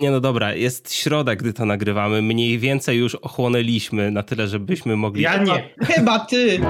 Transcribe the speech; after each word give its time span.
Nie 0.00 0.10
no 0.10 0.20
dobra, 0.20 0.54
jest 0.54 0.94
środa, 0.94 1.36
gdy 1.36 1.52
to 1.52 1.64
nagrywamy. 1.64 2.22
Mniej 2.22 2.58
więcej 2.58 2.98
już 2.98 3.14
ochłonęliśmy 3.14 4.10
na 4.10 4.22
tyle, 4.22 4.48
żebyśmy 4.48 4.96
mogli... 4.96 5.22
Ja 5.22 5.36
nie. 5.36 5.74
Chyba 5.80 6.18
ty. 6.18 6.60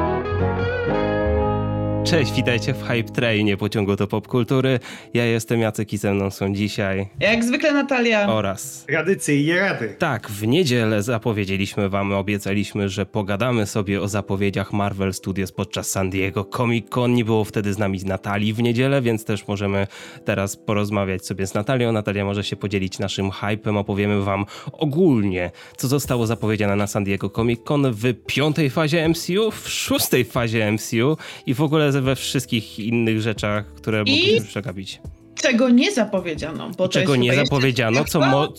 Cześć, 2.05 2.33
witajcie 2.33 2.75
w 2.75 2.83
Hype 2.83 3.13
Trainie 3.13 3.57
pociągu 3.57 3.97
do 3.97 4.07
popkultury. 4.07 4.81
Ja 5.15 5.25
jestem 5.25 5.61
Jacek 5.61 5.93
i 5.93 5.99
ze 5.99 6.15
mną 6.15 6.31
są 6.31 6.55
dzisiaj 6.55 7.09
Jak 7.21 7.45
zwykle 7.45 7.73
Natalia. 7.73 8.29
oraz... 8.29 8.85
Tradycyjnie 8.89 9.61
rady. 9.61 9.95
Tak, 9.99 10.31
w 10.31 10.47
niedzielę 10.47 11.03
zapowiedzieliśmy 11.03 11.89
wam, 11.89 12.13
obiecaliśmy, 12.13 12.89
że 12.89 13.07
pogadamy 13.07 13.67
sobie 13.67 14.01
o 14.01 14.09
zapowiedziach 14.09 14.73
Marvel 14.73 15.15
Studios 15.15 15.53
podczas 15.53 15.91
San 15.91 16.11
Diego 16.11 16.45
Comic 16.45 16.89
Con. 16.89 17.15
Nie 17.15 17.25
było 17.25 17.45
wtedy 17.45 17.73
z 17.73 17.79
nami 17.79 18.01
Natalii 18.05 18.53
w 18.53 18.63
niedzielę, 18.63 19.03
więc 19.03 19.25
też 19.25 19.49
możemy 19.49 19.87
teraz 20.25 20.57
porozmawiać 20.57 21.27
sobie 21.27 21.47
z 21.47 21.55
Natalią. 21.55 21.93
Natalia 21.93 22.25
może 22.25 22.45
się 22.45 22.57
podzielić 22.57 22.99
naszym 22.99 23.31
hypem, 23.31 23.77
opowiemy 23.77 24.23
wam 24.23 24.47
ogólnie, 24.73 25.51
co 25.77 25.89
zostało 25.89 26.27
zapowiedziane 26.27 26.77
na 26.77 26.87
San 26.87 27.05
Diego 27.05 27.31
Comic 27.31 27.61
Con 27.65 27.93
w 27.93 28.15
piątej 28.27 28.71
fazie 28.71 29.09
MCU, 29.09 29.51
w 29.51 29.69
szóstej 29.69 30.25
fazie 30.25 30.73
MCU 30.73 31.17
i 31.47 31.55
w 31.55 31.63
ogóle 31.63 31.94
we 32.01 32.17
wszystkich 32.17 32.79
innych 32.79 33.21
rzeczach, 33.21 33.75
które 33.75 34.03
I- 34.07 34.11
mogliśmy 34.11 34.47
przegapić. 34.47 35.01
Czego 35.35 35.69
nie 35.69 35.93
zapowiedziano, 35.93 36.71
bo 36.71 36.89
to 36.89 36.89
Czego 36.89 37.17
nie 37.17 37.35
zapowiedziano, 37.35 38.05
co 38.05 38.21
mo- 38.21 38.53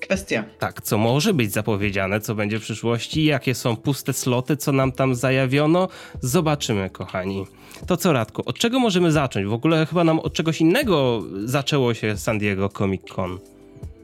kwestia. 0.00 0.44
tak, 0.58 0.82
co 0.82 0.98
może 0.98 1.34
być 1.34 1.52
zapowiedziane, 1.52 2.20
co 2.20 2.34
będzie 2.34 2.58
w 2.58 2.62
przyszłości, 2.62 3.24
jakie 3.24 3.54
są 3.54 3.76
puste 3.76 4.12
sloty, 4.12 4.56
co 4.56 4.72
nam 4.72 4.92
tam 4.92 5.14
zajawiono, 5.14 5.88
zobaczymy, 6.20 6.90
kochani. 6.90 7.46
To 7.86 7.96
co, 7.96 8.12
Radku, 8.12 8.42
od 8.46 8.58
czego 8.58 8.78
możemy 8.78 9.12
zacząć? 9.12 9.46
W 9.46 9.52
ogóle 9.52 9.86
chyba 9.86 10.04
nam 10.04 10.20
od 10.20 10.32
czegoś 10.34 10.60
innego 10.60 11.22
zaczęło 11.44 11.94
się 11.94 12.16
San 12.16 12.38
Diego 12.38 12.68
Comic 12.68 13.02
Con. 13.14 13.38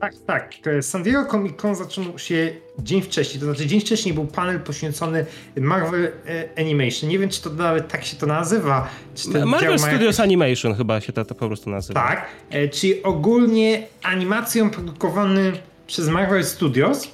Tak, 0.01 0.15
tak. 0.27 0.53
San 0.81 1.03
Diego 1.03 1.25
Comic 1.27 1.57
Con 1.57 1.75
zaczął 1.75 2.19
się 2.19 2.53
dzień 2.79 3.03
wcześniej. 3.03 3.41
To 3.41 3.47
znaczy, 3.47 3.67
dzień 3.67 3.81
wcześniej 3.81 4.15
był 4.15 4.27
panel 4.27 4.61
poświęcony 4.61 5.27
Marvel 5.57 6.05
e, 6.05 6.49
Animation. 6.61 7.11
Nie 7.11 7.19
wiem, 7.19 7.29
czy 7.31 7.43
to 7.43 7.51
nawet 7.51 7.89
tak 7.89 8.05
się 8.05 8.17
to 8.17 8.27
nazywa. 8.27 8.89
Marvel 9.47 9.71
ma 9.71 9.79
Studios 9.79 10.03
jakieś- 10.03 10.21
Animation 10.21 10.75
chyba 10.75 11.01
się 11.01 11.13
to, 11.13 11.25
to 11.25 11.35
po 11.35 11.47
prostu 11.47 11.71
nazywa. 11.71 12.01
Tak, 12.09 12.27
e, 12.51 12.69
czyli 12.69 13.03
ogólnie 13.03 13.87
animacją 14.03 14.71
produkowanym 14.71 15.57
przez 15.87 16.09
Marvel 16.09 16.45
Studios, 16.45 17.09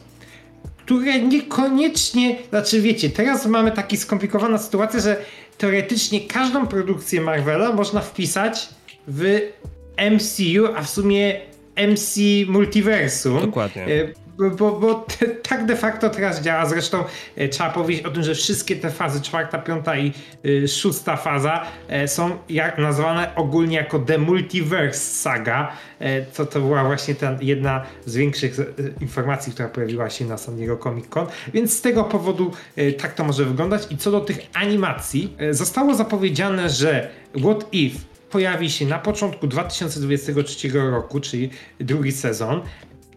które 0.78 1.20
niekoniecznie, 1.20 2.38
znaczy 2.50 2.80
wiecie, 2.80 3.10
teraz 3.10 3.46
mamy 3.46 3.72
taka 3.72 3.96
skomplikowana 3.96 4.58
sytuacja, 4.58 5.00
że 5.00 5.16
teoretycznie 5.58 6.20
każdą 6.20 6.66
produkcję 6.66 7.20
Marvela 7.20 7.72
można 7.72 8.00
wpisać 8.00 8.68
w 9.08 9.40
MCU, 9.96 10.66
a 10.76 10.82
w 10.82 10.90
sumie 10.90 11.40
MC 11.76 12.16
Multiversum. 12.48 13.40
Dokładnie. 13.40 13.84
E, 13.84 14.24
Bo, 14.58 14.72
bo, 14.72 14.94
te, 14.94 15.26
tak 15.26 15.66
de 15.66 15.76
facto 15.76 16.10
teraz 16.10 16.42
działa. 16.42 16.66
Zresztą 16.66 17.04
e, 17.36 17.48
trzeba 17.48 17.70
powiedzieć 17.70 18.06
o 18.06 18.10
tym, 18.10 18.22
że 18.22 18.34
wszystkie 18.34 18.76
te 18.76 18.90
fazy, 18.90 19.20
czwarta, 19.20 19.58
piąta 19.58 19.98
i 19.98 20.12
e, 20.64 20.68
szósta 20.68 21.16
faza, 21.16 21.66
są 22.06 22.38
jak, 22.48 22.78
nazwane 22.78 23.34
ogólnie 23.36 23.76
jako 23.76 23.98
The 23.98 24.18
Multiverse 24.18 24.98
Saga. 24.98 25.72
E, 25.98 26.22
to, 26.22 26.46
to 26.46 26.60
była 26.60 26.84
właśnie 26.84 27.14
ta 27.14 27.36
jedna 27.40 27.82
z 28.06 28.16
większych 28.16 28.56
informacji, 29.00 29.52
która 29.52 29.68
pojawiła 29.68 30.10
się 30.10 30.24
na 30.24 30.38
San 30.38 30.56
Diego 30.56 30.76
Comic 30.76 31.08
Con. 31.08 31.26
Więc 31.54 31.76
z 31.76 31.80
tego 31.80 32.04
powodu 32.04 32.52
tak 32.98 33.14
to 33.14 33.24
może 33.24 33.44
wyglądać. 33.44 33.82
I 33.90 33.96
co 33.96 34.10
do 34.10 34.20
tych 34.20 34.38
animacji, 34.54 35.36
zostało 35.50 35.94
zapowiedziane, 35.94 36.68
że 36.68 37.10
What 37.36 37.66
If 37.72 37.98
pojawi 38.34 38.70
się 38.70 38.86
na 38.86 38.98
początku 38.98 39.46
2023 39.46 40.68
roku, 40.72 41.20
czyli 41.20 41.50
drugi 41.80 42.12
sezon 42.12 42.60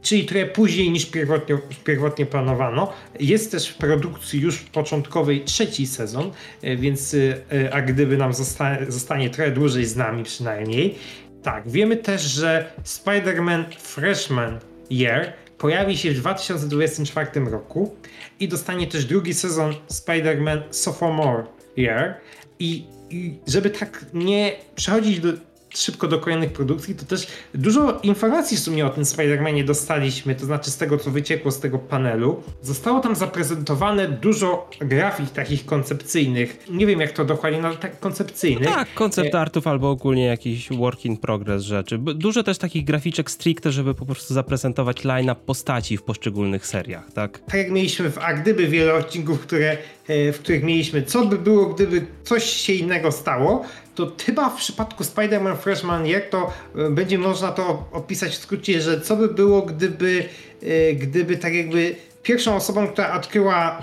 czyli 0.01 0.25
trochę 0.25 0.45
później 0.45 0.91
niż 0.91 1.05
pierwotnie, 1.05 1.57
pierwotnie 1.83 2.25
planowano. 2.25 2.93
Jest 3.19 3.51
też 3.51 3.69
w 3.69 3.77
produkcji 3.77 4.39
już 4.39 4.57
początkowej 4.57 5.43
trzeci 5.43 5.87
sezon, 5.87 6.31
e, 6.61 6.75
więc 6.75 7.13
e, 7.13 7.73
a 7.73 7.81
gdyby 7.81 8.17
nam 8.17 8.33
zosta 8.33 8.77
zostanie 8.87 9.29
trochę 9.29 9.51
dłużej 9.51 9.85
z 9.85 9.95
nami 9.95 10.23
przynajmniej. 10.23 10.95
Tak, 11.43 11.69
wiemy 11.69 11.97
też, 11.97 12.21
że 12.21 12.71
Spider-Man 12.83 13.63
Freshman 13.79 14.59
Year 14.91 15.33
pojawi 15.57 15.97
się 15.97 16.11
w 16.11 16.19
2024 16.19 17.49
roku 17.51 17.95
i 18.39 18.47
dostanie 18.47 18.87
też 18.87 19.05
drugi 19.05 19.33
sezon 19.33 19.73
Spider-Man 19.89 20.61
Sophomore 20.71 21.43
Year 21.77 22.13
i, 22.59 22.96
i 23.09 23.39
żeby 23.47 23.69
tak 23.69 24.05
nie 24.13 24.55
przechodzić 24.75 25.19
do, 25.19 25.33
szybko 25.77 26.07
do 26.07 26.19
kolejnych 26.19 26.53
produkcji, 26.53 26.95
to 26.95 27.05
też 27.05 27.27
dużo 27.53 27.99
informacji 28.03 28.57
w 28.57 28.59
sumie 28.59 28.85
o 28.85 28.89
tym 28.89 29.03
Spider-Manie 29.03 29.63
dostaliśmy, 29.63 30.35
to 30.35 30.45
znaczy 30.45 30.71
z 30.71 30.77
tego, 30.77 30.97
co 30.97 31.11
wyciekło 31.11 31.51
z 31.51 31.59
tego 31.59 31.79
panelu. 31.79 32.43
Zostało 32.61 32.99
tam 32.99 33.15
zaprezentowane 33.15 34.07
dużo 34.07 34.69
grafik 34.79 35.29
takich 35.29 35.65
koncepcyjnych. 35.65 36.65
Nie 36.69 36.85
wiem, 36.85 36.99
jak 36.99 37.11
to 37.11 37.25
dokładnie, 37.25 37.61
no 37.61 37.67
ale 37.67 37.77
tak 37.77 37.99
koncepcyjnych. 37.99 38.69
Tak, 38.69 38.93
koncept 38.93 39.35
artów 39.35 39.67
albo 39.67 39.89
ogólnie 39.89 40.25
jakiś 40.25 40.69
work 40.69 41.05
in 41.05 41.17
progress 41.17 41.63
rzeczy. 41.63 41.97
Dużo 41.97 42.43
też 42.43 42.57
takich 42.57 42.85
graficzek 42.85 43.31
stricte, 43.31 43.71
żeby 43.71 43.93
po 43.93 44.05
prostu 44.05 44.33
zaprezentować 44.33 45.03
line-up 45.03 45.41
postaci 45.45 45.97
w 45.97 46.03
poszczególnych 46.03 46.67
seriach, 46.67 47.11
tak? 47.13 47.39
tak 47.39 47.55
jak 47.55 47.71
mieliśmy 47.71 48.11
w 48.11 48.17
A 48.17 48.33
Gdyby 48.33 48.67
wiele 48.67 48.93
odcinków, 48.93 49.39
które, 49.39 49.71
e, 49.71 49.77
w 50.07 50.39
których 50.39 50.63
mieliśmy 50.63 51.03
co 51.03 51.25
by 51.25 51.37
było, 51.37 51.65
gdyby 51.65 52.05
coś 52.23 52.43
się 52.43 52.73
innego 52.73 53.11
stało, 53.11 53.65
to 53.97 54.11
chyba 54.25 54.49
w 54.49 54.55
przypadku 54.55 55.03
Spider-Man 55.03 55.57
Freshman 55.57 56.05
Year 56.05 56.21
to 56.29 56.53
e, 56.75 56.89
będzie 56.89 57.17
można 57.17 57.51
to 57.51 57.89
opisać 57.91 58.31
w 58.31 58.37
skrócie, 58.37 58.81
że 58.81 59.01
co 59.01 59.15
by 59.15 59.27
było, 59.27 59.61
gdyby, 59.61 60.25
e, 60.63 60.93
gdyby 60.93 61.37
tak 61.37 61.53
jakby 61.53 61.95
pierwszą 62.23 62.55
osobą, 62.55 62.87
która 62.87 63.13
odkryła 63.13 63.81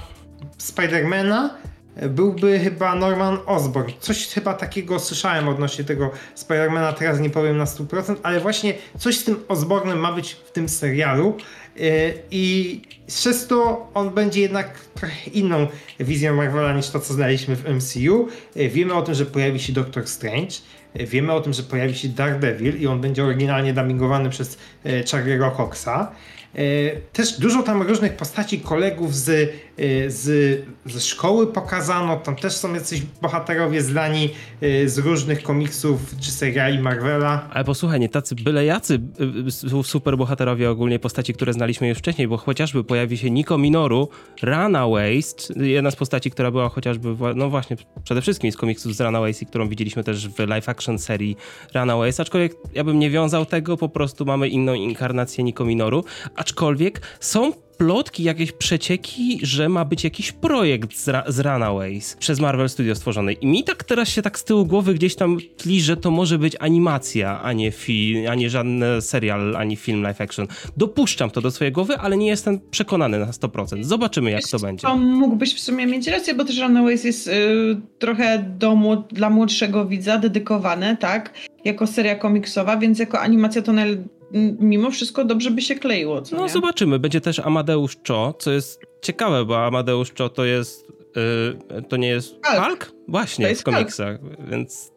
Spidermana 0.59 1.55
e, 1.65 1.74
byłby 2.03 2.59
chyba 2.59 2.95
Norman 2.95 3.39
Osborn. 3.47 3.93
Coś 4.01 4.29
chyba 4.29 4.55
takiego 4.55 4.99
słyszałem 4.99 5.49
odnośnie 5.49 5.85
tego 5.85 6.11
Spidermana, 6.35 6.93
teraz 6.93 7.21
nie 7.21 7.31
powiem 7.31 7.57
na 7.57 7.65
100%, 7.65 8.17
ale 8.23 8.41
właśnie 8.41 8.75
coś 8.99 9.19
z 9.19 9.25
tym 9.25 9.37
Osbornem 9.49 9.99
ma 9.99 10.13
być 10.13 10.33
w 10.33 10.51
tym 10.51 10.69
serialu. 10.69 11.37
E, 11.81 12.13
I 12.31 12.83
przez 13.07 13.47
to 13.47 13.91
on 13.95 14.11
będzie 14.11 14.41
jednak 14.41 14.81
trochę 14.81 15.31
inną 15.33 15.67
wizją 16.01 16.35
Marvela 16.35 16.73
niż 16.73 16.91
to, 16.91 17.01
co 17.01 17.15
znaliśmy 17.15 17.57
w 17.57 17.65
MCU. 17.69 18.29
E, 18.57 18.69
Wiemy 18.69 18.95
o 18.95 19.03
tym, 19.03 19.15
że 19.15 19.27
pojawi 19.27 19.61
się 19.61 19.73
Doctor 19.73 20.07
Strange. 20.07 20.55
E, 20.95 21.07
Wiemy 21.07 21.33
o 21.33 21.41
tym, 21.41 21.53
że 21.53 21.63
pojawi 21.63 21.95
się 21.95 22.09
Daredevil 22.09 22.81
i 22.81 22.87
on 22.87 23.01
będzie 23.01 23.25
oryginalnie 23.25 23.73
dubbingowany 23.73 24.31
przez 24.31 24.59
Charlie'ego 24.85 25.57
Coxa. 25.57 26.13
Też 27.13 27.41
dużo 27.41 27.63
tam 27.63 27.83
różnych 27.83 28.17
postaci 28.17 28.61
kolegów 28.61 29.15
z, 29.15 29.53
z, 30.09 30.61
ze 30.87 31.01
szkoły 31.01 31.47
pokazano. 31.47 32.17
Tam 32.17 32.37
też 32.37 32.53
są 32.53 32.75
jacyś 32.75 33.03
bohaterowie 33.23 33.83
znani 33.83 34.31
e, 34.61 34.89
z 34.89 34.99
różnych 34.99 35.43
komiksów 35.43 36.01
czy 36.21 36.31
seriali 36.31 36.79
Marvela. 36.79 37.49
Ale 37.51 37.65
posłuchaj, 37.65 38.01
nie 38.01 38.09
tacy 38.09 38.35
byle 38.35 38.65
jacy 38.65 39.01
y, 39.65 39.79
y, 39.79 39.83
superbohaterowie 39.83 40.71
ogólnie 40.71 40.99
postaci, 40.99 41.35
które 41.35 41.53
znaliśmy 41.53 41.89
już 41.89 41.99
wcześniej, 41.99 42.29
bo 42.29 42.37
chociażby 42.37 42.85
pojawi 42.85 43.19
się 43.19 43.31
Nico 43.31 43.59
Minoru, 43.59 44.09
Runaways, 44.43 45.53
jedna 45.57 45.91
z 45.91 45.97
postaci, 45.97 46.31
która 46.31 46.51
była 46.51 46.69
chociażby, 46.69 47.17
no 47.35 47.51
właśnie, 47.51 47.77
przede 48.05 48.23
wszystkim 48.23 48.53
z 48.53 48.57
komiksów 48.57 48.95
z 48.95 49.01
Runaways 49.01 49.43
i 49.43 49.47
którą 49.47 49.69
widzieliśmy 49.69 50.05
też 50.05 50.29
w 50.29 50.39
live 50.39 50.69
action 50.69 50.99
serii 50.99 51.37
Runaways, 51.75 52.21
aczkolwiek 52.21 52.55
ja 52.75 52.85
bym 52.85 52.99
nie 52.99 53.11
wiązał 53.11 53.47
tego, 53.47 53.77
po 53.77 53.89
prostu 53.89 54.25
mamy 54.25 54.49
inną 54.49 54.75
inkarnację 54.75 55.45
Nico 55.45 55.65
Minoru, 55.65 56.05
aczkolwiek 56.37 57.01
są 57.21 57.64
plotki, 57.79 58.23
jakieś 58.25 58.53
przecieki, 58.53 59.39
że 59.43 59.69
ma 59.69 59.85
być 59.85 60.05
jakiś 60.05 60.33
projekt 60.33 60.97
z, 60.97 61.09
Ra- 61.09 61.25
z 61.29 61.39
Runaways 61.41 62.17
przez 62.17 62.41
Marvel 62.41 62.69
Studios 62.69 62.99
stworzony. 62.99 63.33
I 63.33 63.47
mi 63.47 63.65
tak 63.65 63.85
teraz 63.85 64.09
się 64.09 64.23
tak 64.23 64.39
z 64.39 64.45
tyłu 64.45 64.67
głowy 64.67 64.95
gdzieś 64.95 65.15
tam 65.15 65.39
tli, 65.57 65.81
że 65.81 65.97
to 65.97 66.11
może 66.11 66.39
być 66.39 66.57
animacja, 66.61 67.41
a 67.43 67.53
nie, 67.53 67.71
fi- 67.73 68.27
a 68.31 68.35
nie 68.35 68.51
żaden 68.51 68.85
serial, 69.01 69.57
ani 69.57 69.77
film 69.77 70.03
live 70.03 70.21
action. 70.21 70.47
Dopuszczam 70.77 71.31
to 71.31 71.41
do 71.41 71.51
swojej 71.51 71.73
głowy, 71.73 71.99
ale 71.99 72.17
nie 72.17 72.27
jestem 72.27 72.61
przekonany 72.71 73.19
na 73.19 73.27
100%. 73.27 73.85
Zobaczymy, 73.85 74.31
jak 74.31 74.49
to 74.51 74.59
będzie. 74.59 74.83
To 74.89 74.97
mógłbyś 74.97 75.55
w 75.55 75.61
sumie 75.61 75.87
mieć 75.87 76.07
rację, 76.07 76.35
bo 76.35 76.45
też 76.45 76.59
Runaways 76.59 77.05
jest 77.05 77.27
y, 77.29 77.33
trochę 77.99 78.45
do, 78.59 79.05
dla 79.13 79.31
młodszego 79.31 79.85
widza 79.87 80.19
dedykowane, 80.19 80.97
tak? 80.97 81.35
Jako 81.65 81.87
seria 81.87 82.15
komiksowa, 82.15 82.77
więc 82.77 82.99
jako 82.99 83.21
animacja 83.21 83.63
to 83.63 83.73
naj- 83.73 84.03
mimo 84.61 84.91
wszystko 84.91 85.25
dobrze 85.25 85.51
by 85.51 85.63
się 85.63 85.75
kleiło, 85.75 86.23
No 86.33 86.43
nie? 86.43 86.49
zobaczymy. 86.49 86.99
Będzie 86.99 87.21
też 87.21 87.39
Amadeusz 87.39 87.97
Cho, 88.09 88.35
co 88.39 88.51
jest 88.51 88.81
ciekawe, 89.03 89.45
bo 89.45 89.65
Amadeusz 89.67 90.13
Cho 90.19 90.29
to 90.29 90.45
jest... 90.45 90.87
Yy, 91.77 91.83
to 91.83 91.97
nie 91.97 92.09
jest 92.09 92.35
Hulk. 92.47 92.65
Hulk? 92.67 92.93
Właśnie, 93.09 93.55
w 93.55 93.63
komiksach. 93.63 94.19
Więc 94.51 94.93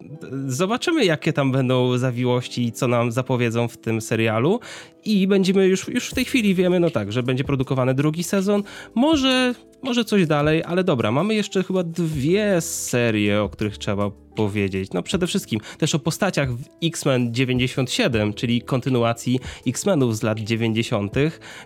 zobaczymy, 0.47 1.05
jakie 1.05 1.33
tam 1.33 1.51
będą 1.51 1.97
zawiłości 1.97 2.65
i 2.65 2.71
co 2.71 2.87
nam 2.87 3.11
zapowiedzą 3.11 3.67
w 3.67 3.77
tym 3.77 4.01
serialu. 4.01 4.59
I 5.05 5.27
będziemy 5.27 5.67
już, 5.67 5.87
już 5.87 6.09
w 6.09 6.13
tej 6.13 6.25
chwili 6.25 6.55
wiemy, 6.55 6.79
no 6.79 6.89
tak, 6.89 7.11
że 7.11 7.23
będzie 7.23 7.43
produkowany 7.43 7.93
drugi 7.93 8.23
sezon. 8.23 8.63
Może, 8.95 9.55
może 9.81 10.05
coś 10.05 10.27
dalej, 10.27 10.63
ale 10.63 10.83
dobra, 10.83 11.11
mamy 11.11 11.33
jeszcze 11.33 11.63
chyba 11.63 11.83
dwie 11.83 12.61
serie, 12.61 13.41
o 13.41 13.49
których 13.49 13.77
trzeba 13.77 14.11
powiedzieć. 14.37 14.91
No 14.93 15.03
przede 15.03 15.27
wszystkim 15.27 15.59
też 15.77 15.95
o 15.95 15.99
postaciach 15.99 16.53
w 16.53 16.63
X-Men 16.83 17.33
97, 17.33 18.33
czyli 18.33 18.61
kontynuacji 18.61 19.39
X-Menów 19.67 20.17
z 20.17 20.23
lat 20.23 20.39
90. 20.39 21.13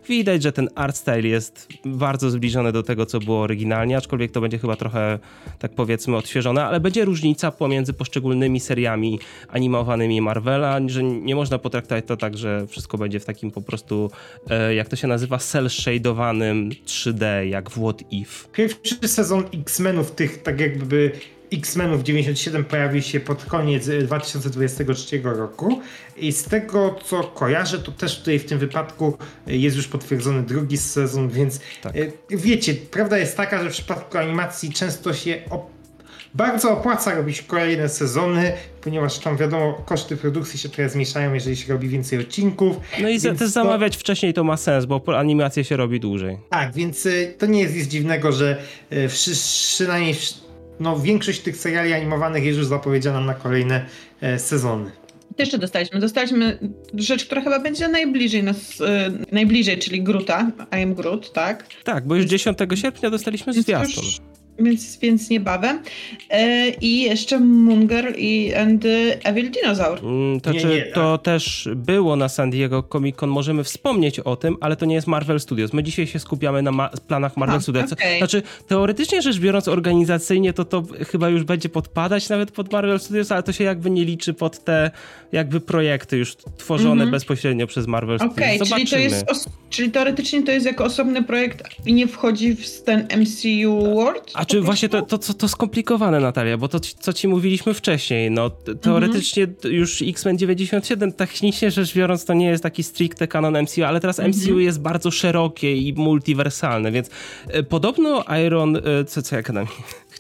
Widać, 0.08 0.44
że 0.44 0.52
ten 0.52 0.70
art 0.76 0.96
style 0.96 1.28
jest 1.28 1.68
bardzo 1.86 2.30
zbliżony 2.30 2.72
do 2.72 2.84
tego, 2.84 3.06
co 3.06 3.20
było 3.20 3.42
oryginalnie, 3.42 3.98
aczkolwiek 3.98 4.32
to 4.32 4.42
będzie 4.42 4.60
chyba 4.60 4.76
trochę, 4.76 5.20
tak 5.60 5.76
powiedzmy, 5.76 6.18
odświeżone, 6.32 6.66
ale 6.66 6.80
będzie 6.80 7.06
różnica 7.06 7.52
pomiędzy 7.52 7.94
poszczególnymi 7.94 8.60
seriami 8.60 9.20
animowanymi 9.48 10.22
Marvela, 10.22 10.80
że 10.86 11.04
nie 11.04 11.36
można 11.36 11.58
potraktować 11.58 12.06
to 12.08 12.18
tak, 12.18 12.38
że 12.38 12.68
wszystko 12.68 12.98
będzie 12.98 13.20
w 13.20 13.26
takim 13.26 13.52
po 13.52 13.62
prostu, 13.62 14.12
e, 14.50 14.76
jak 14.76 14.90
to 14.90 14.96
się 14.96 15.08
nazywa, 15.08 15.38
cel-shadowanym 15.38 16.70
3D, 16.86 17.26
jak 17.50 17.70
w 17.70 17.74
What 17.74 18.04
If. 18.12 18.48
Pierwszy 18.52 19.08
sezon 19.08 19.44
X-Menów, 19.54 20.12
tych 20.12 20.44
tak 20.44 20.60
jakby 20.60 21.12
X-Menów 21.54 22.04
97 22.04 22.64
pojawi 22.64 23.02
się 23.02 23.20
pod 23.20 23.46
koniec 23.46 23.90
2023 24.06 25.22
roku 25.24 25.82
i 26.18 26.32
z 26.32 26.44
tego 26.44 27.00
co 27.06 27.24
kojarzę, 27.24 27.80
to 27.80 27.92
też 27.92 28.20
tutaj 28.20 28.40
w 28.40 28.46
tym 28.46 28.60
wypadku 28.60 29.18
jest 29.48 29.76
już 29.76 29.88
potwierdzony 29.88 30.44
drugi 30.44 30.78
sezon, 30.78 31.30
więc 31.30 31.60
tak. 31.82 31.96
E, 31.96 32.12
wiecie, 32.30 32.74
prawda 32.74 33.18
jest 33.18 33.38
taka, 33.38 33.64
że 33.64 33.70
w 33.70 33.74
przypadku 33.74 34.18
animacji 34.18 34.74
często 34.74 35.14
się 35.14 35.42
op 35.50 35.81
bardzo 36.34 36.72
opłaca 36.72 37.16
robić 37.16 37.42
kolejne 37.42 37.90
sezony, 37.90 38.54
ponieważ 38.82 39.20
tam 39.20 39.38
wiadomo, 39.38 39.74
koszty 39.86 40.18
produkcji 40.18 40.60
się 40.60 40.70
trochę 40.70 40.90
zmniejszają, 40.90 41.34
jeżeli 41.34 41.56
się 41.56 41.74
robi 41.74 41.90
więcej 41.90 42.20
odcinków. 42.20 42.78
No 43.02 43.10
i 43.10 43.22
też 43.22 43.40
to... 43.40 43.48
zamawiać 43.48 43.98
wcześniej 43.98 44.34
to 44.34 44.44
ma 44.44 44.58
sens, 44.58 44.86
bo 44.86 45.02
animacja 45.18 45.64
się 45.64 45.78
robi 45.78 46.00
dłużej. 46.00 46.38
Tak, 46.50 46.74
więc 46.74 47.06
e, 47.06 47.10
to 47.38 47.46
nie 47.46 47.62
jest 47.62 47.76
nic 47.76 47.88
dziwnego, 47.88 48.32
że 48.32 48.58
e, 48.90 49.08
przynajmniej 49.08 50.16
no, 50.80 51.00
większość 51.00 51.40
tych 51.40 51.58
seriali 51.58 51.94
animowanych 51.94 52.44
jest 52.44 52.58
już 52.58 52.68
zapowiedziana 52.68 53.22
na 53.22 53.34
kolejne 53.34 53.86
e, 54.22 54.40
sezony. 54.40 54.92
To 55.36 55.42
jeszcze 55.42 55.58
dostaliśmy. 55.58 56.00
Dostaliśmy 56.00 56.58
rzecz, 56.94 57.26
która 57.26 57.42
chyba 57.42 57.60
będzie 57.60 57.88
najbliżej 57.88 58.44
nas, 58.44 58.82
e, 58.82 59.12
najbliżej, 59.32 59.78
czyli 59.78 60.04
Gruta, 60.04 60.52
I 60.80 60.84
am 60.84 60.96
Groot, 60.96 61.34
tak? 61.34 61.68
Tak, 61.84 62.08
bo 62.08 62.16
już 62.16 62.26
10 62.26 62.58
sierpnia 62.76 63.10
dostaliśmy 63.10 63.54
zwiastun. 63.54 64.04
Już 64.04 64.31
więc, 64.60 64.98
więc 64.98 65.30
niebawem. 65.30 65.80
E, 66.30 66.70
I 66.70 67.02
jeszcze 67.02 67.40
Munger 67.40 68.14
i 68.18 68.54
and 68.54 68.86
Evil 69.24 69.52
Dinosaur. 69.52 70.00
Mm, 70.00 70.42
to, 70.42 70.52
nie, 70.52 70.60
czy 70.60 70.68
nie, 70.68 70.86
to 70.86 71.18
też 71.18 71.70
było 71.76 72.16
na 72.16 72.30
San 72.30 72.50
Diego 72.50 72.84
Comic 72.84 73.16
Con, 73.16 73.30
możemy 73.30 73.64
wspomnieć 73.64 74.20
o 74.20 74.36
tym, 74.36 74.58
ale 74.62 74.76
to 74.76 74.86
nie 74.86 74.96
jest 74.96 75.08
Marvel 75.08 75.40
Studios. 75.40 75.74
My 75.74 75.84
dzisiaj 75.84 76.08
się 76.08 76.20
skupiamy 76.20 76.62
na 76.62 76.72
ma 76.72 76.90
planach 77.08 77.38
Marvel 77.38 77.58
A, 77.58 77.62
Studios. 77.62 77.94
Okay. 77.94 78.18
Znaczy, 78.18 78.44
teoretycznie 78.68 79.22
rzecz 79.22 79.40
biorąc, 79.40 79.68
organizacyjnie 79.68 80.54
to 80.54 80.66
to 80.66 80.84
chyba 81.12 81.30
już 81.30 81.44
będzie 81.44 81.70
podpadać 81.70 82.30
nawet 82.30 82.52
pod 82.52 82.72
Marvel 82.72 83.00
Studios, 83.00 83.32
ale 83.32 83.44
to 83.44 83.52
się 83.52 83.64
jakby 83.64 83.90
nie 83.90 84.06
liczy 84.06 84.34
pod 84.34 84.64
te 84.64 84.92
jakby 85.32 85.60
projekty 85.60 86.18
już 86.18 86.36
tworzone 86.58 86.94
mm 86.94 87.08
-hmm. 87.08 87.12
bezpośrednio 87.12 87.68
przez 87.68 87.88
Marvel 87.88 88.20
Studios. 88.20 88.38
Okej, 88.38 88.62
okay, 88.62 88.68
czyli 88.68 88.88
to 88.88 88.98
jest, 88.98 89.50
czyli 89.70 89.92
teoretycznie 89.92 90.44
to 90.44 90.52
jest 90.52 90.66
jako 90.66 90.84
osobny 90.84 91.24
projekt 91.24 91.64
i 91.86 91.94
nie 91.94 92.08
wchodzi 92.08 92.56
w 92.56 92.82
ten 92.82 93.08
MCU 93.18 93.96
World? 93.96 94.32
A 94.42 94.46
czy 94.46 94.62
właśnie 94.62 94.90
to, 94.90 95.02
to, 95.02 95.18
to, 95.18 95.34
to 95.34 95.48
skomplikowane, 95.48 96.20
Natalia, 96.20 96.58
bo 96.58 96.68
to, 96.68 96.80
co 96.80 97.14
ci 97.14 97.28
mówiliśmy 97.28 97.74
wcześniej, 97.74 98.32
no 98.32 98.50
teoretycznie 98.82 99.44
mhm. 99.44 99.74
już 99.74 100.02
X-Men 100.02 100.38
97, 100.38 101.14
technicznie 101.14 101.72
rzecz 101.72 101.94
biorąc, 101.94 102.26
to 102.26 102.34
nie 102.34 102.46
jest 102.46 102.64
taki 102.64 102.84
stricte 102.84 103.28
kanon 103.28 103.62
MCU, 103.62 103.84
ale 103.84 104.00
teraz 104.00 104.20
MCU 104.20 104.40
mhm. 104.40 104.60
jest 104.60 104.82
bardzo 104.82 105.12
szerokie 105.12 105.76
i 105.76 105.94
multiwersalne, 105.94 106.92
więc 106.92 107.10
e, 107.48 107.64
podobno 107.64 108.24
Iron, 108.46 108.78
e, 108.78 109.06
co, 109.06 109.22
co 109.22 109.36
ja 109.36 109.42
gadam? 109.42 109.68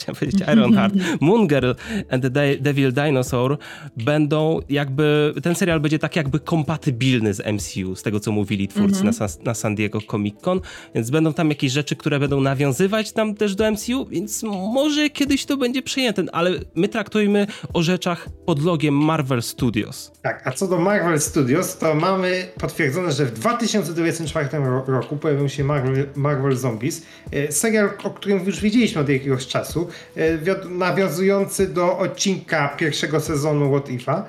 chciałem 0.12 0.15
powiedzieć 0.15 0.42
Ironheart, 0.53 0.94
Moon 1.21 1.48
Girl 1.48 1.71
and 2.09 2.24
the 2.24 2.57
Devil 2.59 2.94
Dinosaur 2.94 3.57
będą 3.98 4.59
jakby, 4.69 5.33
ten 5.44 5.56
serial 5.56 5.80
będzie 5.80 6.00
tak 6.00 6.15
jakby 6.15 6.39
kompatybilny 6.39 7.33
z 7.33 7.39
MCU, 7.39 7.95
z 7.95 8.03
tego 8.03 8.19
co 8.19 8.31
mówili 8.31 8.68
twórcy 8.68 9.01
mm 9.01 9.13
-hmm. 9.13 9.38
na, 9.39 9.45
na 9.45 9.53
San 9.53 9.75
Diego 9.75 10.00
Comic 10.12 10.42
Con, 10.42 10.62
więc 10.95 11.09
będą 11.09 11.33
tam 11.33 11.50
jakieś 11.50 11.71
rzeczy, 11.71 11.95
które 11.95 12.19
będą 12.19 12.42
nawiązywać 12.42 13.12
tam 13.12 13.36
też 13.36 13.56
do 13.56 13.71
MCU, 13.71 14.06
więc 14.06 14.44
może 14.74 15.09
kiedyś 15.09 15.45
to 15.45 15.57
będzie 15.57 15.81
przyjęte, 15.81 16.24
ale 16.31 16.51
my 16.75 16.88
traktujmy 16.88 17.48
o 17.74 17.83
rzeczach 17.83 18.30
pod 18.45 18.63
logiem 18.63 18.94
Marvel 18.95 19.42
Studios. 19.42 20.12
Tak, 20.21 20.48
a 20.48 20.51
co 20.51 20.68
do 20.68 20.77
Marvel 20.77 21.21
Studios, 21.21 21.77
to 21.77 21.95
mamy 21.95 22.48
potwierdzone, 22.59 23.12
że 23.12 23.25
w 23.25 23.31
2024 23.31 24.50
roku 24.88 25.18
pojawią 25.18 25.48
się 25.48 25.63
Marvel, 25.63 26.09
Marvel 26.15 26.57
Zombies, 26.57 27.06
e, 27.31 27.51
serial, 27.51 27.89
o 28.03 28.09
którym 28.09 28.45
już 28.45 28.62
wiedzieliśmy 28.62 29.01
od 29.01 29.09
jakiegoś 29.09 29.48
czasu, 29.48 29.88
nawiązujący 30.69 31.67
do 31.67 31.97
odcinka 31.97 32.67
pierwszego 32.77 33.19
sezonu 33.19 33.71
What 33.71 33.89
If'a. 33.89 34.23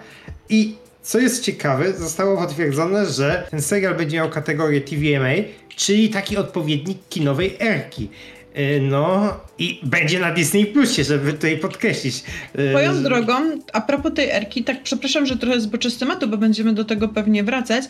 I 0.48 0.76
co 1.02 1.18
jest 1.18 1.42
ciekawe, 1.44 1.92
zostało 1.92 2.36
potwierdzone, 2.36 3.06
że 3.06 3.46
ten 3.50 3.62
serial 3.62 3.94
będzie 3.94 4.16
miał 4.16 4.30
kategorię 4.30 4.80
TVMA, 4.80 5.48
czyli 5.76 6.10
taki 6.10 6.36
odpowiednik 6.36 6.98
kinowej 7.08 7.56
erki. 7.60 8.10
E, 8.54 8.80
no 8.80 9.34
i 9.58 9.80
będzie 9.82 10.20
na 10.20 10.30
Disney 10.30 10.66
Plusie, 10.66 11.04
żeby 11.04 11.32
tutaj 11.32 11.58
podkreślić. 11.58 12.24
E, 12.54 12.70
Swoją 12.70 13.02
drogą, 13.02 13.34
a 13.72 13.80
propos 13.80 14.14
tej 14.14 14.30
erki, 14.30 14.64
tak 14.64 14.82
przepraszam, 14.82 15.26
że 15.26 15.36
trochę 15.36 15.60
zboczę 15.60 15.90
z 15.90 15.98
tematu, 15.98 16.28
bo 16.28 16.36
będziemy 16.36 16.72
do 16.72 16.84
tego 16.84 17.08
pewnie 17.08 17.44
wracać, 17.44 17.84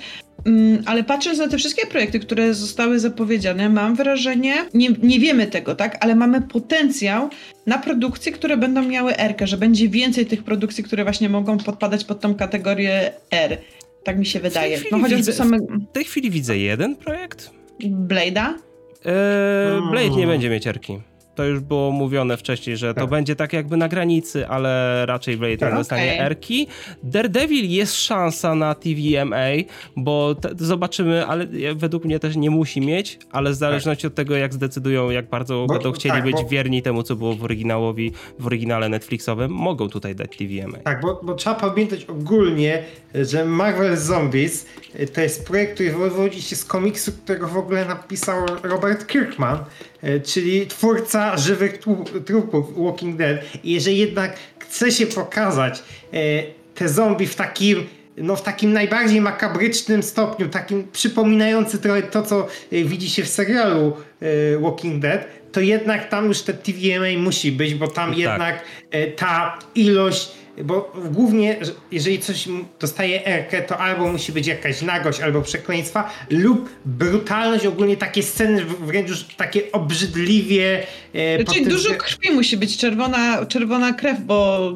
mm, 0.46 0.82
ale 0.86 1.04
patrząc 1.04 1.38
na 1.38 1.48
te 1.48 1.58
wszystkie 1.58 1.86
projekty, 1.86 2.20
które 2.20 2.54
zostały 2.54 2.98
zapowiedziane, 2.98 3.68
mam 3.68 3.94
wrażenie, 3.94 4.54
nie, 4.74 4.88
nie 5.02 5.20
wiemy 5.20 5.46
tego, 5.46 5.74
tak, 5.74 5.98
ale 6.00 6.14
mamy 6.14 6.40
potencjał 6.40 7.28
na 7.66 7.78
produkcje, 7.78 8.32
które 8.32 8.56
będą 8.56 8.82
miały 8.82 9.16
erkę, 9.16 9.46
że 9.46 9.56
będzie 9.56 9.88
więcej 9.88 10.26
tych 10.26 10.44
produkcji, 10.44 10.84
które 10.84 11.04
właśnie 11.04 11.28
mogą 11.28 11.58
podpadać 11.58 12.04
pod 12.04 12.20
tą 12.20 12.34
kategorię 12.34 13.12
R. 13.30 13.58
Tak 14.04 14.18
mi 14.18 14.26
się 14.26 14.40
wydaje. 14.40 14.80
No 14.92 14.98
chociażby 14.98 15.32
same... 15.32 15.58
W 15.58 15.92
tej 15.92 16.04
chwili 16.04 16.30
widzę 16.30 16.58
jeden 16.58 16.96
projekt. 16.96 17.50
Blade'a? 17.80 18.54
Eee, 19.04 19.90
Blade 19.90 20.10
nie 20.10 20.26
będzie 20.26 20.50
mieć 20.50 20.66
erki. 20.66 21.00
To 21.34 21.44
już 21.44 21.60
było 21.60 21.90
mówione 21.90 22.36
wcześniej, 22.36 22.76
że 22.76 22.94
tak. 22.94 23.04
to 23.04 23.10
będzie 23.10 23.36
tak 23.36 23.52
jakby 23.52 23.76
na 23.76 23.88
granicy, 23.88 24.48
ale 24.48 25.06
raczej 25.06 25.36
Blade 25.36 25.56
tak. 25.56 25.72
nie 25.72 25.78
dostanie 25.78 26.12
okay. 26.12 26.26
erki. 26.26 26.66
Daredevil 27.02 27.70
jest 27.70 27.96
szansa 27.96 28.54
na 28.54 28.74
TVMA, 28.74 29.46
bo 29.96 30.34
te, 30.34 30.50
zobaczymy, 30.56 31.26
ale 31.26 31.46
według 31.74 32.04
mnie 32.04 32.18
też 32.18 32.36
nie 32.36 32.50
musi 32.50 32.80
mieć, 32.80 33.18
ale 33.30 33.50
w 33.50 33.54
zależności 33.54 34.02
tak. 34.02 34.10
od 34.10 34.14
tego, 34.14 34.36
jak 34.36 34.54
zdecydują, 34.54 35.10
jak 35.10 35.28
bardzo 35.28 35.64
bo, 35.68 35.74
będą 35.74 35.92
chcieli 35.92 36.14
tak, 36.14 36.24
być 36.24 36.32
bo... 36.32 36.48
wierni 36.48 36.82
temu, 36.82 37.02
co 37.02 37.16
było 37.16 37.34
w 37.34 37.44
oryginałowi, 37.44 38.12
w 38.38 38.46
oryginale 38.46 38.88
Netflixowym, 38.88 39.50
mogą 39.50 39.88
tutaj 39.88 40.14
dać 40.14 40.36
TVMA. 40.36 40.78
Tak, 40.78 41.00
bo, 41.00 41.20
bo 41.22 41.34
trzeba 41.34 41.56
pamiętać 41.56 42.04
ogólnie, 42.04 42.82
że 43.14 43.44
Marvel 43.44 43.96
Zombies 43.96 44.66
y, 45.00 45.06
to 45.06 45.20
jest 45.20 45.46
projekt, 45.46 45.74
który 45.74 45.92
wywodzi 45.92 46.42
się 46.42 46.56
z 46.56 46.64
komiksu, 46.64 47.12
którego 47.12 47.48
w 47.48 47.56
ogóle 47.56 47.84
napisał 47.84 48.46
Robert 48.62 49.06
Kirkman, 49.06 49.58
czyli 50.24 50.66
twórca 50.66 51.36
żywych 51.36 51.78
trupów 52.26 52.84
Walking 52.84 53.16
Dead. 53.16 53.38
I 53.64 53.72
jeżeli 53.72 53.98
jednak 53.98 54.36
chce 54.58 54.92
się 54.92 55.06
pokazać 55.06 55.82
y, 56.14 56.44
te 56.74 56.88
zombie 56.88 57.26
w 57.26 57.34
takim 57.34 57.86
no 58.16 58.36
w 58.36 58.42
takim 58.42 58.72
najbardziej 58.72 59.20
makabrycznym 59.20 60.02
stopniu, 60.02 60.48
takim 60.48 60.86
przypominający 60.92 61.78
trochę 61.78 62.02
to, 62.02 62.22
co 62.22 62.48
widzi 62.72 63.10
się 63.10 63.22
w 63.22 63.28
serialu 63.28 63.96
Walking 64.60 65.02
Dead, 65.02 65.26
to 65.52 65.60
jednak 65.60 66.08
tam 66.08 66.26
już 66.26 66.42
te 66.42 66.54
TVMA 66.54 67.18
musi 67.18 67.52
być, 67.52 67.74
bo 67.74 67.88
tam 67.88 68.10
tak. 68.10 68.18
jednak 68.18 68.64
ta 69.16 69.58
ilość 69.74 70.32
bo 70.64 70.92
głównie, 71.10 71.56
jeżeli 71.92 72.18
coś 72.18 72.48
dostaje 72.80 73.26
erkę, 73.26 73.62
to 73.62 73.78
albo 73.78 74.12
musi 74.12 74.32
być 74.32 74.46
jakaś 74.46 74.82
nagość, 74.82 75.20
albo 75.20 75.42
przekleństwa, 75.42 76.10
lub 76.30 76.68
brutalność, 76.84 77.66
ogólnie 77.66 77.96
takie 77.96 78.22
sceny 78.22 78.64
wręcz 78.64 79.08
już 79.08 79.24
takie 79.24 79.72
obrzydliwie... 79.72 80.82
E, 81.14 81.44
Czyli 81.44 81.66
dużo 81.66 81.88
że... 81.88 81.94
krwi 81.94 82.30
musi 82.30 82.56
być, 82.56 82.76
czerwona, 82.76 83.46
czerwona 83.46 83.92
krew, 83.92 84.20
bo 84.20 84.72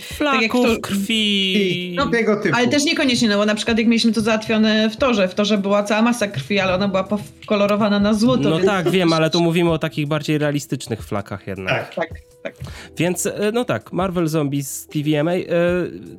flaków, 0.00 0.66
tak 0.66 0.74
to, 0.74 0.80
krwi. 0.80 1.94
No, 1.96 2.06
tego 2.06 2.36
typu. 2.36 2.56
Ale 2.56 2.68
też 2.68 2.84
niekoniecznie, 2.84 3.28
no 3.28 3.38
bo 3.38 3.46
na 3.46 3.54
przykład 3.54 3.78
jak 3.78 3.86
mieliśmy 3.86 4.12
to 4.12 4.20
załatwione 4.20 4.90
w 4.90 4.96
torze, 4.96 5.28
w 5.28 5.34
torze 5.34 5.58
była 5.58 5.82
cała 5.82 6.02
masa 6.02 6.28
krwi, 6.28 6.60
ale 6.60 6.74
ona 6.74 6.88
była 6.88 7.04
pokolorowana 7.04 8.00
na 8.00 8.14
złoto. 8.14 8.48
No 8.48 8.56
więc... 8.56 8.66
tak, 8.66 8.90
wiem, 8.90 9.12
ale 9.12 9.30
tu 9.30 9.40
mówimy 9.40 9.70
o 9.70 9.78
takich 9.78 10.06
bardziej 10.06 10.38
realistycznych 10.38 11.02
flakach 11.02 11.46
jednak. 11.46 11.94
Tak, 11.94 11.94
tak. 11.94 12.33
Tak. 12.44 12.54
Więc, 12.96 13.26
e, 13.26 13.52
no 13.52 13.64
tak, 13.64 13.92
Marvel 13.92 14.28
Zombies 14.28 14.86
TVMA, 14.86 15.32
e, 15.32 15.44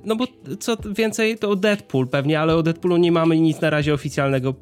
no 0.05 0.15
bo 0.15 0.27
co 0.60 0.77
więcej, 0.96 1.38
to 1.38 1.55
Deadpool 1.55 2.08
pewnie, 2.08 2.39
ale 2.39 2.55
o 2.55 2.63
Deadpoolu 2.63 2.98
nie 2.98 3.12
mamy 3.12 3.39
nic 3.39 3.62
na 3.62 3.70
razie 3.70 3.94
oficjalnego 3.94 4.53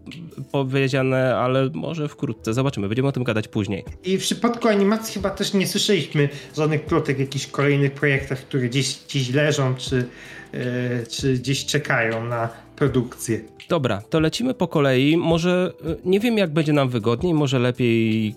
powiedziane, 0.51 1.35
ale 1.35 1.69
może 1.73 2.07
wkrótce, 2.07 2.53
zobaczymy, 2.53 2.87
będziemy 2.87 3.07
o 3.07 3.11
tym 3.11 3.23
gadać 3.23 3.47
później. 3.47 3.83
I 4.03 4.17
w 4.17 4.21
przypadku 4.21 4.67
animacji 4.67 5.13
chyba 5.13 5.29
też 5.29 5.53
nie 5.53 5.67
słyszeliśmy 5.67 6.29
żadnych 6.57 6.85
plotek 6.85 7.19
jakichś 7.19 7.47
kolejnych 7.47 7.91
projektach, 7.91 8.39
które 8.39 8.69
gdzieś, 8.69 8.99
gdzieś 9.07 9.29
leżą, 9.29 9.75
czy, 9.75 10.05
e, 10.53 11.05
czy 11.07 11.33
gdzieś 11.33 11.65
czekają 11.65 12.25
na 12.25 12.49
produkcję. 12.75 13.41
Dobra, 13.69 14.01
to 14.09 14.19
lecimy 14.19 14.53
po 14.53 14.67
kolei. 14.67 15.17
Może 15.17 15.73
nie 16.05 16.19
wiem, 16.19 16.37
jak 16.37 16.53
będzie 16.53 16.73
nam 16.73 16.89
wygodniej, 16.89 17.33
może 17.33 17.59
lepiej 17.59 18.35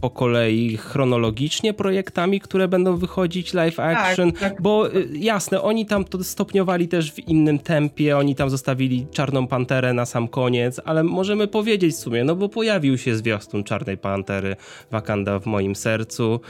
po 0.00 0.10
kolei 0.10 0.76
chronologicznie 0.76 1.74
projektami, 1.74 2.40
które 2.40 2.68
będą 2.68 2.96
wychodzić 2.96 3.54
live 3.54 3.80
action, 3.80 4.32
Tak, 4.32 4.40
tak. 4.40 4.62
bo 4.62 4.94
y, 4.94 5.08
jasne, 5.12 5.62
oni 5.62 5.86
tam 5.86 6.04
to 6.04 6.24
stopniowali 6.24 6.88
też 6.88 7.12
w 7.12 7.18
innym 7.18 7.58
tempie, 7.58 8.16
oni 8.18 8.34
tam 8.34 8.50
zostawili 8.50 9.06
Czarną 9.12 9.46
Panterę 9.46 9.92
na 9.92 10.06
sam 10.06 10.28
koniec, 10.28 10.80
ale 10.84 11.02
możemy 11.02 11.48
powiedzieć 11.48 11.94
w 11.94 11.98
sumie, 11.98 12.24
no 12.24 12.36
bo 12.36 12.48
pojawił 12.48 12.98
się 12.98 13.16
zwiastun 13.16 13.64
Czarnej 13.64 13.98
Pantery 13.98 14.56
Wakanda 14.90 15.38
w 15.38 15.46
moim 15.46 15.76
sercu, 15.76 16.40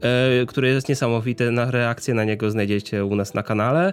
e, 0.00 0.46
który 0.46 0.68
jest 0.68 0.88
niesamowity, 0.88 1.50
na 1.50 1.70
reakcję 1.70 2.14
na 2.14 2.24
niego 2.24 2.50
znajdziecie 2.50 3.04
u 3.04 3.16
nas 3.16 3.34
na 3.34 3.42
kanale. 3.42 3.92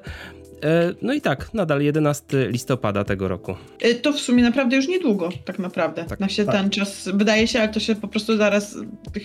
E, 0.64 0.94
No 1.02 1.14
i 1.14 1.22
tak, 1.22 1.54
nadal 1.54 1.82
11 1.82 2.48
listopada 2.50 3.04
tego 3.04 3.28
roku. 3.28 3.56
Y, 3.86 3.96
To 3.96 4.14
w 4.14 4.20
sumie 4.20 4.44
naprawdę 4.44 4.76
już 4.76 4.88
niedługo, 4.88 5.30
tak 5.46 5.60
naprawdę. 5.60 6.04
Tak, 6.06 6.20
Na 6.20 6.30
się 6.30 6.46
tak. 6.46 6.56
ten 6.56 6.70
czas, 6.70 7.10
wydaje 7.14 7.48
się, 7.48 7.60
ale 7.60 7.70
to 7.70 7.80
się 7.80 7.96
po 7.96 8.08
prostu 8.08 8.38
zaraz, 8.38 8.76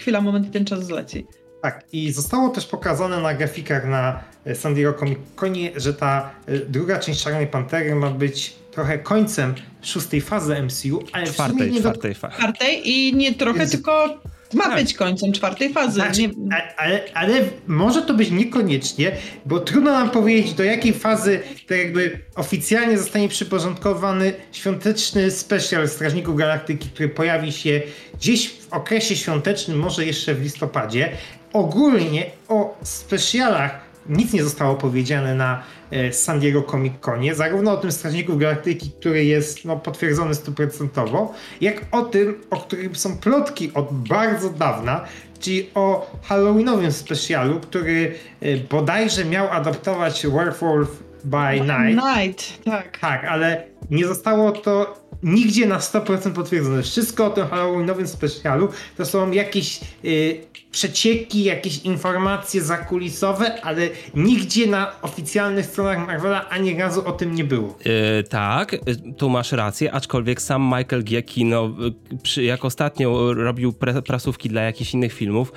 chwila, 0.00 0.20
moment 0.20 0.46
i 0.46 0.50
ten 0.50 0.64
czas 0.64 0.86
zleci. 0.86 1.26
Tak, 1.62 1.84
i 1.92 2.12
zostało 2.12 2.48
też 2.48 2.66
pokazane 2.66 3.20
na 3.20 3.34
grafikach 3.34 3.86
na 3.88 4.20
e, 4.44 4.54
San 4.54 4.74
Diego 4.74 4.92
Comic 4.94 5.18
Conie, 5.36 5.70
że 5.76 5.94
ta 5.94 6.30
e, 6.46 6.58
druga 6.58 6.98
część 6.98 7.22
Czarnej 7.24 7.46
Pantery 7.46 7.94
ma 7.94 8.10
być 8.10 8.56
trochę 8.70 8.98
końcem 8.98 9.54
szóstej 9.82 10.20
fazy 10.20 10.62
MCU, 10.62 11.02
ale 11.12 11.26
w 11.26 11.28
sumie 11.28 11.34
Czwartej, 11.48 11.70
nie 11.72 11.80
do... 11.80 11.90
czwartej 11.90 12.14
fa. 12.14 12.30
Czwartej 12.30 12.88
i 12.90 13.14
nie 13.16 13.34
trochę, 13.34 13.60
Jest- 13.60 13.72
tylko 13.72 14.20
ma 14.54 14.64
Tak. 14.64 14.74
być 14.74 14.94
końcem 14.94 15.32
czwartej 15.32 15.72
fazy. 15.72 15.94
Znaczy, 15.94 16.20
Nie, 16.22 16.74
ale, 16.76 17.00
ale 17.14 17.34
może 17.66 18.02
to 18.02 18.14
być 18.14 18.30
niekoniecznie, 18.30 19.12
bo 19.46 19.60
trudno 19.60 19.90
nam 19.92 20.10
powiedzieć, 20.10 20.52
do 20.54 20.64
jakiej 20.64 20.92
fazy 20.92 21.40
tak 21.68 21.78
jakby 21.78 22.18
oficjalnie 22.36 22.98
zostanie 22.98 23.28
przyporządkowany 23.28 24.32
świąteczny 24.52 25.30
specjal 25.30 25.88
Strażników 25.88 26.36
Galaktyki, 26.36 26.88
który 26.88 27.08
pojawi 27.08 27.52
się 27.52 27.80
gdzieś 28.14 28.48
w 28.50 28.72
okresie 28.72 29.16
świątecznym, 29.16 29.78
może 29.78 30.04
jeszcze 30.06 30.34
w 30.34 30.42
listopadzie. 30.42 31.08
Ogólnie 31.52 32.26
o 32.48 32.78
specjalach 32.82 33.87
nic 34.08 34.32
nie 34.32 34.44
zostało 34.44 34.74
powiedziane 34.74 35.34
na 35.34 35.62
e, 35.90 36.12
San 36.12 36.40
Diego 36.40 36.62
Comic 36.62 36.92
Conie, 37.00 37.34
zarówno 37.34 37.72
o 37.72 37.76
tym 37.76 37.92
Strażników 37.92 38.38
Galaktyki, 38.38 38.90
który 38.90 39.24
jest 39.24 39.64
no, 39.64 39.76
potwierdzony 39.76 40.34
stuprocentowo, 40.34 41.34
jak 41.60 41.84
o 41.92 42.02
tym, 42.02 42.40
o 42.50 42.56
którym 42.56 42.94
są 42.94 43.18
plotki 43.18 43.70
od 43.74 43.92
bardzo 43.92 44.50
dawna, 44.50 45.04
czyli 45.40 45.70
o 45.74 46.10
Halloweenowym 46.22 46.92
specjalu, 46.92 47.60
który 47.60 48.14
e, 48.40 48.56
bodajże 48.56 49.24
miał 49.24 49.50
adaptować 49.50 50.26
Werewolf 50.26 51.02
by 51.24 51.60
Night. 51.60 52.06
Night, 52.16 52.64
tak. 52.64 52.98
Tak, 52.98 53.24
ale 53.24 53.64
nie 53.90 54.06
zostało 54.06 54.52
to 54.52 55.07
nigdzie 55.22 55.66
na 55.66 55.78
100% 55.78 56.32
potwierdzone. 56.32 56.82
Wszystko 56.82 57.26
o 57.26 57.30
tym 57.30 57.46
Halloweenowym 57.46 58.08
specjalu 58.08 58.68
to 58.96 59.06
są 59.06 59.30
jakieś 59.30 59.80
y, 60.04 60.40
przecieki, 60.70 61.44
jakieś 61.44 61.78
informacje 61.78 62.62
zakulisowe, 62.62 63.62
ale 63.62 63.88
nigdzie 64.14 64.66
na 64.66 65.02
oficjalnych 65.02 65.66
stronach 65.66 66.06
Marvela 66.06 66.48
ani 66.48 66.78
razu 66.78 67.06
o 67.06 67.12
tym 67.12 67.34
nie 67.34 67.44
było. 67.44 67.78
Yy, 67.84 68.24
tak, 68.24 68.72
yy, 68.72 69.12
tu 69.12 69.28
masz 69.28 69.52
rację, 69.52 69.92
aczkolwiek 69.92 70.42
sam 70.42 70.62
Michael 70.62 71.04
Giacchino, 71.04 71.74
yy, 71.78 72.18
przy, 72.22 72.42
jak 72.42 72.64
ostatnio 72.64 73.34
robił 73.34 73.72
pre, 73.72 74.02
prasówki 74.02 74.48
dla 74.48 74.62
jakichś 74.62 74.94
innych 74.94 75.12
filmów, 75.12 75.52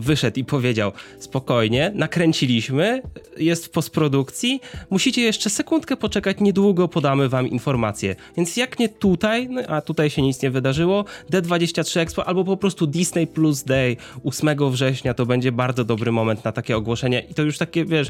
wyszedł 0.00 0.40
i 0.40 0.44
powiedział, 0.44 0.92
spokojnie, 1.18 1.92
nakręciliśmy, 1.94 3.02
jest 3.36 3.66
w 3.66 3.70
postprodukcji, 3.70 4.60
musicie 4.90 5.22
jeszcze 5.22 5.50
sekundkę 5.50 5.96
poczekać, 5.96 6.40
niedługo 6.40 6.88
podamy 6.88 7.28
wam 7.28 7.48
informacje. 7.48 8.16
Więc 8.36 8.56
jak 8.56 8.78
nie 8.78 8.88
tutaj, 9.00 9.48
no, 9.48 9.62
a 9.68 9.80
tutaj 9.80 10.10
się 10.10 10.22
nic 10.22 10.42
nie 10.42 10.50
wydarzyło, 10.50 11.04
D23 11.32 12.00
Expo 12.00 12.24
albo 12.24 12.44
po 12.44 12.56
prostu 12.56 12.86
Disney 12.86 13.26
Plus 13.26 13.64
Day 13.64 13.96
8 14.24 14.70
września. 14.70 15.14
To 15.14 15.26
będzie 15.26 15.52
bardzo 15.52 15.84
dobry 15.84 16.12
moment 16.12 16.44
na 16.44 16.52
takie 16.52 16.76
ogłoszenie. 16.76 17.20
I 17.30 17.34
to 17.34 17.42
już 17.42 17.58
takie, 17.58 17.84
wiesz, 17.84 18.08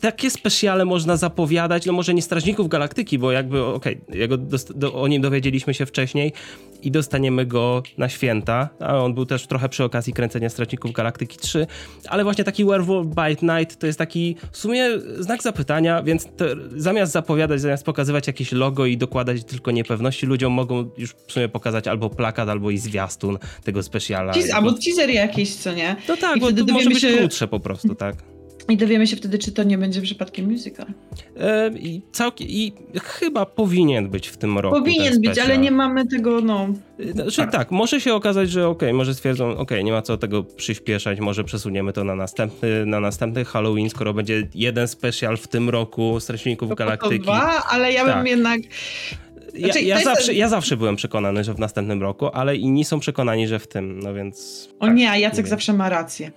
takie 0.00 0.30
specjale 0.30 0.84
można 0.84 1.16
zapowiadać, 1.16 1.86
no 1.86 1.92
może 1.92 2.14
nie 2.14 2.22
Strażników 2.22 2.68
Galaktyki, 2.68 3.18
bo 3.18 3.32
jakby, 3.32 3.64
okej, 3.64 4.00
dost- 4.38 4.72
do, 4.78 4.94
o 4.94 5.08
nim 5.08 5.22
dowiedzieliśmy 5.22 5.74
się 5.74 5.86
wcześniej 5.86 6.32
i 6.82 6.90
dostaniemy 6.90 7.46
go 7.46 7.82
na 7.98 8.08
święta, 8.08 8.68
a 8.80 8.98
on 8.98 9.14
był 9.14 9.26
też 9.26 9.46
trochę 9.46 9.68
przy 9.68 9.84
okazji 9.84 10.12
kręcenia 10.12 10.48
Strażników 10.48 10.92
Galaktyki 10.92 11.38
3, 11.38 11.66
ale 12.08 12.24
właśnie 12.24 12.44
taki 12.44 12.64
Werewolf 12.64 13.06
by 13.06 13.36
Night 13.42 13.78
to 13.78 13.86
jest 13.86 13.98
taki 13.98 14.36
w 14.52 14.56
sumie 14.56 14.88
znak 15.18 15.42
zapytania, 15.42 16.02
więc 16.02 16.24
to, 16.36 16.44
zamiast 16.76 17.12
zapowiadać, 17.12 17.60
zamiast 17.60 17.84
pokazywać 17.84 18.26
jakieś 18.26 18.52
logo 18.52 18.86
i 18.86 18.96
dokładać 18.96 19.44
tylko 19.44 19.70
niepewności, 19.70 20.26
ludziom 20.28 20.52
mogą 20.52 20.90
już 20.98 21.10
w 21.26 21.32
sumie 21.32 21.48
pokazać 21.48 21.88
albo 21.88 22.10
plakat, 22.10 22.48
albo 22.48 22.70
i 22.70 22.78
zwiastun 22.78 23.38
tego 23.64 23.82
specjala. 23.82 24.32
Teas- 24.32 24.50
albo 24.50 24.72
teaser 24.72 25.10
jakiś, 25.10 25.54
co 25.54 25.72
nie? 25.72 25.96
No 26.08 26.16
tak, 26.16 26.36
I 26.36 26.40
bo 26.40 26.46
wtedy 26.46 26.64
to 26.64 26.72
może 26.72 26.88
być 26.90 27.00
się- 27.00 27.16
krótsze 27.18 27.48
po 27.48 27.60
prostu, 27.60 27.94
tak. 27.94 28.16
I 28.70 28.76
dowiemy 28.76 29.06
się 29.06 29.16
wtedy, 29.16 29.38
czy 29.38 29.52
to 29.52 29.62
nie 29.62 29.78
będzie 29.78 30.02
przypadkiem 30.02 30.50
musical. 30.50 30.86
E, 31.36 31.70
I, 31.78 32.02
całkiem, 32.12 32.46
I 32.50 32.72
chyba 33.02 33.46
powinien 33.46 34.08
być 34.10 34.28
w 34.28 34.36
tym 34.36 34.58
roku. 34.58 34.76
Powinien 34.78 35.20
być, 35.20 35.38
ale 35.38 35.58
nie 35.58 35.70
mamy 35.70 36.06
tego, 36.06 36.40
no. 36.40 36.68
Znaczy, 37.12 37.36
tak. 37.36 37.52
Tak. 37.52 37.70
może 37.70 38.00
się 38.00 38.14
okazać, 38.14 38.50
że 38.50 38.68
okej, 38.68 38.92
może 38.92 39.14
stwierdzą, 39.14 39.56
okej, 39.56 39.84
nie 39.84 39.92
ma 39.92 40.02
co 40.02 40.16
tego 40.16 40.42
przyspieszać, 40.44 41.20
może 41.20 41.44
przesuniemy 41.44 41.92
to 41.92 42.04
na 42.04 42.14
następny, 42.14 42.86
na 42.86 43.00
następny 43.00 43.44
Halloween, 43.44 43.90
skoro 43.90 44.14
będzie 44.14 44.48
jeden 44.54 44.88
special 44.88 45.36
w 45.36 45.48
tym 45.48 45.70
roku 45.70 46.20
Strażników 46.20 46.68
To 46.68 46.74
Galaktyki. 46.74 47.20
dwa, 47.20 47.62
ale 47.70 47.92
ja 47.92 48.04
Tak. 48.06 48.16
bym 48.16 48.26
jednak. 48.26 48.60
Ja, 49.58 49.64
Znaczy, 49.64 49.82
ja, 49.82 50.00
zawsze, 50.00 50.34
ja 50.34 50.48
zawsze 50.48 50.76
byłem 50.76 50.96
przekonany, 50.96 51.44
że 51.44 51.54
w 51.54 51.58
następnym 51.58 52.02
roku, 52.02 52.26
ale 52.32 52.56
inni 52.56 52.84
są 52.84 53.00
przekonani, 53.00 53.48
że 53.48 53.58
w 53.58 53.66
tym, 53.66 53.98
no 54.00 54.14
więc... 54.14 54.68
O 54.80 54.88
nie, 54.88 55.10
a 55.10 55.14
nie 55.14 55.20
Jacek 55.20 55.44
wiem. 55.44 55.50
zawsze 55.50 55.72
ma 55.72 55.88
rację. 55.88 56.30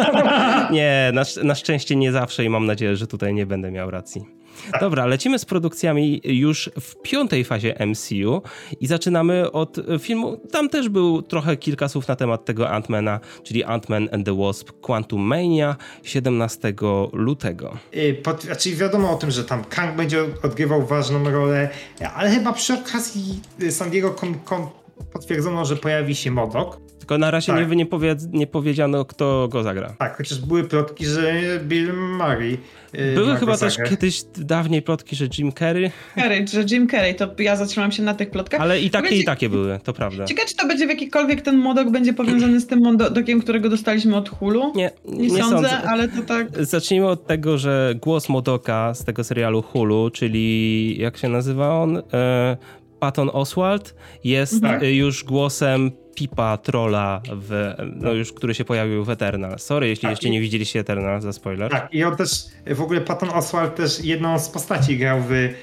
Nie, 0.70 1.10
na, 1.14 1.22
na 1.42 1.54
szczęście 1.54 1.96
nie 1.96 2.12
zawsze 2.12 2.44
i 2.44 2.48
mam 2.48 2.66
nadzieję, 2.66 2.96
że 2.96 3.06
tutaj 3.06 3.34
nie 3.34 3.46
będę 3.46 3.70
miał 3.70 3.90
racji. 3.90 4.37
Dobra, 4.80 5.06
lecimy 5.06 5.38
z 5.38 5.44
produkcjami 5.44 6.20
już 6.24 6.70
w 6.80 7.02
piątej 7.02 7.44
fazie 7.44 7.74
MCU 7.86 8.42
i 8.80 8.86
zaczynamy 8.86 9.52
od 9.52 9.76
filmu. 10.00 10.36
Tam 10.52 10.68
też 10.68 10.88
był 10.88 11.22
trochę 11.22 11.56
kilka 11.56 11.88
słów 11.88 12.08
na 12.08 12.16
temat 12.16 12.44
tego 12.44 12.68
Ant-Mana, 12.68 13.20
czyli 13.42 13.64
Ant-Man 13.64 14.08
and 14.14 14.26
the 14.26 14.36
Wasp 14.36 14.70
Quantum 14.80 15.20
Mania 15.20 15.76
17 16.02 16.74
lutego. 17.12 17.76
Y, 17.96 18.14
Pod, 18.22 18.42
znaczy 18.42 18.76
wiadomo 18.76 19.10
o 19.12 19.16
tym, 19.16 19.30
że 19.30 19.44
tam 19.44 19.64
Kang 19.64 19.96
będzie 19.96 20.24
odgrywał 20.42 20.86
ważną 20.86 21.30
rolę, 21.30 21.68
ale 22.14 22.30
chyba 22.30 22.52
przy 22.52 22.74
okazji 22.74 23.40
San 23.70 23.90
Diego 23.90 24.14
Comic 24.14 24.38
Con 24.44 24.66
potwierdzono, 25.12 25.64
że 25.64 25.76
pojawi 25.76 26.14
się 26.14 26.30
Modok. 26.30 26.87
Tylko 27.08 27.18
na 27.18 27.30
razie 27.30 27.52
Tak. 27.52 27.70
nie, 27.70 27.76
nie, 27.76 27.86
powiedz, 27.86 28.26
nie 28.32 28.46
powiedziano, 28.46 29.04
kto 29.04 29.48
go 29.48 29.62
zagra. 29.62 29.94
Tak, 29.98 30.16
chociaż 30.16 30.40
były 30.40 30.64
plotki, 30.64 31.06
że 31.06 31.32
Bill 31.62 31.92
Murray. 31.94 32.58
y, 32.94 33.14
Były 33.14 33.36
chyba 33.36 33.56
też 33.56 33.76
kiedyś 33.90 34.22
dawniej 34.36 34.82
plotki, 34.82 35.16
że 35.16 35.26
Jim 35.38 35.52
Carrey, 35.52 35.90
Carrey, 36.14 36.48
że 36.48 36.64
Jim 36.70 36.88
Carrey, 36.88 37.14
to 37.14 37.28
ja 37.38 37.56
zatrzymam 37.56 37.92
się 37.92 38.02
na 38.02 38.14
tych 38.14 38.30
plotkach. 38.30 38.60
ale 38.60 38.80
i 38.80 38.90
takie 38.90 39.02
Będzie- 39.08 39.22
i 39.22 39.24
takie 39.24 39.48
były, 39.48 39.78
to 39.84 39.92
prawda. 39.92 40.24
Ciekawe, 40.24 40.48
czy 40.48 40.56
to 40.56 40.66
będzie 40.66 40.86
w 40.86 40.88
jakikolwiek 40.90 41.40
ten 41.42 41.56
modok 41.58 41.90
będzie 41.90 42.12
powiązany 42.12 42.60
z 42.60 42.66
tym 42.66 42.80
modokiem, 42.80 43.40
którego 43.40 43.68
dostaliśmy 43.68 44.16
od 44.16 44.28
Hulu. 44.28 44.72
Nie, 44.76 44.90
Nie, 45.04 45.42
sądzę, 45.42 45.82
ale 45.82 46.08
to 46.08 46.22
tak. 46.22 46.64
Zacznijmy 46.64 47.06
od 47.08 47.26
tego, 47.26 47.58
że 47.58 47.94
głos 48.02 48.28
Modoka 48.28 48.94
z 48.94 49.04
tego 49.04 49.24
serialu 49.24 49.62
Hulu, 49.62 50.10
czyli 50.10 50.98
jak 51.00 51.16
się 51.16 51.28
nazywa 51.28 51.82
on? 51.82 52.02
E, 52.12 52.56
Patton 53.00 53.30
Oswald, 53.32 53.94
jest 54.24 54.62
Tak. 54.62 54.82
już 54.82 55.24
głosem 55.24 55.90
Pipa 56.18 56.56
Trolla, 56.56 57.20
w, 57.32 57.74
no 57.96 58.12
już, 58.12 58.32
który 58.32 58.54
się 58.54 58.64
pojawił 58.64 59.04
w 59.04 59.10
Eternal. 59.10 59.58
Sorry, 59.58 59.88
jeśli 59.88 60.02
Tak, 60.02 60.10
jeszcze 60.10 60.28
i- 60.28 60.30
nie 60.30 60.40
widzieliście 60.40 60.80
Eternal, 60.80 61.20
za 61.20 61.32
spoiler. 61.32 61.70
Tak, 61.70 61.88
i 61.94 62.04
on 62.04 62.16
też, 62.16 62.30
w 62.66 62.80
ogóle 62.82 63.00
Patton 63.00 63.30
Oswalt 63.30 63.74
też 63.76 64.04
jedną 64.04 64.38
z 64.38 64.48
postaci 64.48 64.98
grał 64.98 65.20
w 65.28 65.32
y, 65.32 65.54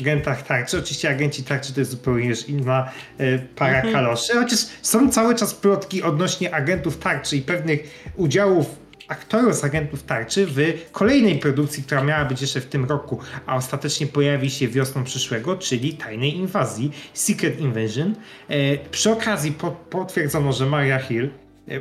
agentach 0.00 0.42
tarczy. 0.46 0.78
Oczywiście 0.78 1.10
agenci 1.10 1.42
tarczy 1.44 1.72
to 1.74 1.80
jest 1.80 1.90
zupełnie 1.90 2.26
już 2.26 2.48
inna 2.48 2.90
y, 3.20 3.38
para 3.56 3.74
Mhm. 3.76 3.92
kaloszy, 3.94 4.32
chociaż 4.34 4.58
są 4.82 5.10
cały 5.10 5.34
czas 5.34 5.54
plotki 5.54 6.02
odnośnie 6.02 6.54
agentów 6.54 6.98
tarczy 6.98 7.36
i 7.36 7.42
pewnych 7.42 8.10
udziałów 8.16 8.81
aktorów 9.12 9.54
z 9.56 9.64
agentów 9.64 10.02
tarczy 10.02 10.46
w 10.46 10.90
kolejnej 10.92 11.38
produkcji, 11.38 11.82
która 11.82 12.04
miała 12.04 12.24
być 12.24 12.40
jeszcze 12.40 12.60
w 12.60 12.66
tym 12.66 12.84
roku, 12.84 13.18
a 13.46 13.56
ostatecznie 13.56 14.06
pojawi 14.06 14.50
się 14.50 14.68
wiosną 14.68 15.04
przyszłego, 15.04 15.56
czyli 15.56 15.94
Tajnej 15.94 16.36
Inwazji, 16.36 16.92
Secret 17.14 17.60
Invasion. 17.60 18.14
E, 18.48 18.78
przy 18.78 19.10
okazji 19.10 19.52
po, 19.52 19.70
potwierdzono, 19.70 20.52
że 20.52 20.66
Maria 20.66 20.98
Hill, 20.98 21.30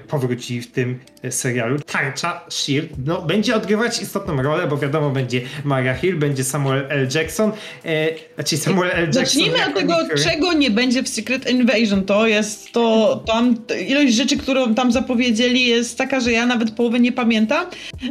powróci 0.08 0.62
w 0.62 0.72
tym 0.72 1.00
e, 1.24 1.32
serialu. 1.32 1.80
Tarcza, 1.80 2.42
Shield, 2.50 2.90
no, 3.06 3.22
będzie 3.22 3.56
odgrywać 3.56 4.02
istotną 4.02 4.42
rolę, 4.42 4.68
bo 4.68 4.78
wiadomo, 4.78 5.10
będzie 5.10 5.42
Maria 5.64 5.94
Hill, 5.94 6.20
będzie 6.20 6.44
Samuel 6.44 6.86
L. 6.90 7.08
Jackson, 7.16 7.52
e, 7.86 8.10
znaczy 8.36 8.58
Samuel 8.58 8.92
L. 8.92 9.06
Jackson. 9.06 9.26
Zacznijmy 9.26 9.66
od 9.68 9.74
tego, 9.74 9.96
czego 10.24 10.54
nie 10.54 10.72
będzie 10.72 11.04
w 11.04 11.10
Secret 11.10 11.50
Invasion. 11.50 12.04
To 12.04 12.28
jest 12.28 12.72
to, 12.72 13.16
tam 13.28 13.56
ilość 13.88 14.14
rzeczy, 14.14 14.38
którą 14.38 14.76
tam 14.76 14.92
zapowiedzieli 14.92 15.66
jest 15.66 15.98
taka, 15.98 16.20
że 16.20 16.32
ja 16.32 16.46
nawet 16.46 16.72
połowę 16.72 17.00
nie 17.00 17.12
pamiętam, 17.12 17.66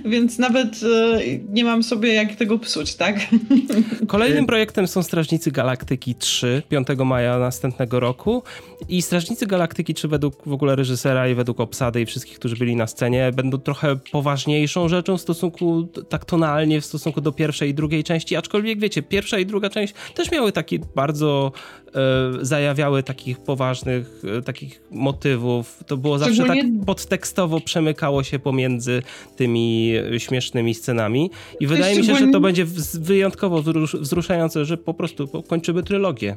więc 0.05 0.39
nawet 0.39 0.69
e, 0.69 1.21
nie 1.49 1.65
mam 1.65 1.83
sobie 1.83 2.15
jak 2.15 2.35
tego 2.35 2.59
psuć, 2.59 2.95
tak? 2.95 3.17
Kolejnym 4.07 4.47
projektem 4.47 4.87
są 4.87 5.03
Strażnicy 5.03 5.51
Galaktyki 5.51 6.15
3, 6.15 6.63
5 6.69 6.89
maja 7.05 7.39
następnego 7.39 8.01
roku 8.01 8.43
i 8.89 9.03
Strażnicy 9.03 9.47
Galaktyki 9.47 9.95
3 9.95 10.09
według 10.09 10.35
w 10.47 10.53
ogóle 10.53 10.77
reżysera 10.77 11.29
i 11.29 11.35
według 11.35 11.60
obsady 11.61 12.01
i 12.01 12.07
wszystkich, 12.07 12.39
którzy 12.39 12.57
byli 12.57 12.77
na 12.77 12.87
scenie, 12.87 13.31
będą 13.33 13.59
trochę 13.59 13.97
poważniejszą 14.13 14.89
rzeczą 14.89 15.17
w 15.17 15.21
stosunku, 15.21 15.89
tak 16.09 16.25
tonalnie 16.25 16.81
w 16.81 16.85
stosunku 16.85 17.21
do 17.21 17.33
pierwszej 17.33 17.71
i 17.71 17.75
drugiej 17.75 18.05
części, 18.05 18.37
aczkolwiek 18.37 18.81
wiecie, 18.81 19.03
pierwsza 19.03 19.39
i 19.39 19.47
druga 19.47 19.71
część 19.71 19.95
też 20.15 20.31
miały 20.31 20.53
taki 20.53 20.79
bardzo 20.95 21.53
e, 21.87 22.45
zajawiały 22.45 23.03
takich 23.03 23.39
poważnych, 23.39 24.23
e, 24.39 24.43
takich 24.43 24.83
motywów. 24.91 25.85
To 25.87 25.97
było 25.97 26.19
zawsze 26.19 26.45
tak 26.45 26.59
podtekstowo 26.87 27.61
przemykało 27.61 28.23
się 28.23 28.39
pomiędzy 28.39 29.03
tymi 29.37 29.93
śmiesznymi 30.19 30.75
scenami 30.75 31.31
i 31.61 31.67
wydaje 31.67 31.97
mi 31.97 32.05
się, 32.05 32.15
że 32.15 32.29
to 32.29 32.41
będzie 32.41 32.65
wyjątkowo 32.95 33.63
wzruszające, 34.01 34.65
że 34.65 34.77
po 34.77 34.95
prostu 34.95 35.29
kończymy 35.49 35.83
trylogię. 35.83 36.37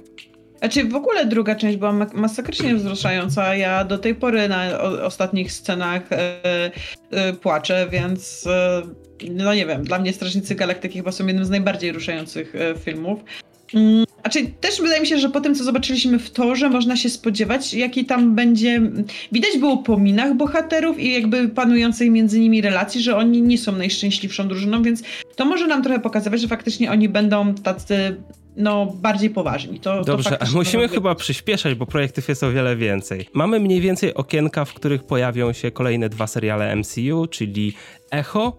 Znaczy 0.63 0.83
w 0.83 0.95
ogóle 0.95 1.25
druga 1.25 1.55
część 1.55 1.77
była 1.77 1.93
masakrycznie 2.13 2.75
wzruszająca. 2.75 3.55
Ja 3.55 3.83
do 3.83 3.97
tej 3.97 4.15
pory 4.15 4.49
na 4.49 4.81
ostatnich 4.81 5.51
scenach 5.51 6.11
e, 6.11 6.71
e, 7.11 7.33
płaczę, 7.33 7.87
więc 7.91 8.47
e, 8.47 8.81
no 9.31 9.53
nie 9.53 9.65
wiem, 9.65 9.83
dla 9.83 9.99
mnie 9.99 10.13
Strażnicy 10.13 10.55
Galaktyki 10.55 10.97
chyba 10.97 11.11
są 11.11 11.27
jednym 11.27 11.45
z 11.45 11.49
najbardziej 11.49 11.91
ruszających 11.91 12.53
filmów. 12.79 13.19
Mm, 13.73 14.05
znaczy, 14.21 14.51
też 14.61 14.81
wydaje 14.81 15.01
mi 15.01 15.07
się, 15.07 15.17
że 15.17 15.29
po 15.29 15.41
tym, 15.41 15.55
co 15.55 15.63
zobaczyliśmy 15.63 16.19
w 16.19 16.31
torze, 16.31 16.69
można 16.69 16.97
się 16.97 17.09
spodziewać, 17.09 17.73
jaki 17.73 18.05
tam 18.05 18.35
będzie. 18.35 18.81
Widać 19.31 19.57
było 19.59 19.77
po 19.77 19.97
minach 19.97 20.33
bohaterów 20.33 20.99
i 20.99 21.13
jakby 21.13 21.49
panującej 21.49 22.11
między 22.11 22.39
nimi 22.39 22.61
relacji, 22.61 23.01
że 23.01 23.17
oni 23.17 23.41
nie 23.41 23.57
są 23.57 23.71
najszczęśliwszą 23.71 24.47
drużyną, 24.47 24.83
więc 24.83 25.03
to 25.35 25.45
może 25.45 25.67
nam 25.67 25.83
trochę 25.83 25.99
pokazywać, 25.99 26.41
że 26.41 26.47
faktycznie 26.47 26.91
oni 26.91 27.09
będą 27.09 27.55
tacy 27.55 28.15
no, 28.55 28.85
bardziej 28.85 29.29
poważni. 29.29 29.79
To, 29.79 30.01
Dobrze, 30.01 30.37
to 30.37 30.45
musimy 30.53 30.87
chyba 30.87 31.15
przyspieszać, 31.15 31.75
bo 31.75 31.85
projektów 31.85 32.29
jest 32.29 32.43
o 32.43 32.51
wiele 32.51 32.75
więcej. 32.75 33.29
Mamy 33.33 33.59
mniej 33.59 33.81
więcej 33.81 34.13
okienka, 34.13 34.65
w 34.65 34.73
których 34.73 35.03
pojawią 35.03 35.53
się 35.53 35.71
kolejne 35.71 36.09
dwa 36.09 36.27
seriale 36.27 36.75
MCU, 36.75 37.27
czyli 37.27 37.73
Echo, 38.11 38.57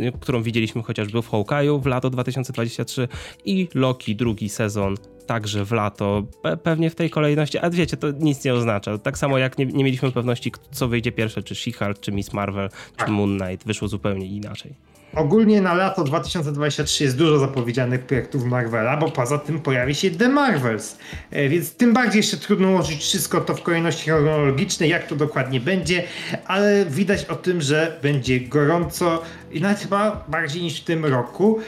y, 0.00 0.02
y, 0.06 0.12
którą 0.20 0.42
widzieliśmy 0.42 0.82
chociażby 0.82 1.22
w 1.22 1.30
Hawkeye'u 1.30 1.82
w 1.82 1.86
lato 1.86 2.10
2023 2.10 3.08
i 3.44 3.68
Loki 3.74 4.16
drugi 4.16 4.48
sezon 4.48 4.96
także 5.26 5.64
w 5.64 5.72
lato, 5.72 6.22
Pe 6.42 6.56
pewnie 6.56 6.90
w 6.90 6.94
tej 6.94 7.10
kolejności, 7.10 7.58
a 7.58 7.70
wiecie, 7.70 7.96
to 7.96 8.10
nic 8.10 8.44
nie 8.44 8.54
oznacza. 8.54 8.98
Tak 8.98 9.18
samo 9.18 9.38
jak 9.38 9.58
nie, 9.58 9.66
nie 9.66 9.84
mieliśmy 9.84 10.12
pewności, 10.12 10.52
co 10.70 10.88
wyjdzie 10.88 11.12
pierwsze, 11.12 11.42
czy 11.42 11.54
She-Hulk, 11.54 12.00
czy 12.00 12.12
Miss 12.12 12.32
Marvel, 12.32 12.68
czy 12.70 12.96
tak. 12.96 13.08
Moon 13.08 13.38
Knight, 13.38 13.66
wyszło 13.66 13.88
zupełnie 13.88 14.26
inaczej. 14.26 14.74
Ogólnie 15.14 15.60
na 15.60 15.74
lato 15.74 16.04
2023 16.04 17.04
jest 17.04 17.16
dużo 17.16 17.38
zapowiedzianych 17.38 18.00
projektów 18.00 18.44
Marvela, 18.44 18.96
bo 18.96 19.10
poza 19.10 19.38
tym 19.38 19.60
pojawi 19.60 19.94
się 19.94 20.10
The 20.10 20.28
Marvels. 20.28 20.98
E, 21.30 21.48
więc 21.48 21.74
tym 21.74 21.92
bardziej 21.92 22.16
jeszcze 22.16 22.36
trudno 22.36 22.70
ułożyć 22.70 23.00
wszystko 23.00 23.40
to 23.40 23.54
w 23.54 23.62
kolejności 23.62 24.10
chronologicznej, 24.10 24.90
jak 24.90 25.06
to 25.06 25.16
dokładnie 25.16 25.60
będzie, 25.60 26.02
ale 26.46 26.86
widać 26.86 27.24
o 27.24 27.36
tym, 27.36 27.60
że 27.60 27.98
będzie 28.02 28.40
gorąco 28.40 29.22
i 29.52 29.60
nawet 29.60 29.78
chyba 29.78 30.24
bardziej 30.28 30.62
niż 30.62 30.80
w 30.80 30.84
tym 30.84 31.04
roku. 31.04 31.60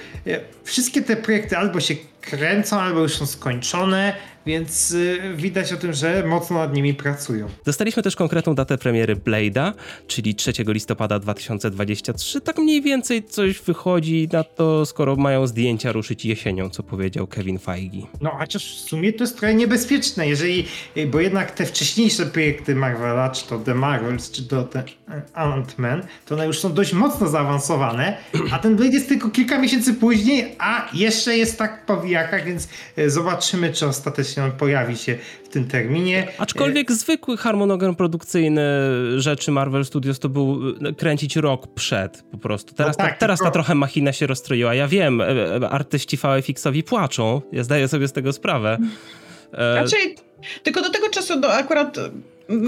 Wszystkie 0.65 1.03
te 1.03 1.17
projekty 1.17 1.57
albo 1.57 1.81
się 1.81 1.95
kręcą, 2.21 2.81
albo 2.81 3.01
już 3.01 3.17
są 3.17 3.27
skończone, 3.27 4.15
więc 4.47 4.91
y, 4.91 5.21
widać 5.37 5.73
o 5.73 5.77
tym, 5.77 5.93
że 5.93 6.25
mocno 6.27 6.59
nad 6.59 6.75
nimi 6.75 6.95
pracują. 6.95 7.49
Dostaliśmy 7.65 8.03
też 8.03 8.17
konkretną 8.17 8.55
datę 8.55 8.79
premiery 8.79 9.17
Blade'a, 9.17 9.73
czyli 10.07 10.35
3 10.35 10.53
listopada 10.67 11.19
2023. 11.19 12.41
Tak 12.41 12.59
mniej 12.59 12.83
więcej 12.83 13.25
coś 13.25 13.61
wychodzi 13.61 14.29
na 14.33 14.45
to, 14.45 14.87
skoro 14.87 15.17
mają 15.17 15.47
zdjęcia 15.47 15.93
ruszyć 15.93 16.25
jesienią, 16.25 16.71
co 16.71 16.83
powiedział 16.83 17.27
Kevin 17.27 17.59
Feige. 17.59 18.07
No, 18.21 18.31
chociaż 18.31 18.77
w 18.77 18.81
sumie 18.89 19.13
to 19.13 19.25
jest 19.25 19.39
trochę 19.39 19.55
niebezpieczne, 19.55 20.29
jeżeli, 20.29 20.67
y, 20.97 21.07
bo 21.07 21.21
jednak 21.21 21.51
te 21.51 21.67
wcześniejsze 21.67 22.27
projekty 22.27 22.75
Marvela, 22.75 23.31
czy 23.31 23.47
to 23.47 23.59
The 23.59 23.75
Marvels, 23.75 24.31
czy 24.31 24.49
to 24.49 24.63
The 24.63 24.83
Ant-Man, 25.35 26.03
to 26.27 26.35
one 26.35 26.47
już 26.47 26.59
są 26.59 26.73
dość 26.73 26.93
mocno 26.93 27.29
zaawansowane, 27.29 28.17
a 28.53 28.59
ten 28.59 28.77
Blade 28.77 28.93
jest 28.93 29.09
tylko 29.09 29.31
kilka 29.31 29.59
miesięcy 29.59 29.95
później, 29.95 30.52
a 30.59 30.89
jeszcze 30.93 31.37
jest 31.37 31.59
tak 31.59 31.87
po 31.87 32.01
wijakach, 32.01 32.45
więc 32.45 32.69
y, 32.99 33.11
zobaczymy, 33.11 33.73
czy 33.73 33.87
ostatecznie 33.87 34.45
on 34.45 34.53
pojawi 34.53 34.97
się 34.97 35.19
w 35.45 35.49
tym 35.49 35.69
terminie. 35.69 36.29
Aczkolwiek 36.39 36.91
e, 36.91 36.95
zwykły 36.95 37.37
harmonogram 37.37 37.95
produkcyjny 37.95 38.63
rzeczy 39.17 39.51
Marvel 39.51 39.85
Studios 39.85 40.19
to 40.19 40.29
był 40.29 40.63
e, 40.89 40.93
kręcić 40.93 41.37
rok 41.37 41.75
przed 41.75 42.23
po 42.23 42.39
prostu. 42.39 42.75
Teraz, 42.75 42.99
no 42.99 43.05
tak, 43.05 43.13
ta, 43.13 43.19
teraz 43.19 43.41
ta 43.41 43.51
trochę 43.51 43.75
machina 43.75 44.13
się 44.13 44.27
rozstroiła. 44.27 44.75
Ja 44.75 44.89
wiem, 44.89 45.21
e, 45.21 45.71
artyści 45.71 46.19
VFX-owi 46.19 46.83
płaczą, 46.83 47.43
ja 47.53 47.65
zdaję 47.65 47.89
sobie 47.89 48.09
z 48.09 48.13
tego 48.13 48.33
sprawę. 48.33 48.79
Raczej, 49.53 50.17
tylko 50.63 50.83
do 50.83 50.91
tego 50.91 51.09
czasu 51.11 51.41
do 51.41 51.55
akurat 51.55 51.99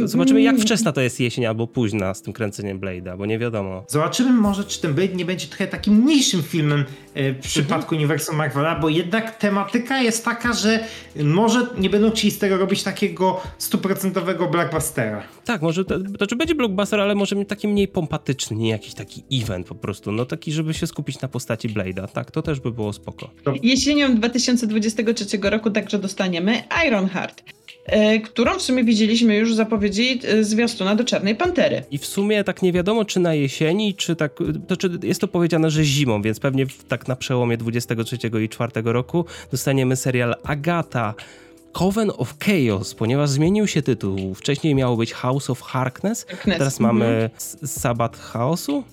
Zobaczymy, 0.04 0.42
jak 0.42 0.58
wczesna 0.58 0.92
to 0.92 1.00
jest 1.00 1.20
jesień 1.20 1.46
albo 1.46 1.66
późna 1.66 2.14
z 2.14 2.22
tym 2.22 2.32
kręceniem 2.32 2.80
Blade'a, 2.80 3.18
bo 3.18 3.26
nie 3.26 3.38
wiadomo. 3.38 3.84
Zobaczymy 3.88 4.30
może, 4.30 4.64
czy 4.64 4.80
ten 4.80 4.94
Blade 4.94 5.14
nie 5.14 5.24
będzie 5.24 5.46
trochę 5.46 5.66
takim 5.66 5.94
mniejszym 5.94 6.42
filmem 6.42 6.84
e, 7.14 7.32
w 7.32 7.38
przypadku 7.38 7.94
mhm. 7.94 7.98
uniwersum 7.98 8.36
Marvela, 8.36 8.80
bo 8.80 8.88
jednak 8.88 9.38
tematyka 9.38 10.02
jest 10.02 10.24
taka, 10.24 10.52
że 10.52 10.84
może 11.24 11.66
nie 11.78 11.90
będą 11.90 12.10
chcieli 12.10 12.30
z 12.30 12.38
tego 12.38 12.56
robić 12.56 12.82
takiego 12.82 13.40
stuprocentowego 13.58 14.48
blockbustera. 14.48 15.22
Tak, 15.44 15.62
może 15.62 15.84
to, 15.84 15.94
to 16.18 16.26
czy 16.26 16.36
będzie 16.36 16.54
blockbuster, 16.54 17.00
ale 17.00 17.14
może 17.14 17.44
taki 17.44 17.68
mniej 17.68 17.88
pompatyczny, 17.88 18.56
nie 18.56 18.70
jakiś 18.70 18.94
taki 18.94 19.22
event 19.32 19.66
po 19.66 19.74
prostu, 19.74 20.12
no 20.12 20.24
taki, 20.24 20.52
żeby 20.52 20.74
się 20.74 20.86
skupić 20.86 21.20
na 21.20 21.28
postaci 21.28 21.68
Blade'a, 21.68 22.08
tak, 22.08 22.30
to 22.30 22.42
też 22.42 22.60
by 22.60 22.70
było 22.70 22.92
spoko. 22.92 23.30
Jesienią 23.62 24.14
2023 24.16 25.38
roku 25.42 25.70
także 25.70 25.98
dostaniemy 25.98 26.62
Ironheart. 26.86 27.53
E, 27.84 28.18
którą 28.18 28.58
w 28.58 28.62
sumie 28.62 28.84
widzieliśmy 28.84 29.36
już 29.36 29.52
w 29.52 29.56
zapowiedzi 29.56 30.20
e, 30.24 30.44
zwiastuna 30.44 30.94
do 30.94 31.04
Czarnej 31.04 31.34
Pantery. 31.34 31.82
I 31.90 31.98
w 31.98 32.06
sumie 32.06 32.44
tak 32.44 32.62
nie 32.62 32.72
wiadomo, 32.72 33.04
czy 33.04 33.20
na 33.20 33.34
jesieni, 33.34 33.94
czy 33.94 34.16
tak, 34.16 34.32
to 34.66 34.76
czy 34.76 34.90
jest 35.02 35.20
to 35.20 35.28
powiedziane, 35.28 35.70
że 35.70 35.84
zimą, 35.84 36.22
więc 36.22 36.40
pewnie 36.40 36.66
tak 36.88 37.08
na 37.08 37.16
przełomie 37.16 37.56
23 37.56 38.18
i 38.42 38.48
4 38.48 38.72
roku 38.84 39.24
dostaniemy 39.50 39.96
serial 39.96 40.34
Agata. 40.44 41.14
Coven 41.72 42.12
of 42.16 42.34
Chaos, 42.38 42.94
ponieważ 42.94 43.30
zmienił 43.30 43.66
się 43.66 43.82
tytuł. 43.82 44.34
Wcześniej 44.34 44.74
miało 44.74 44.96
być 44.96 45.12
House 45.12 45.50
of 45.50 45.62
Harkness, 45.62 46.24
Harkness. 46.24 46.58
teraz 46.58 46.80
mamy. 46.80 47.30
Sabat 47.64 48.16
Chaosu. 48.16 48.84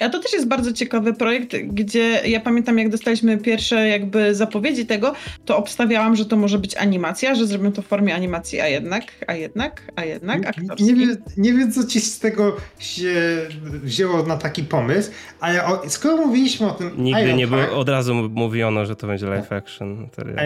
A 0.00 0.08
to 0.08 0.18
też 0.18 0.32
jest 0.32 0.48
bardzo 0.48 0.72
ciekawy 0.72 1.14
projekt, 1.14 1.56
gdzie 1.56 2.20
ja 2.24 2.40
pamiętam, 2.40 2.78
jak 2.78 2.88
dostaliśmy 2.88 3.38
pierwsze 3.38 3.88
jakby 3.88 4.34
zapowiedzi 4.34 4.86
tego, 4.86 5.12
to 5.44 5.56
obstawiałam, 5.56 6.16
że 6.16 6.26
to 6.26 6.36
może 6.36 6.58
być 6.58 6.76
animacja, 6.76 7.34
że 7.34 7.46
zrobią 7.46 7.72
to 7.72 7.82
w 7.82 7.86
formie 7.86 8.14
animacji, 8.14 8.60
a 8.60 8.68
jednak, 8.68 9.04
a 9.26 9.34
jednak, 9.34 9.82
a 9.96 10.04
jednak 10.04 10.46
aktorski. 10.46 10.84
Nie, 10.84 10.94
wiem, 10.94 11.16
nie 11.36 11.52
wiem, 11.52 11.72
co 11.72 11.84
ci 11.84 12.00
z 12.00 12.18
tego 12.18 12.56
się 12.78 13.14
wzięło 13.62 14.22
na 14.22 14.36
taki 14.36 14.62
pomysł, 14.64 15.10
ale 15.40 15.64
o, 15.64 15.82
skoro 15.88 16.16
mówiliśmy 16.16 16.66
o 16.66 16.70
tym... 16.70 16.90
Nigdy 16.96 17.34
nie 17.34 17.46
było, 17.46 17.70
od 17.70 17.88
razu 17.88 18.14
mówiono, 18.14 18.86
że 18.86 18.96
to 18.96 19.06
będzie 19.06 19.26
live 19.26 19.52
action 19.52 19.94
materiał. 19.94 20.36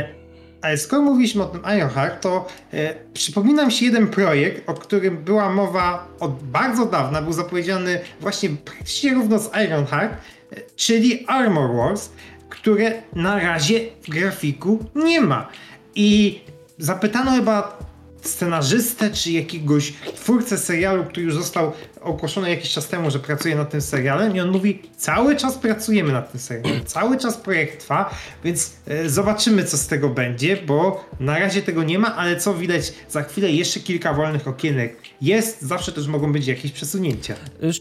Ale 0.62 0.78
skoro 0.78 1.02
mówiliśmy 1.02 1.42
o 1.42 1.46
tym 1.46 1.62
Ironheart, 1.76 2.22
to 2.22 2.46
e, 2.72 2.94
przypomina 3.14 3.66
mi 3.66 3.72
się 3.72 3.86
jeden 3.86 4.06
projekt, 4.06 4.68
o 4.68 4.74
którym 4.74 5.16
była 5.16 5.52
mowa 5.52 6.08
od 6.20 6.42
bardzo 6.42 6.86
dawna, 6.86 7.22
był 7.22 7.32
zapowiedziany 7.32 8.00
właśnie 8.20 8.50
praktycznie 8.50 9.14
równo 9.14 9.38
z 9.38 9.50
Ironheart, 9.66 10.12
e, 10.12 10.56
czyli 10.76 11.26
Armor 11.26 11.76
Wars, 11.76 12.10
które 12.48 13.02
na 13.12 13.38
razie 13.38 13.80
w 14.02 14.10
grafiku 14.10 14.84
nie 14.94 15.20
ma. 15.20 15.48
I 15.94 16.40
zapytano 16.78 17.30
chyba 17.30 17.78
scenarzystę 18.22 19.10
czy 19.10 19.30
jakiegoś 19.30 19.92
twórcę 20.14 20.58
serialu, 20.58 21.04
który 21.04 21.22
już 21.22 21.34
został 21.34 21.72
ogłoszono 22.02 22.48
jakiś 22.48 22.70
czas 22.70 22.88
temu, 22.88 23.10
że 23.10 23.18
pracuje 23.18 23.56
nad 23.56 23.70
tym 23.70 23.80
serialem 23.80 24.36
i 24.36 24.40
on 24.40 24.50
mówi, 24.50 24.82
cały 24.96 25.36
czas 25.36 25.58
pracujemy 25.58 26.12
nad 26.12 26.32
tym 26.32 26.40
serialem, 26.40 26.84
cały 26.96 27.18
czas 27.18 27.36
projekt 27.36 27.80
trwa, 27.80 28.14
więc 28.44 28.76
e, 28.86 29.08
zobaczymy 29.08 29.64
co 29.64 29.76
z 29.76 29.86
tego 29.86 30.08
będzie, 30.08 30.56
bo 30.56 31.04
na 31.20 31.38
razie 31.38 31.62
tego 31.62 31.82
nie 31.82 31.98
ma, 31.98 32.16
ale 32.16 32.36
co 32.36 32.54
widać 32.54 32.92
za 33.08 33.22
chwilę 33.22 33.50
jeszcze 33.50 33.80
kilka 33.80 34.14
wolnych 34.14 34.48
okienek 34.48 34.96
jest, 35.22 35.62
zawsze 35.62 35.92
też 35.92 36.06
mogą 36.06 36.32
być 36.32 36.46
jakieś 36.46 36.72
przesunięcia. 36.72 37.34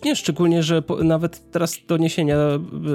Nie, 0.05 0.15
szczególnie, 0.15 0.63
że 0.63 0.84
nawet 1.03 1.51
teraz 1.51 1.77
doniesienia 1.88 2.38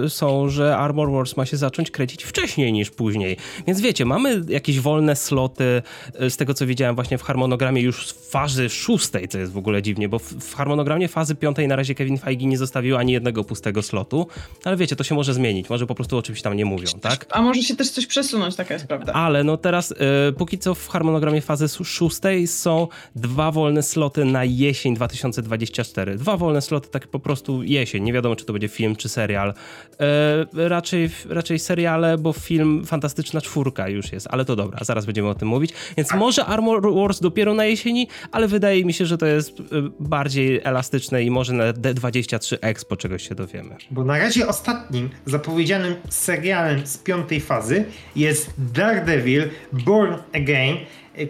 y, 0.04 0.10
są, 0.10 0.48
że 0.48 0.76
Armor 0.76 1.10
Wars 1.12 1.36
ma 1.36 1.46
się 1.46 1.56
zacząć 1.56 1.90
kręcić 1.90 2.24
wcześniej 2.24 2.72
niż 2.72 2.90
później. 2.90 3.36
Więc 3.66 3.80
wiecie, 3.80 4.04
mamy 4.04 4.42
jakieś 4.48 4.80
wolne 4.80 5.16
sloty, 5.16 5.82
y, 6.22 6.30
z 6.30 6.36
tego 6.36 6.54
co 6.54 6.66
widziałem 6.66 6.94
właśnie 6.94 7.18
w 7.18 7.22
harmonogramie 7.22 7.82
już 7.82 8.06
z 8.08 8.30
fazy 8.30 8.68
szóstej, 8.68 9.28
co 9.28 9.38
jest 9.38 9.52
w 9.52 9.58
ogóle 9.58 9.82
dziwnie, 9.82 10.08
bo 10.08 10.18
w, 10.18 10.32
w 10.32 10.54
harmonogramie 10.54 11.08
fazy 11.14 11.34
piątej 11.34 11.68
na 11.68 11.76
razie 11.76 11.94
Kevin 11.94 12.18
Feige 12.18 12.46
nie 12.46 12.58
zostawił 12.58 12.96
ani 12.96 13.12
jednego 13.12 13.44
pustego 13.44 13.82
slotu, 13.82 14.26
ale 14.64 14.76
wiecie, 14.76 14.96
to 14.96 15.04
się 15.04 15.14
może 15.14 15.34
zmienić, 15.34 15.70
może 15.70 15.86
po 15.86 15.94
prostu 15.94 16.18
o 16.18 16.22
czymś 16.22 16.42
tam 16.42 16.56
nie 16.56 16.64
mówią, 16.64 16.86
tak? 17.00 17.26
A 17.30 17.42
może 17.42 17.62
się 17.62 17.76
też 17.76 17.90
coś 17.90 18.06
przesunąć, 18.06 18.56
taka 18.56 18.74
jest 18.74 18.86
prawda. 18.86 19.12
Ale 19.12 19.44
no 19.44 19.56
teraz, 19.56 19.90
y, 19.90 19.94
póki 20.38 20.58
co 20.58 20.74
w 20.74 20.88
harmonogramie 20.88 21.40
fazy 21.40 21.68
szóstej 21.84 22.46
są 22.46 22.88
dwa 23.16 23.50
wolne 23.50 23.82
sloty 23.82 24.24
na 24.24 24.44
jesień 24.44 24.94
2024. 24.94 26.16
Dwa 26.16 26.36
wolne 26.36 26.60
sloty, 26.60 26.88
tak 26.90 27.08
po 27.08 27.18
prostu 27.18 27.62
jesień. 27.62 28.04
Nie 28.04 28.12
wiadomo, 28.12 28.36
czy 28.36 28.44
to 28.44 28.52
będzie 28.52 28.68
film, 28.68 28.96
czy 28.96 29.08
serial. 29.08 29.54
E, 30.00 30.68
raczej, 30.68 31.10
raczej 31.28 31.58
seriale, 31.58 32.18
bo 32.18 32.32
film 32.32 32.84
Fantastyczna 32.86 33.40
Czwórka 33.40 33.88
już 33.88 34.12
jest, 34.12 34.26
ale 34.30 34.44
to 34.44 34.56
dobra, 34.56 34.78
zaraz 34.84 35.06
będziemy 35.06 35.28
o 35.28 35.34
tym 35.34 35.48
mówić. 35.48 35.72
Więc 35.96 36.14
może 36.14 36.44
Armor 36.44 36.94
Wars 36.94 37.20
dopiero 37.20 37.54
na 37.54 37.64
jesieni, 37.64 38.08
ale 38.32 38.48
wydaje 38.48 38.84
mi 38.84 38.92
się, 38.92 39.06
że 39.06 39.18
to 39.18 39.26
jest 39.26 39.60
e, 39.60 39.64
bardziej 40.00 40.60
elastyczne 40.64 41.03
i 41.12 41.30
może 41.30 41.52
na 41.52 41.72
D23 41.72 42.56
Expo 42.60 42.96
czegoś 42.96 43.28
się 43.28 43.34
dowiemy. 43.34 43.76
Bo 43.90 44.04
na 44.04 44.18
razie 44.18 44.48
ostatnim 44.48 45.10
zapowiedzianym 45.26 45.94
serialem 46.10 46.86
z 46.86 46.98
piątej 46.98 47.40
fazy 47.40 47.84
jest 48.16 48.50
Daredevil 48.58 49.50
Born 49.72 50.14
Again, 50.32 50.76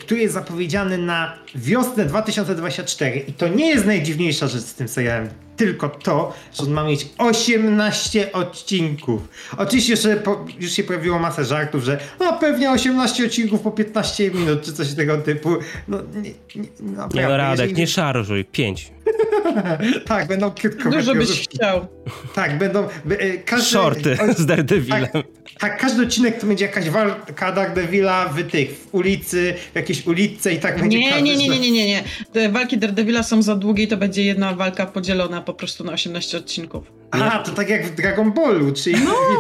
który 0.01 0.21
jest 0.21 0.35
zapowiedziany 0.35 0.99
na 0.99 1.39
wiosnę 1.55 2.05
2024 2.07 3.19
i 3.29 3.33
to 3.33 3.49
nie 3.49 3.69
jest 3.69 3.87
najdziwniejsza 3.87 4.49
rzecz 4.49 4.63
z 4.63 4.75
tym 4.75 4.89
serialem, 4.89 5.29
tylko 5.57 5.89
to, 5.89 6.35
że 6.53 6.63
on 6.63 6.71
ma 6.71 6.85
mieć 6.85 7.07
18 7.19 8.33
odcinków. 8.33 9.29
Oczywiście 9.57 9.93
jeszcze 9.93 10.17
po, 10.17 10.47
już 10.61 10.73
się 10.73 10.85
pojawiło 10.85 11.19
masę 11.19 11.45
żartów, 11.45 11.85
że 11.85 11.99
no 12.21 12.33
pewnie 12.39 12.71
18 12.71 13.27
odcinków 13.27 13.61
po 13.61 13.71
15 13.71 14.31
minut, 14.31 14.63
czy 14.63 14.73
coś 14.73 14.95
tego 14.95 15.19
typu. 15.19 15.57
No 15.89 15.99
nie, 16.15 16.31
nie, 16.63 16.69
naprawdę, 16.81 17.19
Nie 17.23 17.29
no, 17.29 17.37
Radek, 17.37 17.61
jeżeli- 17.61 17.81
nie 17.81 17.87
szarżuj. 17.87 18.45
Pięć. 18.45 18.93
Tak, 20.07 20.27
będą 20.29 20.51
krótko 20.51 20.91
Dużo 20.91 21.15
byś 21.15 21.49
chciał. 21.49 21.87
Tak, 22.35 22.59
będą... 22.59 22.89
by- 23.05 23.23
y, 23.25 23.43
Każdy, 23.45 23.67
Shorty 23.67 24.17
z 24.37 24.47
Daredevilem. 24.47 25.07
tak, 25.13 25.25
tak, 25.59 25.81
każdy 25.81 26.03
odcinek 26.03 26.41
to 26.41 26.47
będzie 26.47 26.65
jakaś 26.67 26.91
walka 26.91 27.53
Daredevila 27.53 28.29
w 28.29 28.43
tych, 28.51 28.71
w 28.71 28.95
ulicy, 28.95 29.55
jakiejś 29.75 30.07
ulicy 30.07 30.53
i 30.53 30.59
tak 30.61 30.81
będzie 30.81 30.99
Nie, 30.99 31.11
każdy 31.11 31.25
nie, 31.25 31.37
nie, 31.37 31.49
nie, 31.49 31.61
nie, 31.61 31.71
nie, 31.71 31.87
nie. 31.87 32.05
Te 32.33 32.49
walki 32.49 32.79
Daredevila 32.79 33.23
są 33.23 33.43
za 33.43 33.57
długie 33.57 33.85
i 33.85 33.89
to 33.89 33.97
będzie 33.97 34.25
jedna 34.25 34.55
walka 34.55 34.87
podzielona 34.87 35.41
po 35.41 35.55
prostu 35.55 35.85
na 35.85 35.93
18 35.93 36.39
odcinków. 36.39 36.93
A, 37.23 37.39
to 37.39 37.51
tak 37.51 37.69
jak 37.69 37.87
w 37.87 37.95
Dragon 37.95 38.33
Ballu, 38.33 38.73
czyli 38.73 38.97
No. 39.05 39.15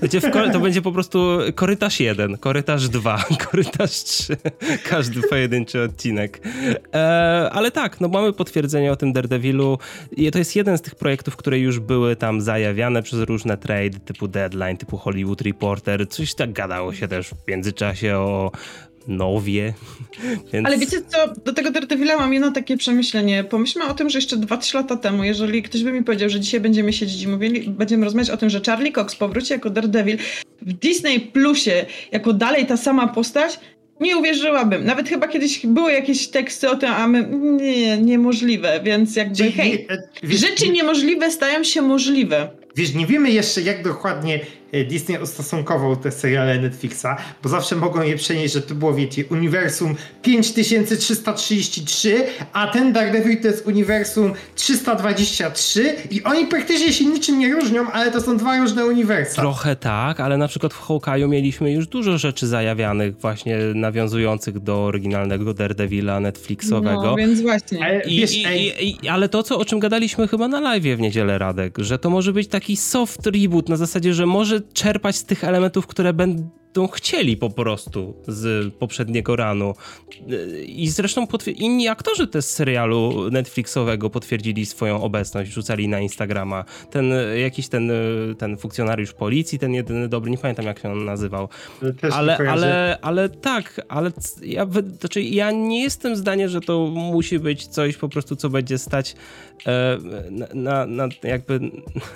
wiecie, 0.00 0.20
czy... 0.20 0.30
Ko- 0.30 0.50
to 0.52 0.60
będzie 0.60 0.82
po 0.82 0.92
prostu 0.92 1.38
korytarz 1.54 2.00
1, 2.00 2.36
korytarz 2.36 2.88
2, 2.88 3.24
korytarz 3.50 3.90
3, 3.90 4.36
każdy 4.84 5.20
pojedynczy 5.28 5.82
odcinek. 5.82 6.40
E, 6.94 6.98
ale 7.52 7.70
tak, 7.70 8.00
no 8.00 8.08
mamy 8.08 8.32
potwierdzenie 8.32 8.92
o 8.92 8.96
tym 8.96 9.12
Daredevilu. 9.12 9.78
I 10.16 10.30
to 10.30 10.38
jest 10.38 10.56
jeden 10.56 10.78
z 10.78 10.82
tych 10.82 10.94
projektów, 10.94 11.36
które 11.36 11.58
już 11.58 11.78
były 11.78 12.16
tam 12.16 12.40
zajawiane 12.40 13.02
przez 13.02 13.20
różne 13.20 13.56
trade 13.56 13.98
typu 14.04 14.28
Deadline, 14.28 14.76
typu 14.76 14.96
Hollywood 14.96 15.40
Reporter. 15.40 16.08
Coś 16.08 16.34
tak 16.34 16.52
gadało 16.52 16.94
się 16.94 17.08
też 17.08 17.28
w 17.28 17.48
międzyczasie 17.48 18.16
o 18.16 18.52
Nowie. 19.08 19.74
Więc... 20.52 20.66
Ale 20.66 20.78
wiecie 20.78 20.96
co, 21.08 21.18
do 21.44 21.52
tego 21.52 21.70
Daredevila 21.70 22.16
mam 22.16 22.32
jedno 22.32 22.52
takie 22.52 22.76
przemyślenie. 22.76 23.44
Pomyślmy 23.44 23.84
o 23.84 23.94
tym, 23.94 24.10
że 24.10 24.18
jeszcze 24.18 24.36
2-3 24.36 24.74
lata 24.74 24.96
temu, 24.96 25.24
jeżeli 25.24 25.62
ktoś 25.62 25.84
by 25.84 25.92
mi 25.92 26.04
powiedział, 26.04 26.28
że 26.28 26.40
dzisiaj 26.40 26.60
będziemy 26.60 26.92
siedzieć 26.92 27.22
i 27.22 27.28
mówili, 27.28 27.70
będziemy 27.70 28.04
rozmawiać 28.04 28.30
o 28.30 28.36
tym, 28.36 28.50
że 28.50 28.60
Charlie 28.66 28.92
Cox 28.92 29.16
powróci 29.16 29.52
jako 29.52 29.70
Daredevil 29.70 30.18
w 30.62 30.72
Disney 30.72 31.20
Plusie, 31.20 31.86
jako 32.12 32.32
dalej 32.32 32.66
ta 32.66 32.76
sama 32.76 33.08
postać, 33.08 33.60
nie 34.00 34.16
uwierzyłabym. 34.16 34.84
Nawet 34.84 35.08
chyba 35.08 35.28
kiedyś 35.28 35.66
były 35.66 35.92
jakieś 35.92 36.28
teksty 36.28 36.70
o 36.70 36.76
tym, 36.76 36.90
a 36.90 37.08
my 37.08 37.28
nie, 37.32 37.98
niemożliwe, 37.98 38.80
więc 38.84 39.16
jakby 39.16 39.36
Czyli, 39.36 39.52
hej, 39.52 39.86
e, 39.90 39.98
wiesz, 40.22 40.40
rzeczy 40.40 40.68
niemożliwe 40.68 41.30
stają 41.30 41.64
się 41.64 41.82
możliwe. 41.82 42.50
Wiesz, 42.76 42.94
nie 42.94 43.06
wiemy 43.06 43.30
jeszcze 43.30 43.62
jak 43.62 43.84
dokładnie 43.84 44.40
Disney 44.88 45.22
ustosunkował 45.22 45.96
te 45.96 46.10
seriale 46.10 46.58
Netflixa, 46.58 47.06
bo 47.42 47.48
zawsze 47.48 47.76
mogą 47.76 48.02
je 48.02 48.16
przenieść, 48.16 48.54
że 48.54 48.62
to 48.62 48.74
było, 48.74 48.94
wiecie, 48.94 49.24
uniwersum 49.30 49.94
5333, 50.22 52.24
a 52.52 52.66
ten 52.66 52.92
Daredevil 52.92 53.40
to 53.40 53.48
jest 53.48 53.66
uniwersum 53.66 54.32
323 54.54 55.96
i 56.10 56.22
oni 56.22 56.46
praktycznie 56.46 56.92
się 56.92 57.04
niczym 57.04 57.38
nie 57.38 57.52
różnią, 57.52 57.90
ale 57.92 58.10
to 58.10 58.20
są 58.20 58.36
dwa 58.36 58.58
różne 58.58 58.86
uniwersa. 58.86 59.42
Trochę 59.42 59.76
tak, 59.76 60.20
ale 60.20 60.36
na 60.36 60.48
przykład 60.48 60.74
w 60.74 60.80
Hawkeye'u 60.80 61.28
mieliśmy 61.28 61.72
już 61.72 61.86
dużo 61.86 62.18
rzeczy 62.18 62.46
zajawianych, 62.46 63.20
właśnie 63.20 63.58
nawiązujących 63.74 64.58
do 64.58 64.84
oryginalnego 64.84 65.54
Daredevila 65.54 66.20
Netflixowego. 66.20 67.02
No, 67.02 67.16
więc 67.16 67.40
właśnie. 67.40 67.84
Ale 67.84 68.00
I, 68.00 68.20
wiesz, 68.20 68.36
i, 68.36 68.98
i, 69.04 69.08
ale 69.08 69.28
to, 69.28 69.42
co, 69.42 69.58
o 69.58 69.64
czym 69.64 69.78
gadaliśmy 69.78 70.28
chyba 70.28 70.48
na 70.48 70.60
live 70.60 70.84
w 70.84 71.00
niedzielę, 71.00 71.38
Radek, 71.38 71.78
że 71.78 71.98
to 71.98 72.10
może 72.10 72.32
być 72.32 72.48
taki 72.48 72.76
soft 72.76 73.26
reboot 73.26 73.68
na 73.68 73.76
zasadzie, 73.76 74.14
że 74.14 74.26
może 74.26 74.57
czerpać 74.60 75.16
z 75.16 75.24
tych 75.24 75.44
elementów, 75.44 75.86
które 75.86 76.12
będą 76.12 76.48
chcieli 76.86 77.36
po 77.36 77.50
prostu 77.50 78.14
z 78.28 78.74
poprzedniego 78.74 79.36
ranu. 79.36 79.74
I 80.66 80.88
zresztą 80.88 81.26
inni 81.56 81.88
aktorzy 81.88 82.26
też 82.26 82.44
z 82.44 82.50
serialu 82.50 83.30
Netflixowego 83.30 84.10
potwierdzili 84.10 84.66
swoją 84.66 85.02
obecność, 85.02 85.52
rzucali 85.52 85.88
na 85.88 86.00
Instagrama. 86.00 86.64
Ten 86.90 87.12
jakiś 87.40 87.68
ten, 87.68 87.92
ten 88.38 88.56
funkcjonariusz 88.56 89.12
policji, 89.12 89.58
ten 89.58 89.74
jedyny 89.74 90.08
dobry, 90.08 90.30
nie 90.30 90.38
pamiętam 90.38 90.66
jak 90.66 90.78
się 90.78 90.92
on 90.92 91.04
nazywał. 91.04 91.48
też 92.00 92.14
Ale, 92.14 92.36
ale, 92.36 92.98
ale 93.02 93.28
tak, 93.28 93.80
ale 93.88 94.12
ja, 94.42 94.66
znaczy 95.00 95.22
ja 95.22 95.50
nie 95.50 95.82
jestem 95.82 96.16
zdania, 96.16 96.48
że 96.48 96.60
to 96.60 96.86
musi 96.86 97.38
być 97.38 97.66
coś 97.66 97.96
po 97.96 98.08
prostu, 98.08 98.36
co 98.36 98.50
będzie 98.50 98.78
stać 98.78 99.16
e, 99.66 99.98
na, 100.54 100.86
na, 100.86 101.08
jakby, 101.22 101.60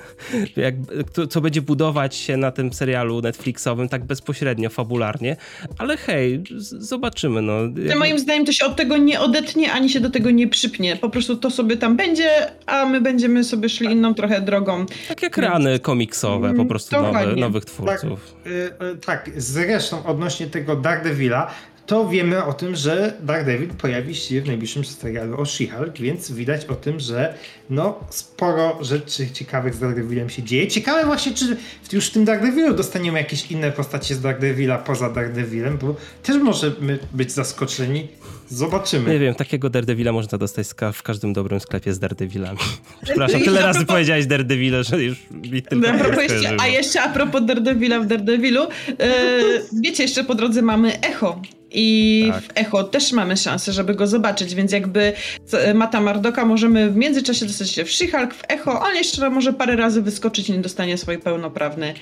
jakby, 0.56 1.04
co 1.28 1.40
będzie 1.40 1.62
budować 1.62 2.16
się 2.16 2.36
na 2.36 2.50
tym 2.50 2.72
serialu 2.72 3.20
Netflixowym 3.20 3.88
tak 3.88 4.04
bezpośrednio, 4.04 4.51
fabularnie, 4.70 5.36
ale 5.78 5.96
hej, 5.96 6.42
zobaczymy, 6.78 7.42
no. 7.42 7.62
Jakby- 7.62 7.94
moim 7.94 8.18
zdaniem 8.18 8.46
to 8.46 8.52
się 8.52 8.64
od 8.66 8.76
tego 8.76 8.96
nie 8.96 9.20
odetnie, 9.20 9.72
ani 9.72 9.90
się 9.90 10.00
do 10.00 10.10
tego 10.10 10.30
nie 10.30 10.48
przypnie. 10.48 10.96
Po 10.96 11.10
prostu 11.10 11.36
to 11.36 11.50
sobie 11.50 11.76
tam 11.76 11.96
będzie, 11.96 12.30
a 12.66 12.86
my 12.86 13.00
będziemy 13.00 13.44
sobie 13.44 13.68
szli 13.68 13.86
inną 13.86 14.14
trochę 14.14 14.40
drogą. 14.40 14.86
tak 15.08 15.22
jak 15.22 15.36
rany 15.38 15.78
komiksowe, 15.78 16.48
po 16.48 16.54
Mm, 16.54 16.68
prostu 16.68 16.96
dokładnie. 16.96 17.40
nowych 17.40 17.64
Tak, 17.64 17.72
twórców. 17.74 18.34
y, 18.46 18.50
y, 18.50 18.96
tak, 18.96 19.30
zresztą 19.36 20.04
odnośnie 20.06 20.46
tego 20.46 20.76
Daredevila, 20.76 21.50
to 21.86 22.08
wiemy 22.08 22.44
o 22.44 22.52
tym, 22.52 22.76
że 22.76 23.12
Daredevil 23.22 23.68
pojawi 23.68 24.14
się 24.14 24.40
w 24.40 24.46
najbliższym 24.46 24.84
serialu 24.84 25.40
o 25.40 25.42
She-Hulk, 25.42 26.00
więc 26.00 26.32
widać 26.32 26.64
o 26.64 26.74
tym, 26.74 27.00
że 27.00 27.34
no 27.70 28.00
sporo 28.10 28.78
rzeczy 28.84 29.30
ciekawych 29.30 29.74
z 29.74 29.78
Daredevilem 29.78 30.30
się 30.30 30.42
dzieje. 30.42 30.68
Ciekawe 30.68 31.06
właśnie, 31.06 31.32
czy 31.34 31.56
już 31.92 32.06
w 32.06 32.10
tym 32.10 32.24
Daredevilu 32.24 32.74
dostaniemy 32.74 33.18
jakieś 33.18 33.50
inne 33.50 33.72
postacie 33.72 34.14
z 34.14 34.20
Daredevila 34.20 34.78
poza 34.78 35.10
Daredevilem, 35.10 35.78
bo 35.78 35.96
też 36.22 36.36
możemy 36.36 36.98
być 37.12 37.32
zaskoczeni. 37.32 38.08
Zobaczymy. 38.48 39.10
Nie 39.10 39.18
wiem, 39.18 39.34
takiego 39.34 39.70
Daredevila 39.70 40.12
można 40.12 40.38
dostać 40.38 40.66
w 40.92 41.02
każdym 41.02 41.32
dobrym 41.32 41.60
sklepie 41.60 41.92
z 41.92 41.98
Daredevilami. 41.98 42.58
Przepraszam, 43.04 43.40
tyle 43.40 43.60
a 43.60 43.66
razy 43.66 43.78
propos- 43.78 43.92
powiedziałeś 43.92 44.26
Daredevila, 44.26 44.82
że 44.82 45.02
już 45.02 45.18
mi 45.30 45.62
tylko 45.62 45.88
A, 45.88 45.92
nie 45.92 45.98
propos 45.98 46.22
jeszcze, 46.22 46.56
a 46.60 46.68
jeszcze 46.68 47.02
a 47.02 47.08
propos 47.08 47.46
Daredevila 47.46 48.00
w 48.00 48.06
Daredevilu, 48.06 48.62
e, 48.62 49.42
wiecie, 49.82 50.02
jeszcze 50.02 50.24
po 50.24 50.34
drodze 50.34 50.62
mamy 50.62 51.00
Echo. 51.00 51.40
I 51.74 52.26
Tak. 52.32 52.42
w 52.44 52.48
Echo 52.54 52.84
też 52.84 53.12
mamy 53.12 53.36
szansę, 53.36 53.72
żeby 53.72 53.94
go 53.94 54.06
zobaczyć, 54.06 54.54
więc 54.54 54.72
jakby 54.72 55.12
z- 55.46 55.76
Mata 55.76 56.00
Mardoka 56.00 56.44
możemy 56.44 56.90
w 56.90 56.96
międzyczasie 56.96 57.46
dostać 57.46 57.70
się 57.70 57.84
w 57.84 57.88
She-Hulk, 57.88 58.34
w 58.34 58.42
Echo, 58.48 58.82
ale 58.82 58.94
jeszcze 58.98 59.30
może 59.30 59.52
parę 59.52 59.76
razy 59.76 60.02
wyskoczyć 60.02 60.48
i 60.48 60.52
nie 60.52 60.58
dostanie 60.58 60.98
swój 60.98 61.18
pełnoprawny 61.18 61.94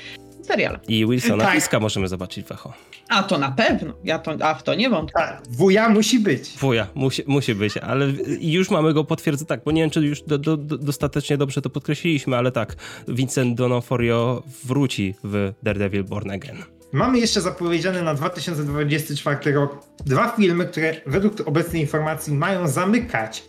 serial. 0.43 0.79
I 0.89 1.07
Wilsona 1.07 1.45
Tak. 1.45 1.55
Fiska 1.55 1.81
możemy 1.81 2.09
zobaczyć 2.09 2.47
w 2.47 2.53
Echo. 2.53 2.73
A 3.09 3.23
to 3.23 3.39
na 3.39 3.51
pewno, 3.51 3.93
ja 4.05 4.19
to, 4.19 4.35
a 4.41 4.55
w 4.55 4.63
to 4.63 4.75
nie 4.75 4.91
wątpię. 4.91 5.13
Tak, 5.15 5.43
wuja 5.51 5.89
musi 5.89 6.19
być. 6.19 6.51
Wuja, 6.59 6.87
musi, 6.95 7.23
musi 7.27 7.55
być, 7.55 7.77
ale 7.77 8.11
i 8.41 8.53
już 8.53 8.71
mamy 8.71 8.95
go 8.95 9.05
potwierdzone, 9.05 9.47
tak, 9.47 9.61
bo 9.65 9.71
nie 9.73 9.83
wiem, 9.83 9.91
czy 9.91 10.01
już 10.01 10.23
do, 10.23 10.39
do, 10.39 10.57
do, 10.57 10.79
dostatecznie 10.79 11.37
dobrze 11.39 11.63
to 11.63 11.71
podkreśliliśmy, 11.71 12.37
ale 12.37 12.53
tak, 12.53 12.77
Vincent 13.09 13.59
D'Onofrio 13.59 14.43
wróci 14.65 15.15
w 15.25 15.53
Daredevil 15.63 16.05
Born 16.05 16.31
Again. 16.31 16.57
Mamy 16.93 17.19
jeszcze 17.19 17.41
zapowiedziane 17.41 18.03
na 18.03 18.15
2024 18.15 19.53
rok 19.53 19.87
dwa 20.07 20.29
filmy, 20.37 20.65
które 20.65 20.95
według 21.07 21.49
obecnej 21.49 21.81
informacji 21.81 22.35
mają 22.35 22.69
zamykać 22.69 23.45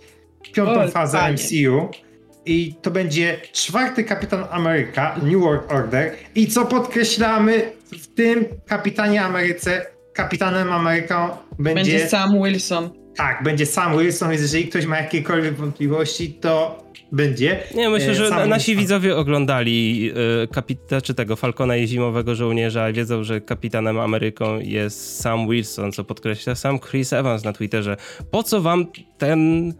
piątą 0.54 0.82
Oj, 0.82 0.92
fazę 0.92 1.18
panie. 1.18 1.34
MCU. 1.34 1.90
i 2.46 2.76
to 2.82 2.92
będzie 2.92 3.42
czwarty 3.54 4.04
Kapitan 4.04 4.46
Ameryka, 4.52 5.16
New 5.24 5.42
World 5.42 5.72
Order. 5.72 6.16
I 6.36 6.48
co 6.48 6.66
podkreślamy, 6.66 7.72
w 7.92 8.08
tym 8.08 8.46
Kapitanie 8.68 9.22
Ameryce, 9.22 9.86
Kapitanem 10.14 10.72
Ameryką 10.72 11.30
będzie... 11.60 11.92
Będzie 11.92 12.10
Sam 12.10 12.44
Wilson. 12.44 12.90
Tak, 13.16 13.44
będzie 13.44 13.66
Sam 13.66 13.98
Wilson, 13.98 14.30
więc 14.30 14.42
jeżeli 14.42 14.68
ktoś 14.68 14.86
ma 14.86 14.98
jakiekolwiek 14.98 15.54
wątpliwości, 15.54 16.34
to 16.34 16.84
będzie. 17.12 17.64
Nie, 17.76 17.90
myślę, 17.90 18.12
E, 18.12 18.16
że 18.16 18.30
Sam 18.30 18.50
nasi 18.50 18.76
widzowie 18.76 19.18
oglądali 19.18 20.12
e, 20.44 20.48
kapita, 20.48 21.02
czy 21.02 21.14
tego 21.14 21.36
Falcona 21.36 21.76
i 21.76 21.88
Zimowego 21.88 22.36
Żołnierza 22.36 22.90
i 22.90 22.94
wiedzą, 22.94 23.24
że 23.24 23.42
kapitanem 23.42 24.00
Ameryką 24.00 24.60
jest 24.60 25.20
Sam 25.22 25.50
Wilson, 25.50 25.92
co 25.92 26.04
podkreśla 26.04 26.56
sam 26.56 26.80
Chris 26.80 27.14
Evans 27.14 27.44
na 27.44 27.54
Twitterze. 27.54 27.98
Po 28.32 28.44
co 28.44 28.62
wam 28.62 28.86
ten 29.18 29.74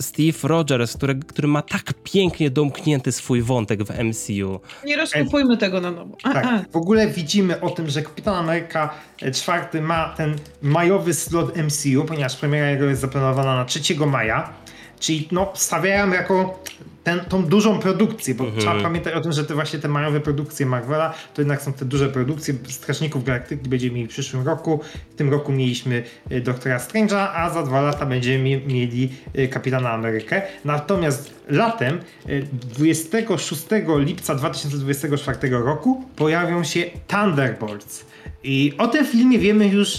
Steve 0.00 0.48
Rogers, 0.48 0.96
który, 0.96 1.14
który 1.14 1.48
ma 1.48 1.62
tak 1.62 1.94
pięknie 2.04 2.50
domknięty 2.50 3.12
swój 3.12 3.42
wątek 3.42 3.84
w 3.84 4.04
MCU? 4.04 4.60
Nie 4.84 4.96
rozkupujmy 4.96 5.56
tego 5.56 5.80
na 5.80 5.90
nowo. 5.90 6.16
A, 6.24 6.28
a. 6.30 6.32
Tak, 6.42 6.72
w 6.72 6.76
ogóle 6.76 7.08
widzimy 7.08 7.60
o 7.60 7.70
tym, 7.70 7.90
że 7.90 8.02
Kapitan 8.02 8.34
Ameryka 8.34 8.94
e, 9.22 9.30
czwarty 9.30 9.80
ma 9.80 10.14
ten 10.16 10.36
majowy 10.62 11.14
slot 11.14 11.56
MCU, 11.56 12.04
ponieważ 12.04 12.36
premiera 12.36 12.70
jego 12.70 12.84
jest 12.84 13.00
zaplanowana 13.00 13.56
na 13.56 13.64
3 13.64 13.80
maja, 14.06 14.52
czyli 15.00 15.28
no 15.32 15.52
stawiają 15.54 16.12
jako 16.12 16.62
ten, 17.04 17.20
tą 17.20 17.44
dużą 17.44 17.78
produkcję, 17.78 18.34
bo 18.34 18.44
Mhm. 18.44 18.60
trzeba 18.62 18.80
pamiętać 18.82 19.14
o 19.14 19.20
tym, 19.20 19.32
że 19.32 19.44
te 19.44 19.54
właśnie 19.54 19.78
te 19.78 19.88
majowe 19.88 20.20
produkcje 20.20 20.66
Marvela 20.66 21.14
to 21.34 21.40
jednak 21.42 21.62
są 21.62 21.72
te 21.72 21.84
duże 21.84 22.08
produkcje. 22.08 22.54
Strażników 22.68 23.24
Galaktyki 23.24 23.68
będziemy 23.68 23.94
mieli 23.94 24.06
w 24.06 24.10
przyszłym 24.10 24.46
roku. 24.46 24.80
W 25.10 25.14
tym 25.14 25.30
roku 25.30 25.52
mieliśmy 25.52 26.02
e, 26.30 26.40
Doktora 26.40 26.78
Strange'a, 26.78 27.28
a 27.34 27.50
za 27.50 27.62
dwa 27.62 27.80
lata 27.80 28.06
będziemy 28.06 28.44
mie- 28.44 28.60
mieli 28.66 29.12
e, 29.34 29.48
Kapitana 29.48 29.90
Amerykę. 29.90 30.42
Natomiast 30.64 31.34
latem, 31.48 32.00
e, 32.28 32.42
26 32.42 33.66
lipca 33.98 34.34
2024 34.34 35.50
roku 35.50 36.04
pojawią 36.16 36.64
się 36.64 36.84
Thunderbolts. 37.06 38.04
I 38.44 38.72
o 38.78 38.88
tym 38.88 39.06
filmie 39.06 39.38
wiemy 39.38 39.68
już 39.68 39.98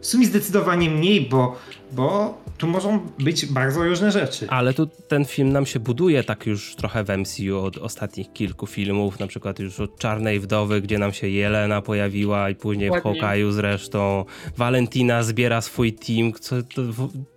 w 0.00 0.06
sumie 0.06 0.26
zdecydowanie 0.26 0.90
mniej, 0.90 1.20
bo, 1.20 1.58
bo 1.92 2.38
tu 2.58 2.66
mogą 2.66 3.00
być 3.18 3.46
bardzo 3.46 3.84
różne 3.84 4.12
rzeczy. 4.12 4.46
Ale 4.50 4.74
tu 4.74 4.86
ten 4.86 5.24
film 5.24 5.52
nam 5.52 5.66
się 5.66 5.80
buduje 5.80 6.24
tak 6.24 6.46
już 6.46 6.76
trochę 6.76 7.04
w 7.04 7.08
MCU 7.08 7.58
od 7.58 7.78
ostatnich 7.78 8.32
kilku 8.32 8.66
filmów, 8.66 9.20
na 9.20 9.26
przykład 9.26 9.58
już 9.58 9.80
od 9.80 9.98
Czarnej 9.98 10.40
Wdowy, 10.40 10.80
gdzie 10.80 10.98
nam 10.98 11.12
się 11.12 11.28
Jelena 11.28 11.82
pojawiła 11.82 12.50
i 12.50 12.54
później 12.54 12.90
w. 12.90 12.92
Hawkeye'u 12.92 13.52
zresztą. 13.52 14.24
Valentina 14.56 15.22
zbiera 15.22 15.60
swój 15.60 15.92
team, 15.92 16.32
co 16.32 16.56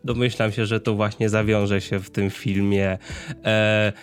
domyślam 0.03 0.51
się, 0.51 0.65
że 0.65 0.79
to 0.79 0.93
właśnie 0.93 1.29
zawiąże 1.29 1.81
się 1.81 1.99
w 1.99 2.09
tym 2.09 2.29
filmie. 2.29 2.97
E, 3.45 3.93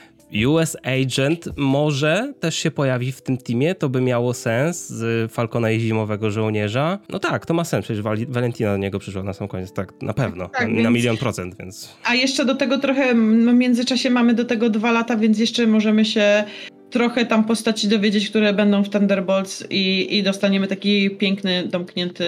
US 0.47 0.77
Agent 0.83 1.49
może 1.57 2.33
też 2.41 2.55
się 2.55 2.71
pojawi 2.71 3.13
w 3.13 3.23
tym 3.23 3.39
teamie, 3.39 3.75
to 3.75 3.89
by 3.89 4.01
miało 4.01 4.35
sens 4.35 4.89
z 4.89 5.33
Falcona 5.33 5.71
i 5.71 5.81
Zimowego 5.81 6.31
Żołnierza. 6.31 6.99
No 7.09 7.19
tak, 7.19 7.47
to 7.47 7.55
ma 7.55 7.65
sens, 7.65 7.85
przecież 7.85 8.03
Valentina 8.29 8.71
do 8.73 8.77
niego 8.77 8.99
przyszła 8.99 9.23
na 9.23 9.33
sam 9.33 9.49
koniec, 9.49 9.73
tak 9.73 9.93
na 10.03 10.15
pewno, 10.15 10.49
Tak, 10.49 10.63
na, 10.69 10.69
na 10.69 10.75
więc- 10.83 10.95
milion 10.95 11.17
procent, 11.17 11.57
więc... 11.59 11.97
A 12.05 12.15
jeszcze 12.15 12.45
do 12.45 12.55
tego 12.55 12.79
trochę, 12.79 13.15
no 13.15 13.53
w 13.53 13.55
międzyczasie 13.55 14.11
mamy 14.11 14.35
do 14.35 14.45
tego 14.45 14.71
dwa 14.71 14.93
lata, 14.93 15.17
więc 15.17 15.39
jeszcze 15.39 15.67
możemy 15.67 16.05
się 16.05 16.45
trochę 16.91 17.27
tam 17.27 17.45
postaci 17.45 17.89
dowiedzieć, 17.89 18.31
które 18.31 18.53
będą 18.53 18.83
w 18.83 18.89
Thunderbolts 18.91 19.65
i, 19.71 20.17
i 20.19 20.23
dostaniemy 20.23 20.67
taki 20.67 21.11
piękny, 21.11 21.65
domknięty 21.67 22.25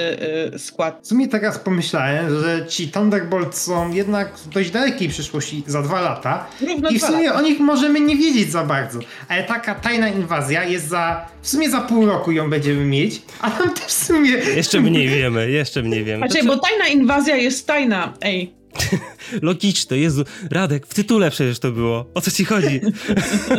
y, 0.54 0.58
skład. 0.58 1.00
W 1.02 1.06
sumie 1.06 1.28
teraz 1.28 1.58
pomyślałem, 1.58 2.40
że 2.40 2.66
ci 2.68 2.88
Thunderbolts 2.88 3.62
są 3.62 3.92
jednak 3.92 4.36
w 4.38 4.48
dość 4.48 4.70
dalekiej 4.70 5.08
przyszłości, 5.08 5.62
za 5.66 5.82
dwa 5.82 6.00
lata. 6.00 6.46
Równo 6.60 6.90
I 6.90 6.98
w 6.98 7.02
sumie 7.02 7.26
lata. 7.26 7.38
o 7.38 7.42
nich 7.42 7.60
możemy 7.60 8.00
nie 8.00 8.16
wiedzieć 8.16 8.50
za 8.50 8.64
bardzo. 8.64 8.98
Ale 9.28 9.44
taka 9.44 9.74
tajna 9.74 10.08
inwazja 10.08 10.64
jest 10.64 10.88
za. 10.88 11.26
W 11.42 11.48
sumie 11.48 11.70
za 11.70 11.80
pół 11.80 12.06
roku 12.06 12.32
ją 12.32 12.50
będziemy 12.50 12.84
mieć, 12.84 13.22
a 13.40 13.50
tam 13.50 13.74
też 13.74 13.84
w 13.84 14.06
sumie. 14.06 14.30
Jeszcze 14.30 14.80
mniej 14.80 15.08
wiemy, 15.18 15.50
jeszcze 15.50 15.82
mniej 15.82 16.04
wiemy. 16.04 16.28
Znaczy, 16.28 16.46
bo 16.46 16.56
tajna 16.56 16.86
inwazja 16.86 17.36
jest 17.36 17.66
tajna, 17.66 18.12
ej. 18.20 18.52
Logiczne, 19.42 19.98
Jezu, 19.98 20.24
Radek, 20.50 20.86
w 20.86 20.94
tytule 20.94 21.30
przecież 21.30 21.58
to 21.58 21.72
było. 21.72 22.06
O 22.14 22.20
co 22.20 22.30
ci 22.30 22.44
chodzi? 22.44 22.80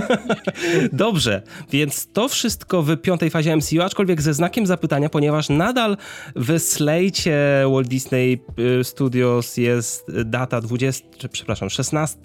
Dobrze, 0.94 1.42
więc 1.72 2.08
to 2.14 2.30
wszystko 2.30 2.84
w 2.84 2.98
piątej 2.98 3.30
fazie 3.30 3.56
MCU, 3.56 3.82
aczkolwiek 3.82 4.22
ze 4.22 4.34
znakiem 4.34 4.66
zapytania, 4.66 5.10
ponieważ 5.10 5.50
nadal 5.50 5.98
w 6.36 6.60
slejcie 6.60 7.38
Walt 7.74 7.88
Disney 7.88 8.40
y, 8.80 8.84
Studios 8.84 9.58
jest 9.58 10.06
data 10.26 10.62
20, 10.62 11.08
czy, 11.18 11.30
przepraszam, 11.30 11.70
16 11.70 12.20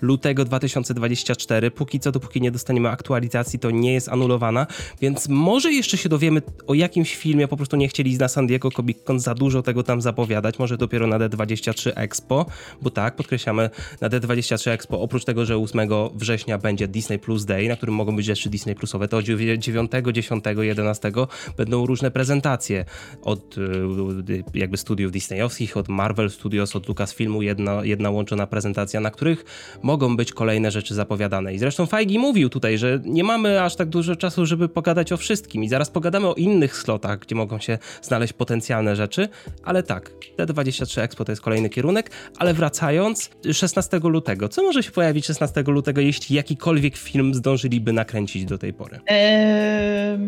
lutego 0.00 0.44
2024. 0.44 1.70
Póki 1.70 2.00
co, 2.00 2.12
dopóki 2.12 2.40
nie 2.40 2.50
dostaniemy 2.50 2.88
aktualizacji, 2.88 3.58
to 3.58 3.70
nie 3.70 3.92
jest 3.92 4.08
anulowana, 4.08 4.66
więc 5.00 5.28
może 5.28 5.72
jeszcze 5.72 5.96
się 5.96 6.08
dowiemy 6.08 6.42
o 6.66 6.74
jakimś 6.74 7.16
filmie, 7.16 7.48
po 7.48 7.56
prostu 7.56 7.76
nie 7.76 7.88
chcieli 7.88 8.18
na 8.18 8.28
San 8.28 8.46
Diego 8.46 8.70
Comic 8.70 8.98
Con 9.04 9.20
za 9.20 9.34
dużo 9.34 9.62
tego 9.62 9.82
tam 9.82 10.00
zapowiadać, 10.00 10.58
może 10.58 10.76
dopiero 10.76 11.06
na 11.06 11.18
D23 11.18 11.92
Expo, 11.96 12.46
bo 12.82 12.90
tak, 12.90 13.16
podkreślamy, 13.16 13.70
na 14.00 14.08
D23 14.08 14.70
Expo, 14.70 15.00
oprócz 15.00 15.24
tego, 15.24 15.44
że 15.44 15.56
8 15.56 15.80
września 16.14 16.58
będzie 16.58 16.88
Disney 16.88 17.18
Plus 17.18 17.44
Day, 17.44 17.68
na 17.68 17.76
którym 17.76 17.94
mogą 17.94 18.16
być 18.16 18.26
rzeczy 18.26 18.50
Disney 18.50 18.74
Plusowe, 18.74 19.08
to 19.08 19.22
9, 19.22 19.64
10, 20.12 20.44
11 20.60 21.12
będą 21.56 21.86
różne 21.86 22.10
prezentacje 22.10 22.84
od 23.22 23.58
y, 23.58 24.44
jakby 24.54 24.76
studiów 24.76 25.12
disneyowskich, 25.12 25.76
od 25.76 25.88
Marvel 25.88 26.30
Studios, 26.30 26.76
od 26.76 26.88
Lucasfilmu, 26.88 27.42
jedna, 27.42 27.84
jedna 27.84 28.10
łączona 28.10 28.46
prezentacja, 28.46 29.00
na 29.00 29.10
których 29.10 29.44
mogą 29.82 30.16
być 30.16 30.32
kolejne 30.32 30.70
rzeczy 30.70 30.94
zapowiadane. 30.94 31.54
I 31.54 31.58
zresztą 31.58 31.86
Feige 31.86 32.18
mówił 32.18 32.48
tutaj, 32.48 32.78
że 32.78 33.00
nie 33.04 33.24
mamy 33.24 33.62
aż 33.62 33.76
tak 33.76 33.88
dużo 33.88 34.16
czasu, 34.16 34.46
żeby 34.46 34.68
pogadać 34.68 35.12
o 35.12 35.16
wszystkim 35.16 35.64
i 35.64 35.68
zaraz 35.68 35.90
pogadamy 35.90 36.26
o 36.26 36.34
innych 36.34 36.76
slotach, 36.76 37.18
gdzie 37.18 37.34
mogą 37.34 37.58
się 37.58 37.78
znaleźć 38.02 38.32
potencjalne 38.32 38.96
rzeczy, 38.96 39.28
ale 39.64 39.82
tak, 39.82 40.10
D23 40.38 41.00
Expo 41.00 41.24
to 41.24 41.32
jest 41.32 41.42
kolejny 41.42 41.68
kierunek, 41.68 42.10
ale 42.38 42.54
wracając, 42.74 43.30
16 43.52 44.00
lutego, 44.02 44.48
co 44.48 44.62
może 44.62 44.82
się 44.82 44.90
pojawić 44.90 45.26
16 45.26 45.62
lutego, 45.66 46.00
jeśli 46.00 46.36
jakikolwiek 46.36 46.96
film 46.96 47.34
zdążyliby 47.34 47.92
nakręcić 47.92 48.44
do 48.44 48.58
tej 48.58 48.72
pory? 48.72 48.98
Eee, 49.06 50.18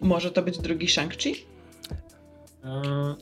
może 0.00 0.30
to 0.30 0.42
być 0.42 0.58
drugi 0.58 0.86
Shang-Chi? 0.86 1.28
Eee, 2.64 2.70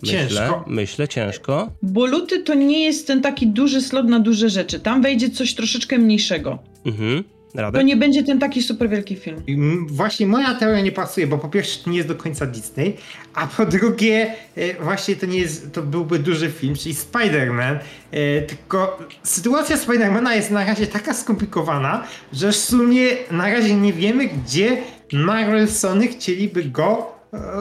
Myślę, 0.03 0.18
ciężko. 0.29 0.64
myślę, 0.66 1.09
ciężko. 1.09 1.70
Bo 1.83 2.07
luty 2.07 2.42
to 2.42 2.55
nie 2.55 2.85
jest 2.85 3.07
ten 3.07 3.23
taki 3.23 3.46
duży 3.46 3.81
slot 3.81 4.07
na 4.09 4.20
duże 4.20 4.49
rzeczy. 4.51 4.81
Tam 4.81 5.03
wejdzie 5.03 5.31
coś 5.31 5.55
troszeczkę 5.55 5.99
mniejszego. 5.99 6.59
Mhm. 6.87 7.25
To 7.73 7.83
nie 7.83 7.97
będzie 7.97 8.25
ten 8.25 8.39
taki 8.39 8.63
super 8.63 8.89
wielki 8.89 9.17
film. 9.17 9.87
Właśnie 9.89 10.27
moja 10.27 10.55
teoria 10.55 10.81
nie 10.81 10.93
pasuje, 10.93 11.27
bo 11.27 11.39
po 11.39 11.49
pierwsze 11.49 11.85
to 11.85 11.91
nie 11.91 11.97
jest 11.97 12.09
do 12.09 12.15
końca 12.15 12.47
Disney, 12.47 12.97
a 13.35 13.47
po 13.47 13.67
drugie 13.67 14.35
e, 14.57 14.75
właśnie 14.75 15.17
to 15.17 15.27
nie 15.27 15.39
jest, 15.39 15.73
to 15.73 15.83
byłby 15.83 16.19
duży 16.19 16.51
film, 16.51 16.75
czyli 16.77 16.95
Spider-Man, 16.95 17.79
e, 18.11 18.43
tylko 18.43 18.99
sytuacja 19.23 19.77
Spider-Mana 19.77 20.31
jest 20.31 20.51
na 20.51 20.65
razie 20.65 20.87
taka 20.87 21.15
skomplikowana, 21.15 22.05
że 22.33 22.53
w 22.53 22.57
sumie 22.57 23.07
na 23.31 23.53
razie 23.53 23.75
nie 23.75 23.93
wiemy, 23.93 24.29
gdzie 24.29 24.77
Marvel 25.13 25.69
Sony 25.69 26.09
chcieliby 26.09 26.65
go 26.65 27.19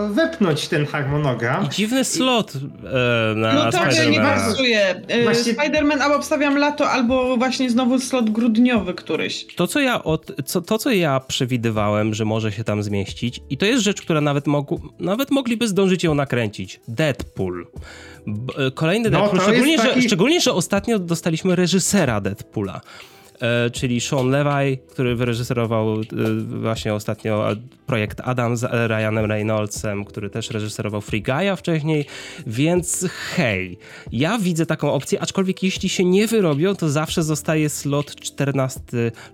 wepnąć 0.10 0.68
ten 0.68 0.86
harmonogram. 0.86 1.66
I 1.66 1.70
dziwny 1.70 2.04
slot 2.04 2.54
e, 2.56 2.60
na 3.36 3.54
No 3.54 3.72
tak, 3.72 3.86
nie 3.92 4.02
Spidermana. 4.02 4.36
pasuje. 4.36 5.04
E, 5.08 5.24
Właśnie- 5.24 5.54
Spider-Man 5.54 6.00
albo 6.02 6.16
obstawiam 6.16 6.58
lato, 6.58 6.90
albo 6.90 7.38
właśnie 7.38 7.70
znowu 7.70 8.00
slot 8.00 8.30
grudniowy 8.30 8.94
któryś. 8.94 9.46
To 9.56 9.68
co, 9.68 9.80
ja 9.80 10.04
od, 10.04 10.32
co, 10.46 10.62
to, 10.62 10.78
co 10.78 10.92
ja 10.92 11.20
przewidywałem, 11.20 12.14
że 12.14 12.26
może 12.26 12.52
się 12.52 12.64
tam 12.64 12.84
zmieścić, 12.84 13.42
i 13.50 13.58
to 13.58 13.66
jest 13.66 13.84
rzecz, 13.84 14.02
która 14.02 14.22
nawet, 14.22 14.48
mogу, 14.48 14.82
nawet 15.00 15.32
mogliby 15.32 15.68
zdążyć 15.68 16.04
ją 16.04 16.16
nakręcić. 16.16 16.80
Deadpool. 16.88 17.68
B, 18.28 18.54
e, 18.68 18.72
kolejny 18.72 19.10
No, 19.10 19.20
Deadpool. 19.20 19.40
to 19.40 19.46
Szczególnie, 19.48 19.72
jest 19.72 19.84
taki- 19.84 20.02
że, 20.02 20.08
szczególnie, 20.08 20.42
że 20.42 20.54
ostatnio 20.54 21.00
dostaliśmy 21.00 21.56
reżysera 21.56 22.22
Deadpoola. 22.22 22.82
E, 23.42 23.70
czyli 23.70 24.02
Sean 24.02 24.30
Levi, 24.30 24.78
który 24.78 25.16
wyreżyserował 25.16 25.94
e, 26.02 26.04
właśnie 26.62 26.94
ostatnio 26.94 27.48
projekt 27.86 28.22
Adam 28.24 28.58
z 28.58 28.64
Ryanem 28.72 29.26
Reynoldsem, 29.26 30.06
który 30.06 30.30
też 30.30 30.50
reżyserował 30.52 31.02
Free 31.02 31.24
Guy'a 31.24 31.56
wcześniej, 31.56 32.06
więc 32.48 33.06
hej, 33.36 33.78
ja 34.12 34.38
widzę 34.40 34.66
taką 34.66 34.94
opcję, 34.94 35.22
aczkolwiek 35.22 35.64
jeśli 35.64 35.90
się 35.90 36.06
nie 36.06 36.28
wyrobią, 36.28 36.76
to 36.76 36.90
zawsze 36.90 37.24
zostaje 37.24 37.70
slot 37.70 38.16
14 38.16 38.80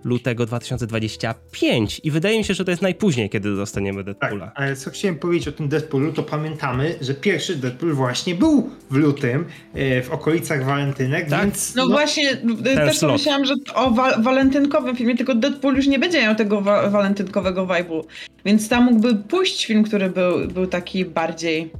lutego 0.04 0.46
2025 0.46 2.02
i 2.04 2.12
wydaje 2.12 2.38
mi 2.38 2.44
się, 2.44 2.54
że 2.54 2.66
to 2.66 2.72
jest 2.72 2.82
najpóźniej, 2.84 3.30
kiedy 3.30 3.56
dostaniemy 3.56 4.04
Tak, 4.04 4.20
Deadpoola. 4.20 4.52
ale 4.56 4.76
co 4.76 4.90
chciałem 4.92 5.16
powiedzieć 5.20 5.48
o 5.48 5.52
tym 5.52 5.68
Deadpoolu, 5.70 6.14
to 6.14 6.24
pamiętamy, 6.24 6.96
że 7.02 7.14
pierwszy 7.14 7.56
Deadpool 7.56 7.94
właśnie 7.94 8.36
był 8.36 8.70
w 8.92 8.96
lutym, 8.96 9.46
e, 9.74 10.02
w 10.02 10.12
okolicach 10.12 10.66
walentynek, 10.66 11.30
Tak. 11.30 11.42
więc... 11.42 11.76
No, 11.76 11.88
właśnie, 11.88 12.32
e, 12.66 12.76
też 12.76 12.98
slot. 12.98 13.10
pomyślałam, 13.12 13.46
że 13.46 13.54
o 13.76 13.92
wa- 13.96 14.18
walentynkowym 14.18 14.96
filmie, 14.96 15.16
tylko 15.16 15.36
Deadpool 15.36 15.76
już 15.76 15.88
nie 15.88 16.00
będzie 16.00 16.22
miał 16.22 16.36
tego 16.36 16.62
wa- 16.62 16.90
walentynkowego 16.90 17.66
vibe'u. 17.66 18.04
Więc 18.46 18.70
tam 18.70 18.84
mógłby 18.86 19.16
pójść 19.16 19.66
film, 19.66 19.84
który 19.84 20.10
był, 20.10 20.48
był 20.48 20.68
taki 20.68 21.06
bardziej... 21.06 21.72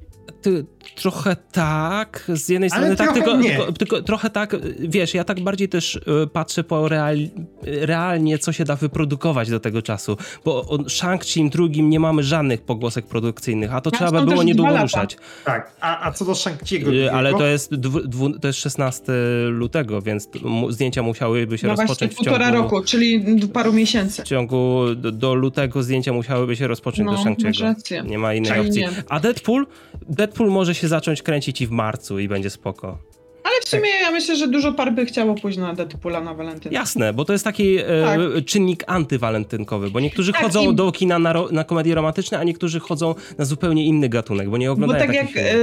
ty, 0.46 0.66
trochę 0.96 1.36
tak, 1.52 2.32
z 2.34 2.50
jednej 2.50 2.70
Ale 2.74 2.96
strony 2.96 2.96
tak, 2.96 3.14
trochę 3.14 3.42
tylko, 3.42 3.58
tylko, 3.58 3.72
tylko 3.72 4.02
trochę 4.02 4.30
tak, 4.30 4.56
wiesz, 4.80 5.14
ja 5.14 5.24
tak 5.24 5.40
bardziej 5.40 5.70
też 5.70 5.96
y, 5.96 6.02
patrzę 6.34 6.64
po 6.64 6.90
real, 6.90 7.18
realnie, 7.64 8.38
co 8.40 8.52
się 8.54 8.64
da 8.64 8.76
wyprodukować 8.76 9.50
do 9.50 9.60
tego 9.60 9.82
czasu, 9.82 10.18
bo 10.46 10.62
o 10.70 10.78
Shang-Chi 10.78 11.50
drugim 11.50 11.90
nie 11.90 12.00
mamy 12.00 12.24
żadnych 12.24 12.62
pogłosek 12.62 13.06
produkcyjnych, 13.06 13.74
a 13.74 13.82
to 13.82 13.92
Tam 13.92 13.98
trzeba 13.98 14.22
by 14.22 14.28
było 14.28 14.44
niedługo 14.44 14.78
ruszać. 14.78 15.18
Tak, 15.46 15.72
a, 15.82 16.08
a 16.08 16.12
co 16.12 16.26
do 16.26 16.32
Shang-Chi'ego, 16.32 16.94
Y, 16.94 17.12
Ale 17.12 17.32
to 17.32 17.46
jest, 17.46 17.76
dwu, 17.76 18.02
dwu, 18.08 18.40
to 18.40 18.48
jest 18.48 18.60
16 18.60 19.14
lutego, 19.50 20.02
więc 20.02 20.30
zdjęcia 20.70 21.04
musiałyby 21.04 21.58
się 21.58 21.68
No 21.68 21.76
właśnie, 21.76 21.88
rozpocząć 21.88 22.14
w 22.14 22.16
półtora 22.16 22.46
ciągu... 22.52 22.62
roku, 22.62 22.82
czyli 22.86 23.26
paru 23.54 23.74
miesięcy. 23.74 24.22
W 24.22 24.26
ciągu 24.26 24.96
do, 24.96 25.12
do 25.12 25.34
lutego 25.34 25.84
zdjęcia 25.84 26.14
musiałyby 26.14 26.56
się 26.56 26.68
rozpocząć 26.68 27.06
No, 27.06 27.12
do 27.12 27.24
Shang-Chi'ego. 27.24 28.06
Nie 28.06 28.18
ma 28.18 28.34
innej 28.34 28.60
opcji. 28.60 28.84
A 29.10 29.20
Deadpool? 29.20 29.68
Deadpool 30.10 30.35
może 30.40 30.76
się 30.76 30.88
zacząć 30.88 31.22
kręcić 31.22 31.62
i 31.62 31.68
w 31.68 31.72
marcu 31.72 32.20
i 32.20 32.28
będzie 32.28 32.50
spoko. 32.50 32.98
Ale 33.44 33.54
w 33.62 33.70
sumie 33.70 33.90
ja 34.02 34.12
myślę, 34.12 34.36
że 34.36 34.48
dużo 34.48 34.74
par 34.74 34.94
by 34.94 35.06
chciało 35.06 35.36
pójść 35.36 35.58
na 35.58 35.74
Deadpoola 35.74 36.22
na 36.22 36.34
walentynkę. 36.34 36.76
Jasne, 36.78 37.14
bo 37.14 37.26
to 37.26 37.34
jest 37.34 37.46
taki 37.46 37.78
e, 37.78 37.84
Tak. 38.06 38.20
czynnik 38.46 38.84
antywalentynkowy, 38.88 39.90
bo 39.92 40.00
niektórzy 40.00 40.32
Tak, 40.34 40.42
chodzą 40.42 40.72
i- 40.72 40.76
do 40.76 40.92
kina 40.92 41.20
na, 41.20 41.34
ro, 41.34 41.48
na 41.52 41.64
komedie 41.64 41.96
romantyczne, 41.96 42.40
a 42.40 42.44
niektórzy 42.44 42.80
chodzą 42.80 43.16
na 43.38 43.46
zupełnie 43.46 43.86
inny 43.86 44.10
gatunek, 44.10 44.50
bo 44.50 44.58
nie 44.58 44.66
Bo 44.68 44.72
oglądają 44.74 45.00
tak 45.08 45.16
takich 45.16 45.36
jak 45.36 45.46
e, 45.46 45.58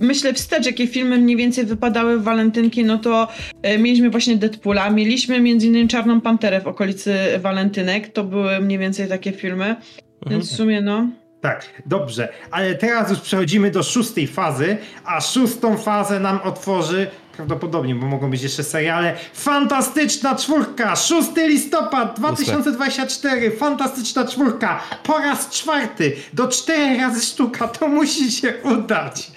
myślę 0.00 0.32
wstecz, 0.34 0.66
jakie 0.66 0.86
filmy 0.86 1.18
mniej 1.18 1.36
więcej 1.36 1.66
wypadały 1.66 2.18
w 2.18 2.22
walentynki, 2.22 2.84
no 2.84 2.98
to 2.98 3.28
e, 3.62 3.78
mieliśmy 3.78 4.10
właśnie 4.10 4.36
Deadpoola, 4.36 4.90
mieliśmy 4.90 5.40
między 5.40 5.66
innymi 5.66 5.88
Czarną 5.88 6.20
Panterę 6.20 6.60
w 6.60 6.66
okolicy 6.66 7.14
walentynek, 7.40 8.12
to 8.12 8.24
były 8.24 8.60
mniej 8.60 8.78
więcej 8.78 9.08
takie 9.08 9.32
filmy, 9.32 9.64
Mhm. 9.64 10.40
więc 10.40 10.52
w 10.52 10.56
sumie 10.56 10.80
no... 10.80 11.08
Tak, 11.42 11.82
dobrze, 11.86 12.28
ale 12.50 12.74
teraz 12.74 13.10
już 13.10 13.20
przechodzimy 13.20 13.70
do 13.70 13.82
szóstej 13.82 14.26
fazy, 14.26 14.76
a 15.04 15.20
szóstą 15.20 15.78
fazę 15.78 16.20
nam 16.20 16.40
otworzy 16.44 17.10
prawdopodobnie, 17.36 17.94
bo 17.94 18.06
mogą 18.06 18.30
być 18.30 18.42
jeszcze 18.42 18.64
seriale. 18.64 19.16
Fantastyczna 19.34 20.34
czwórka, 20.34 20.96
6 20.96 21.28
listopad 21.36 22.18
2024, 22.18 23.50
fantastyczna 23.50 24.26
czwórka, 24.26 24.80
po 25.04 25.18
raz 25.18 25.50
czwarty, 25.50 26.16
do 26.32 26.48
czterech 26.48 27.00
razy 27.00 27.26
sztuka, 27.26 27.68
to 27.68 27.88
musi 27.88 28.32
się 28.32 28.54
udać. 28.62 29.30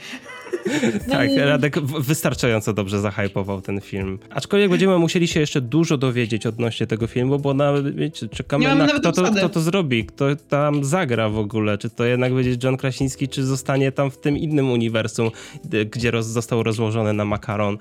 Tak, 1.12 1.30
No, 1.38 1.46
Radek 1.46 1.80
wystarczająco 1.80 2.74
dobrze 2.74 3.02
zahypował 3.02 3.62
ten 3.62 3.82
film. 3.82 4.20
Aczkolwiek 4.30 4.70
będziemy 4.70 5.00
musieli 5.00 5.28
się 5.28 5.40
jeszcze 5.40 5.62
dużo 5.62 5.98
dowiedzieć 5.98 6.46
odnośnie 6.46 6.88
tego 6.88 7.08
filmu, 7.08 7.40
bo 7.40 7.54
na, 7.54 7.74
wiecie, 7.82 8.30
czekamy 8.30 8.68
na 8.68 8.76
nawet 8.76 9.00
kto 9.00 9.12
to, 9.12 9.32
kto 9.32 9.50
to 9.50 9.62
zrobi, 9.62 10.06
kto 10.06 10.36
tam 10.36 10.84
zagra 10.84 11.30
w 11.30 11.38
ogóle. 11.38 11.78
Czy 11.78 11.90
to 11.90 12.06
jednak 12.06 12.34
będzie 12.34 12.56
John 12.64 12.78
Krasiński, 12.78 13.28
czy 13.28 13.46
zostanie 13.46 13.92
tam 13.92 14.12
w 14.12 14.18
tym 14.18 14.38
innym 14.38 14.72
uniwersum, 14.72 15.32
gdzie 15.92 16.12
roz, 16.12 16.26
został 16.26 16.64
rozłożony 16.64 17.14
na 17.14 17.26
makaron. 17.26 17.78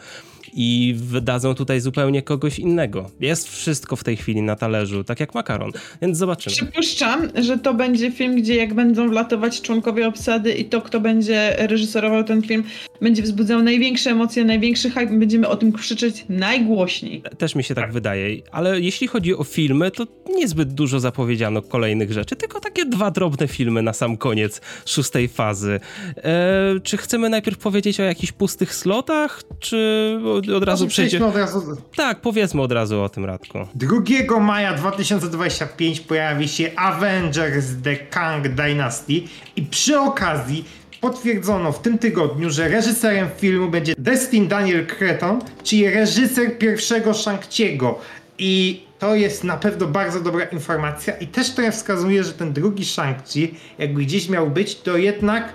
I 0.57 0.95
wydadzą 0.97 1.55
tutaj 1.55 1.81
zupełnie 1.81 2.23
kogoś 2.23 2.59
innego. 2.59 3.11
Jest 3.21 3.49
wszystko 3.49 3.97
w 3.97 4.05
tej 4.05 4.17
chwili 4.17 4.43
na 4.43 4.57
talerzu, 4.57 5.05
tak 5.05 5.21
jak 5.21 5.35
makaron. 5.35 5.73
Więc 6.03 6.19
zobaczymy. 6.19 6.57
Przypuszczam, 6.57 7.29
że 7.43 7.59
to 7.59 7.75
będzie 7.75 8.11
film, 8.11 8.37
gdzie 8.37 8.57
jak 8.57 8.75
będą 8.75 9.09
wlatywać 9.09 9.61
członkowie 9.61 10.09
obsady 10.09 10.53
i 10.53 10.65
to, 10.65 10.83
kto 10.83 11.01
będzie 11.01 11.57
reżyserował 11.59 12.25
ten 12.25 12.43
film, 12.43 12.65
będzie 13.01 13.23
wzbudzał 13.23 13.63
największe 13.63 14.11
emocje, 14.11 14.45
największy 14.45 14.91
hype, 14.91 15.19
będziemy 15.19 15.49
o 15.49 15.57
tym 15.57 15.73
krzyczeć 15.73 16.25
najgłośniej. 16.29 17.23
Też 17.39 17.55
mi 17.55 17.65
się 17.65 17.75
tak 17.75 17.93
wydaje, 17.93 18.43
ale 18.53 18.81
jeśli 18.81 19.07
chodzi 19.07 19.35
o 19.35 19.45
filmy, 19.45 19.91
to 19.91 20.07
niezbyt 20.37 20.73
dużo 20.73 21.01
zapowiedziano 21.01 21.63
kolejnych 21.63 22.13
rzeczy, 22.13 22.37
tylko 22.37 22.61
takie 22.61 22.85
dwa 22.85 23.11
drobne 23.11 23.49
filmy 23.49 23.83
na 23.83 23.93
sam 23.93 24.17
koniec 24.17 24.61
szóstej 24.87 25.29
fazy. 25.29 25.81
E, 26.17 26.81
czy 26.83 26.97
chcemy 26.97 27.29
najpierw 27.29 27.59
powiedzieć 27.59 28.01
o 28.01 28.03
jakichś 28.03 28.33
pustych 28.33 28.75
slotach, 28.75 29.43
czy 29.61 30.19
od, 30.49 30.57
od 30.57 30.65
razu 30.65 30.85
Może 30.85 30.91
przejdzie? 30.93 31.27
od 31.27 31.37
razu. 31.37 31.77
Tak, 31.97 32.21
powiedzmy 32.21 32.63
od 32.63 32.73
razu 32.73 33.03
o 33.03 33.09
tym, 33.09 33.25
Radku. 33.25 33.59
2 33.75 34.41
maja 34.41 34.75
2025 34.75 36.01
pojawi 36.01 36.49
się 36.49 36.71
Avengers 36.77 37.67
The 37.83 37.97
Kang 37.97 38.49
Dynasty 38.49 39.13
i 39.57 39.63
przy 39.63 40.01
okazji 40.01 40.65
potwierdzono 41.01 41.73
w 41.73 41.83
tym 41.83 41.99
tygodniu, 41.99 42.51
że 42.51 42.69
reżyserem 42.69 43.29
filmu 43.39 43.69
będzie 43.69 43.95
Destin 43.99 44.49
Daniel 44.49 44.87
Cretton, 44.87 45.39
czyli 45.63 45.91
reżyser 45.91 46.59
pierwszego 46.59 47.11
Shang-Chi'ego. 47.11 47.95
I 48.39 48.85
to 48.99 49.15
jest 49.15 49.45
na 49.45 49.57
pewno 49.57 49.87
bardzo 49.87 50.21
dobra 50.21 50.45
informacja 50.45 51.15
i 51.17 51.27
też 51.27 51.51
trochę 51.51 51.73
wskazuje, 51.73 52.25
że 52.25 52.33
ten 52.33 52.53
drugi 52.53 52.85
Shang-Chi, 52.85 53.49
jakby 53.79 54.01
gdzieś 54.03 54.29
miał 54.29 54.51
być, 54.51 54.75
to 54.77 54.97
jednak 54.97 55.53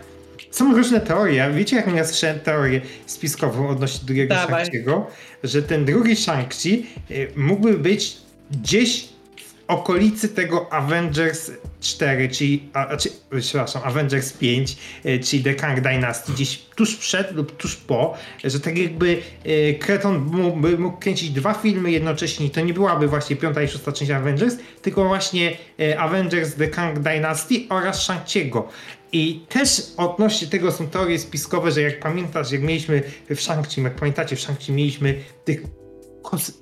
są 0.52 0.76
różne 0.76 1.02
teorie. 1.02 1.52
Wiecie, 1.56 1.76
jak 1.76 1.96
ja 1.96 2.06
słyszałem 2.06 2.40
teorię 2.40 2.82
spiskową 3.06 3.70
odnośnie 3.70 4.06
drugiego. 4.06 4.36
Shang-Chi'ego? 4.36 5.02
Że 5.44 5.64
ten 5.64 5.86
drugi 5.86 6.16
Shang-Chi 6.16 6.86
y, 7.12 7.32
mógłby 7.36 7.78
być 7.78 8.18
gdzieś 8.52 9.10
w 9.38 9.64
okolicy 9.68 10.30
tego 10.30 10.74
Avengers 10.74 11.52
4, 11.82 12.30
czyli, 12.30 12.70
a, 12.74 12.98
czy, 12.98 13.10
przepraszam, 13.40 13.82
Avengers 13.86 14.34
5, 14.34 14.78
y, 15.06 15.20
czyli 15.20 15.44
The 15.44 15.54
Kang 15.54 15.82
Dynasty, 15.82 16.34
gdzieś 16.34 16.58
tuż 16.76 16.96
przed 16.96 17.32
lub 17.32 17.58
tuż 17.58 17.76
po, 17.76 18.18
że 18.44 18.60
tak 18.60 18.78
jakby 18.78 19.18
y, 19.46 19.78
Kreton 19.80 20.18
mógłby 20.18 20.78
mógł 20.78 20.98
kręcić 20.98 21.30
dwa 21.30 21.54
filmy 21.54 21.92
jednocześnie 21.92 22.50
to 22.50 22.62
nie 22.62 22.74
byłaby 22.74 23.08
właśnie 23.08 23.36
piąta 23.36 23.64
i 23.64 23.68
szósta 23.68 23.92
część 23.92 24.12
Avengers, 24.12 24.56
tylko 24.82 25.08
właśnie 25.08 25.58
Avengers 25.98 26.56
The 26.56 26.68
Kang 26.68 27.00
Dynasty 27.00 27.56
oraz 27.70 28.08
Shang-Chi'ego. 28.08 28.64
I 29.12 29.46
też 29.50 29.82
odnośnie 29.98 30.48
tego 30.48 30.72
są 30.72 30.88
teorie 30.88 31.20
spiskowe, 31.20 31.72
że 31.72 31.82
jak 31.82 32.00
pamiętasz, 32.00 32.52
jak 32.52 32.62
mieliśmy 32.62 33.02
w 33.30 33.36
Shang-Chi, 33.36 33.84
jak 33.84 33.96
pamiętacie, 33.96 34.36
w 34.36 34.40
Shang-Chi 34.40 34.72
mieliśmy 34.72 35.24
tych 35.46 35.62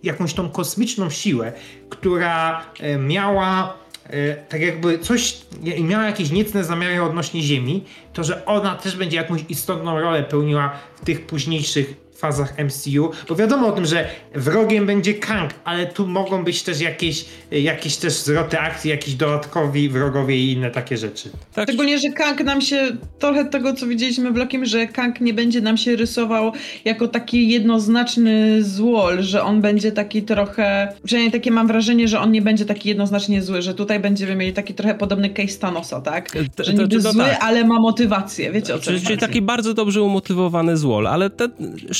jakąś 0.03 0.33
tą 0.33 0.49
kosmiczną 0.49 1.09
siłę, 1.09 1.53
która 1.89 2.65
e, 2.79 2.97
miała 2.97 3.77
e, 4.03 4.35
tak 4.35 4.61
jakby 4.61 4.99
coś, 4.99 5.37
miała 5.83 6.05
jakieś 6.05 6.31
niecne 6.31 6.63
zamiary 6.63 7.03
odnośnie 7.03 7.41
Ziemi, 7.41 7.83
to 8.13 8.23
że 8.23 8.45
ona 8.45 8.75
też 8.75 8.95
będzie 8.95 9.17
jakąś 9.17 9.41
istotną 9.49 9.99
rolę 9.99 10.23
pełniła 10.23 10.79
w 11.01 11.05
tych 11.05 11.25
późniejszych 11.25 12.06
fazach 12.19 12.53
MCU, 12.65 13.11
bo 13.29 13.35
wiadomo 13.35 13.67
o 13.67 13.71
tym, 13.71 13.85
że 13.85 14.05
wrogiem 14.35 14.85
będzie 14.85 15.13
Kang, 15.13 15.51
ale 15.63 15.85
tu 15.85 16.07
mogą 16.07 16.43
być 16.43 16.63
też 16.63 16.81
jakieś, 16.81 17.25
jakieś 17.51 17.97
też 17.97 18.13
zwroty 18.13 18.59
akcji, 18.59 18.89
jakiś 18.89 19.13
dodatkowi 19.15 19.89
wrogowie 19.89 20.37
i 20.37 20.51
inne 20.51 20.71
takie 20.71 20.97
rzeczy. 20.97 21.29
Tak, 21.53 21.67
Szczególnie, 21.69 21.99
że 21.99 22.09
Kang 22.09 22.43
nam 22.43 22.61
się, 22.61 22.87
trochę 23.19 23.45
tego 23.45 23.73
co 23.73 23.87
widzieliśmy 23.87 24.31
w 24.31 24.35
Lokim, 24.35 24.65
że 24.65 24.87
Kang 24.87 25.21
nie 25.21 25.33
będzie 25.33 25.61
nam 25.61 25.77
się 25.77 25.95
rysował 25.95 26.51
jako 26.85 27.07
taki 27.07 27.49
jednoznaczny 27.49 28.63
złol, 28.63 29.21
że 29.23 29.43
on 29.43 29.61
będzie 29.61 29.91
taki 29.91 30.21
trochę, 30.23 30.93
przynajmniej 31.03 31.31
takie 31.31 31.51
mam 31.51 31.67
wrażenie, 31.67 32.07
że 32.07 32.19
on 32.19 32.31
nie 32.31 32.41
będzie 32.41 32.65
taki 32.65 32.89
jednoznacznie 32.89 33.41
zły, 33.41 33.61
że 33.61 33.73
tutaj 33.73 33.99
będziemy 33.99 34.35
mieli 34.35 34.53
taki 34.53 34.73
trochę 34.73 34.95
podobny 34.95 35.29
case 35.29 35.59
Thanosa, 35.59 36.01
tak? 36.01 36.31
To- 36.55 36.63
Że 36.63 36.73
to- 36.73 36.81
niby 36.81 36.99
to 37.03 37.11
zły, 37.11 37.23
tak. 37.23 37.37
ale 37.41 37.63
ma 37.63 37.79
motywację, 37.79 38.51
wiecie 38.51 38.75
o 38.75 38.77
co 38.77 38.83
Czyli, 38.83 38.95
mi 38.95 39.01
czyli 39.05 39.15
chodzi. 39.15 39.27
taki 39.27 39.41
bardzo 39.41 39.73
dobrze 39.73 40.01
umotywowany 40.01 40.77
złol, 40.77 41.07
ale 41.07 41.29
ten 41.29 41.51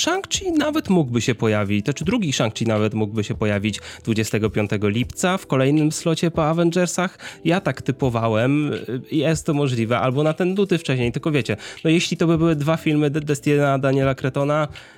Shang-Chi 0.08 0.52
nawet 0.58 0.90
mógłby 0.90 1.22
się 1.22 1.36
pojawić, 1.36 1.86
to 1.86 1.94
czy 1.94 2.06
drugi 2.06 2.32
Shang-Chi 2.34 2.68
nawet 2.68 2.94
mógłby 2.94 3.24
się 3.24 3.36
pojawić 3.36 3.80
25 4.04 4.72
lipca 4.84 5.38
w 5.38 5.48
kolejnym 5.48 5.92
slocie 5.92 6.32
po 6.32 6.46
Avengersach. 6.46 7.18
Ja 7.46 7.62
tak 7.62 7.82
typowałem, 7.82 8.72
jest 9.12 9.46
to 9.46 9.54
możliwe, 9.54 10.00
albo 10.00 10.24
na 10.24 10.34
ten 10.34 10.56
luty 10.56 10.78
wcześniej, 10.78 11.12
tylko 11.12 11.32
wiecie, 11.32 11.58
no 11.84 11.90
jeśli 11.90 12.18
to 12.18 12.28
by 12.28 12.38
były 12.38 12.56
dwa 12.56 12.78
filmy 12.78 13.10
De- 13.10 13.22
Destina 13.22 13.80
Daniela 13.80 14.16
Cretona, 14.16 14.68
e, 14.68 14.97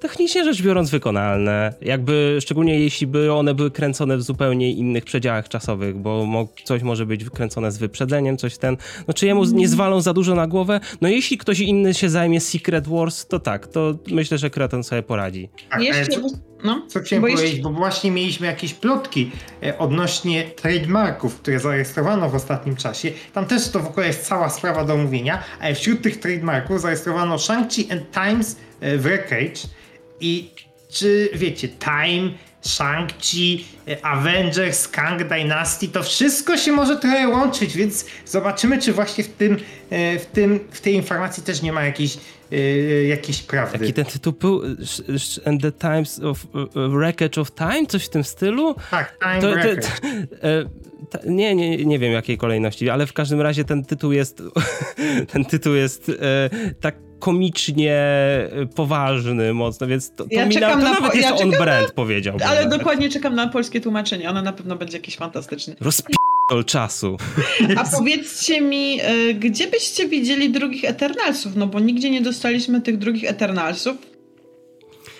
technicznie 0.00 0.44
rzecz 0.44 0.62
biorąc 0.62 0.90
wykonalne, 0.90 1.74
jakby 1.80 2.38
szczególnie 2.40 2.80
jeśli 2.80 3.06
by 3.06 3.32
one 3.32 3.54
były 3.54 3.70
kręcone 3.70 4.16
w 4.16 4.22
zupełnie 4.22 4.72
innych 4.72 5.04
przedziałach 5.04 5.48
czasowych, 5.48 5.96
bo 5.96 6.26
mo- 6.26 6.48
coś 6.64 6.82
może 6.82 7.06
być 7.06 7.30
kręcone 7.30 7.72
z 7.72 7.78
wyprzedzeniem, 7.78 8.36
coś 8.36 8.58
ten, 8.58 8.76
no 9.08 9.14
czy 9.14 9.26
jemu 9.26 9.44
nie 9.44 9.68
zwalą 9.68 10.00
za 10.00 10.12
dużo 10.14 10.34
na 10.34 10.46
głowę? 10.46 10.80
No 11.00 11.08
jeśli 11.08 11.38
ktoś 11.38 11.60
inny 11.60 11.94
się 11.94 12.08
zajmie 12.10 12.40
Secret 12.40 12.88
Wars, 12.88 13.26
to 13.26 13.38
tak, 13.38 13.66
to 13.66 13.94
myślę, 14.10 14.38
że 14.38 14.50
Kreton 14.50 14.84
sobie 14.84 15.02
poradzi. 15.02 15.48
Tak, 15.70 15.82
Jeszcze, 15.82 16.06
co- 16.20 16.20
no, 16.64 16.82
Co 16.88 17.00
chciałem 17.00 17.22
bo 17.22 17.28
powiedzieć, 17.28 17.54
jeszcze- 17.54 17.62
bo 17.70 17.76
właśnie 17.78 18.10
mieliśmy 18.10 18.46
jakieś 18.46 18.74
plotki 18.74 19.30
e, 19.62 19.78
odnośnie 19.78 20.44
trademarków, 20.44 21.40
które 21.40 21.60
zarejestrowano 21.60 22.28
w 22.30 22.34
ostatnim 22.34 22.76
czasie. 22.76 23.10
Tam 23.34 23.46
też 23.46 23.68
to 23.70 23.80
w 23.80 23.86
ogóle 23.86 24.06
jest 24.06 24.26
cała 24.26 24.48
sprawa 24.50 24.84
do 24.84 24.94
omówienia, 24.94 25.42
ale 25.60 25.74
wśród 25.74 26.02
tych 26.02 26.20
trademarków 26.20 26.80
zarejestrowano 26.80 27.36
Shang-Chi 27.36 27.92
and 27.92 28.02
Times 28.12 28.56
e, 28.80 28.98
Wreckage 28.98 29.60
i 30.20 30.50
czy 30.90 31.28
wiecie, 31.34 31.68
Time, 31.68 32.30
Shang-Chi, 32.62 33.64
e, 33.88 34.04
Avengers, 34.06 34.88
Kang 34.88 35.24
Dynasty, 35.24 35.88
to 35.88 36.02
wszystko 36.02 36.56
się 36.56 36.72
może 36.72 36.96
trochę 36.96 37.28
łączyć, 37.28 37.76
więc 37.76 38.06
zobaczymy, 38.26 38.78
czy 38.78 38.92
właśnie 38.92 39.24
w 39.24 39.28
tym, 39.28 39.56
e, 39.90 40.18
w 40.18 40.26
tym, 40.26 40.60
w 40.70 40.80
tej 40.80 40.94
informacji 40.94 41.42
też 41.42 41.62
nie 41.62 41.72
ma 41.72 41.84
jakiejś, 41.84 42.18
jakiejś 43.08 43.42
prawdy. 43.42 43.78
Jaki 43.80 43.92
ten 43.92 44.04
tytuł 44.04 44.32
był? 44.32 44.62
And 45.44 45.62
the 45.62 45.72
Times 45.72 46.20
of 46.20 46.46
Wreckage 46.74 47.40
of 47.40 47.54
Time? 47.54 47.86
Coś 47.88 48.04
w 48.04 48.08
tym 48.08 48.24
stylu? 48.24 48.74
Tak, 48.90 49.18
Time 49.18 49.40
To, 49.40 49.48
to, 49.48 49.52
Wreckage. 49.52 49.88
to, 49.88 51.10
ta, 51.10 51.18
nie, 51.26 51.54
nie, 51.54 51.84
nie 51.84 51.98
wiem 51.98 52.12
jakiej 52.12 52.38
kolejności, 52.38 52.90
ale 52.90 53.06
w 53.06 53.12
każdym 53.12 53.40
razie 53.40 53.64
ten 53.64 53.84
tytuł 53.84 54.12
jest 54.12 54.42
ten 55.32 55.44
tytuł 55.44 55.74
jest 55.74 56.10
tak 56.80 57.07
komicznie 57.18 57.98
y, 58.62 58.66
poważny 58.66 59.54
mocno, 59.54 59.86
więc 59.86 60.10
to, 60.10 60.24
to, 60.24 60.30
Ja 60.30 60.46
mi 60.46 60.54
na, 60.56 60.70
to 60.70 60.76
na 60.76 60.82
nawet 60.82 61.10
po- 61.10 61.16
jest 61.16 61.28
ja 61.28 61.34
on 61.36 61.50
brand, 61.50 61.92
powiedziałbym. 61.92 62.48
Ale 62.48 62.64
nawet. 62.64 62.78
dokładnie 62.78 63.08
czekam 63.08 63.34
na 63.34 63.48
polskie 63.48 63.80
tłumaczenie, 63.80 64.30
ono 64.30 64.42
na 64.42 64.52
pewno 64.52 64.76
będzie 64.76 64.96
jakieś 64.96 65.16
fantastyczne. 65.16 65.74
Rozpi***ol 65.80 66.64
czasu. 66.64 67.16
A 67.76 67.84
powiedzcie 67.84 68.60
mi, 68.60 69.00
y, 69.30 69.34
gdzie 69.34 69.66
byście 69.66 70.08
widzieli 70.08 70.50
drugich 70.50 70.84
Eternalsów? 70.84 71.56
No 71.56 71.66
bo 71.66 71.80
nigdzie 71.80 72.10
nie 72.10 72.20
dostaliśmy 72.20 72.80
tych 72.80 72.98
drugich 72.98 73.24
Eternalsów. 73.30 73.96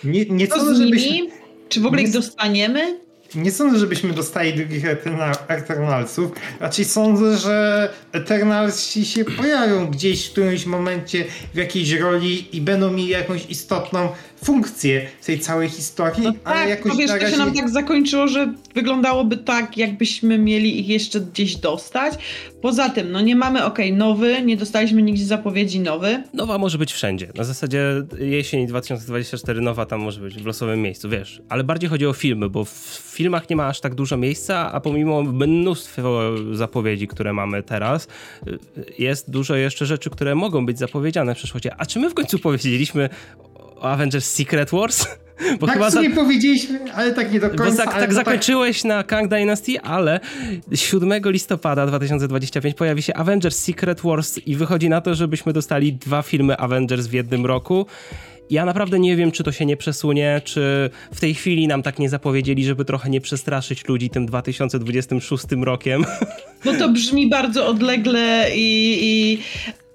Nie, 0.04 0.24
nie, 0.24 0.48
Co 0.48 0.74
żebyśmy, 0.74 1.10
nimi? 1.12 1.28
Czy 1.68 1.80
w 1.80 1.86
ogóle 1.86 2.02
nie 2.02 2.08
ich 2.08 2.14
dostaniemy? 2.14 2.98
Nie 3.34 3.52
sądzę, 3.52 3.78
żebyśmy 3.78 4.12
dostali 4.12 4.54
drugich 4.54 4.84
Eterna- 4.84 5.36
Eternalsów. 5.48 6.30
Raczej 6.60 6.84
sądzę, 6.84 7.36
że 7.38 7.88
Eternalsi 8.12 9.06
się 9.06 9.24
pojawią 9.24 9.86
gdzieś 9.86 10.26
w 10.28 10.32
którymś 10.32 10.66
momencie 10.66 11.24
w 11.54 11.56
jakiejś 11.56 11.92
roli 11.92 12.56
i 12.56 12.60
będą 12.60 12.90
mieli 12.90 13.08
jakąś 13.08 13.46
istotną 13.46 14.08
funkcję 14.44 15.06
w 15.20 15.26
tej 15.26 15.40
całej 15.40 15.68
historii, 15.68 16.22
No 16.22 16.32
ale 16.44 16.60
tak, 16.60 16.68
jakoś 16.68 16.92
no 16.92 16.98
wiesz, 16.98 17.10
to 17.10 17.30
się 17.30 17.36
nam 17.36 17.54
tak 17.54 17.70
zakończyło, 17.70 18.28
że 18.28 18.52
wyglądałoby 18.74 19.36
tak, 19.36 19.76
jakbyśmy 19.76 20.38
mieli 20.38 20.80
ich 20.80 20.88
jeszcze 20.88 21.20
gdzieś 21.20 21.56
dostać. 21.56 22.14
Poza 22.62 22.88
tym, 22.88 23.12
no 23.12 23.20
nie 23.20 23.36
mamy, 23.36 23.64
okej, 23.64 23.92
nowy, 23.92 24.42
nie 24.42 24.56
dostaliśmy 24.56 25.02
nigdzie 25.02 25.24
zapowiedzi 25.24 25.80
nowy. 25.80 26.22
Nowa 26.34 26.58
może 26.58 26.78
być 26.78 26.92
wszędzie. 26.92 27.28
Na 27.34 27.44
zasadzie 27.44 27.82
jesień 28.18 28.66
2024 28.66 29.60
nowa 29.60 29.86
tam 29.86 30.00
może 30.00 30.20
być 30.20 30.34
w 30.34 30.46
losowym 30.46 30.82
miejscu, 30.82 31.08
wiesz. 31.08 31.42
Ale 31.48 31.64
bardziej 31.64 31.90
chodzi 31.90 32.06
o 32.06 32.12
filmy, 32.12 32.48
bo 32.48 32.64
w 32.64 33.02
filmach 33.12 33.50
nie 33.50 33.56
ma 33.56 33.66
aż 33.66 33.80
tak 33.80 33.94
dużo 33.94 34.16
miejsca, 34.16 34.72
a 34.72 34.80
pomimo 34.80 35.22
mnóstwo 35.22 36.32
zapowiedzi, 36.52 37.08
które 37.08 37.32
mamy 37.32 37.62
teraz, 37.62 38.08
y, 38.46 38.58
jest 38.98 39.30
dużo 39.30 39.56
jeszcze 39.56 39.86
rzeczy, 39.86 40.10
które 40.10 40.34
mogą 40.34 40.66
być 40.66 40.78
zapowiedziane 40.78 41.34
w 41.34 41.38
przyszłości. 41.38 41.68
A 41.78 41.86
czy 41.86 41.98
my 41.98 42.10
w 42.10 42.14
końcu 42.14 42.38
powiedzieliśmy 42.38 43.08
Avengers 43.82 44.30
Secret 44.34 44.70
Wars? 44.70 45.06
Bo 45.60 45.66
Tak 45.66 45.78
w 45.78 45.80
za- 45.80 45.90
sumie 45.90 46.10
powiedzieliśmy, 46.10 46.92
ale 46.94 47.12
tak 47.12 47.32
nie 47.32 47.40
do 47.40 47.50
końca. 47.50 47.64
bo 47.64 47.76
tak, 47.76 48.00
tak 48.00 48.14
zakończyłeś 48.14 48.84
na 48.84 49.02
Kang 49.04 49.28
Dynasty, 49.30 49.80
ale 49.80 50.20
7 50.74 51.10
listopada 51.24 51.86
2025 51.86 52.76
pojawi 52.76 53.02
się 53.02 53.14
Avengers 53.14 53.58
Secret 53.58 54.00
Wars 54.00 54.38
i 54.46 54.56
wychodzi 54.56 54.88
na 54.88 55.00
to, 55.00 55.14
żebyśmy 55.14 55.52
dostali 55.52 55.92
dwa 55.92 56.22
filmy 56.22 56.56
Avengers 56.56 57.06
w 57.06 57.12
jednym 57.12 57.46
roku. 57.46 57.86
Ja 58.50 58.64
naprawdę 58.64 58.98
nie 58.98 59.16
wiem, 59.16 59.32
czy 59.32 59.44
to 59.44 59.52
się 59.52 59.66
nie 59.66 59.76
przesunie, 59.76 60.40
czy 60.44 60.90
w 61.14 61.20
tej 61.20 61.34
chwili 61.34 61.68
nam 61.68 61.82
tak 61.82 61.98
nie 61.98 62.08
zapowiedzieli, 62.08 62.64
żeby 62.64 62.84
trochę 62.84 63.10
nie 63.10 63.20
przestraszyć 63.20 63.88
ludzi 63.88 64.10
tym 64.10 64.26
2026 64.26 65.44
rokiem. 65.64 66.04
No 66.64 66.72
to 66.74 66.88
brzmi 66.88 67.28
bardzo 67.30 67.66
odlegle 67.66 68.46
i, 68.54 68.98
i 69.02 69.38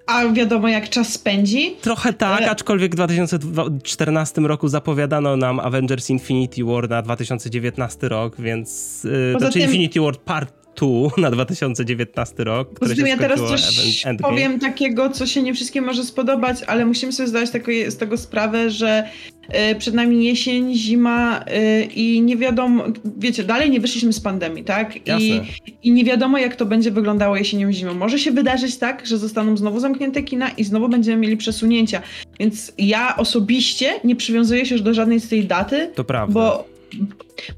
a 0.06 0.28
wiadomo 0.28 0.68
jak 0.68 0.89
czas 0.89 1.14
spędzi. 1.14 1.76
Trochę 1.82 2.14
tak, 2.14 2.41
aczkolwiek 2.41 2.91
w 2.91 2.95
2014 2.95 4.41
roku 4.41 4.68
zapowiadano 4.68 5.38
nam 5.38 5.60
Avengers 5.60 6.10
Infinity 6.10 6.64
War 6.66 6.89
na 6.89 7.01
2019 7.01 8.10
rok, 8.10 8.36
więc 8.41 9.01
yy, 9.04 9.36
znaczy 9.39 9.54
tym- 9.54 9.62
Infinity 9.62 10.01
War 10.01 10.18
Part 10.18 10.62
2 10.76 11.10
na 11.18 11.32
2019 11.32 12.44
rok, 12.44 12.74
które 12.74 13.10
ja 13.10 13.18
teraz 13.18 13.40
coś 13.40 13.62
Endgame. 14.06 14.34
powiem 14.34 14.60
takiego, 14.60 15.10
co 15.10 15.26
się 15.26 15.44
nie 15.44 15.54
wszystkim 15.54 15.84
może 15.86 16.04
spodobać, 16.04 16.58
ale 16.68 16.86
musimy 16.86 17.12
sobie 17.12 17.28
zdać 17.28 17.50
z 17.90 17.98
tego 17.98 18.18
sprawę, 18.18 18.70
że 18.72 19.08
e, 19.50 19.76
przed 19.76 19.94
nami 19.94 20.26
jesień, 20.26 20.76
zima 20.76 21.44
e, 21.48 21.84
i 21.84 22.22
nie 22.22 22.38
wiadomo, 22.38 22.84
wiecie, 23.18 23.44
dalej 23.44 23.70
nie 23.70 23.80
wyszliśmy 23.80 24.14
z 24.14 24.20
pandemii, 24.20 24.64
tak? 24.64 24.96
I. 25.20 25.42
I 25.84 25.92
nie 25.92 26.04
wiadomo, 26.04 26.38
jak 26.38 26.56
to 26.56 26.66
będzie 26.66 26.92
wyglądało 26.92 27.38
jesienią, 27.38 27.72
zimą. 27.72 27.94
Może 27.94 28.20
się 28.20 28.32
wydarzyć 28.32 28.78
tak, 28.78 29.06
że 29.06 29.18
zostaną 29.18 29.58
znowu 29.58 29.80
zamknięte 29.80 30.24
kina 30.24 30.50
i 30.50 30.64
znowu 30.64 30.90
będziemy 30.90 31.18
mieli 31.18 31.38
przesunięcia. 31.38 32.02
Więc 32.40 32.74
ja 32.78 33.18
osobiście 33.18 33.94
nie 34.04 34.16
przywiązuję 34.16 34.66
się 34.66 34.76
już 34.76 34.82
do 34.82 34.94
żadnej 34.94 35.20
z 35.20 35.30
tej 35.30 35.46
daty, 35.46 35.90
To 35.96 36.04
prawda. 36.04 36.34
bo, 36.34 36.66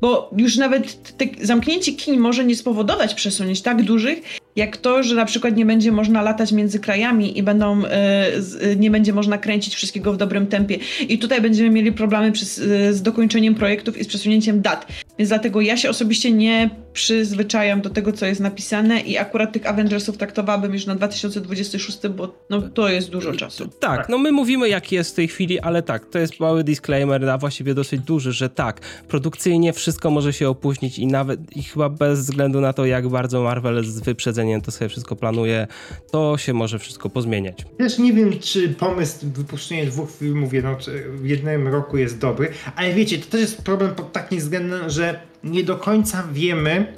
bo 0.01 0.31
już 0.37 0.57
nawet 0.57 1.13
zamknięcie 1.41 1.93
kin 1.93 2.19
może 2.19 2.45
nie 2.45 2.55
spowodować 2.55 3.13
przesunięć 3.13 3.61
tak 3.61 3.83
dużych, 3.83 4.21
jak 4.55 4.77
to, 4.77 5.03
że 5.03 5.15
na 5.15 5.25
przykład 5.25 5.55
nie 5.55 5.65
będzie 5.65 5.91
można 5.91 6.21
latać 6.21 6.51
między 6.51 6.79
krajami 6.79 7.37
i 7.37 7.43
będą, 7.43 7.85
e, 7.85 7.89
e, 7.91 8.75
nie 8.75 8.91
będzie 8.91 9.13
można 9.13 9.37
kręcić 9.37 9.75
wszystkiego 9.75 10.13
w 10.13 10.17
dobrym 10.17 10.47
tempie. 10.47 10.77
I 11.09 11.19
tutaj 11.19 11.41
będziemy 11.41 11.69
mieli 11.69 11.91
problemy 11.91 12.31
przy, 12.31 12.45
e, 12.45 12.93
z 12.93 13.01
dokończeniem 13.01 13.55
projektów 13.55 13.97
i 13.97 14.03
z 14.03 14.07
przesunięciem 14.07 14.61
dat. 14.61 14.87
Więc 15.19 15.29
dlatego 15.29 15.61
ja 15.61 15.77
się 15.77 15.89
osobiście 15.89 16.31
nie 16.31 16.84
przyzwyczajam 16.95 17.81
do 17.81 17.89
tego, 17.89 18.11
co 18.11 18.25
jest 18.25 18.41
napisane 18.41 19.01
i 19.01 19.17
akurat 19.17 19.53
tych 19.53 19.65
Avengersów 19.65 20.17
traktowałabym 20.17 20.73
już 20.73 20.85
na 20.85 20.95
2026, 20.95 22.07
bo 22.07 22.35
no, 22.49 22.61
to 22.61 22.89
jest 22.89 23.09
dużo 23.09 23.33
czasu. 23.33 23.69
Tak, 23.79 24.09
no 24.09 24.17
my 24.17 24.31
mówimy 24.31 24.69
jak 24.69 24.91
jest 24.91 25.11
w 25.11 25.13
tej 25.13 25.27
chwili, 25.27 25.59
ale 25.59 25.83
tak, 25.83 26.05
to 26.05 26.19
jest 26.19 26.39
mały 26.39 26.63
disclaimer, 26.63 27.29
a 27.29 27.37
właściwie 27.37 27.73
dosyć 27.73 28.01
duży, 28.01 28.31
że 28.31 28.49
tak, 28.49 28.79
produkcyjnie 29.07 29.73
wszystko 29.73 30.11
może 30.11 30.33
się 30.33 30.49
opóźnić 30.49 30.99
i 30.99 31.07
nawet 31.07 31.57
i 31.57 31.63
chyba 31.63 31.89
bez 31.89 32.19
względu 32.19 32.61
na 32.61 32.73
to, 32.73 32.85
jak 32.85 33.07
bardzo 33.07 33.43
Marvel 33.43 33.85
z 33.85 33.99
wyprzedzeniem 33.99 34.61
to 34.61 34.71
sobie 34.71 34.89
wszystko 34.89 35.15
planuje, 35.15 35.67
to 36.11 36.37
się 36.37 36.53
może 36.53 36.79
wszystko 36.79 37.09
pozmieniać. 37.09 37.57
Też 37.77 37.97
nie 37.97 38.13
wiem, 38.13 38.39
czy 38.39 38.69
pomysł 38.69 39.25
wypuszczenia 39.33 39.85
dwóch 39.85 40.11
filmów 40.11 40.53
jedno, 40.53 40.77
w 41.09 41.25
jednym 41.25 41.67
roku 41.67 41.97
jest 41.97 42.17
dobry, 42.17 42.49
ale 42.75 42.93
wiecie, 42.93 43.17
to 43.17 43.25
też 43.25 43.41
jest 43.41 43.61
problem 43.61 43.95
pod 43.95 44.11
takim 44.11 44.39
względem, 44.39 44.89
że 44.89 45.19
nie 45.45 45.63
do 45.63 45.77
końca 45.77 46.23
wiemy, 46.33 46.93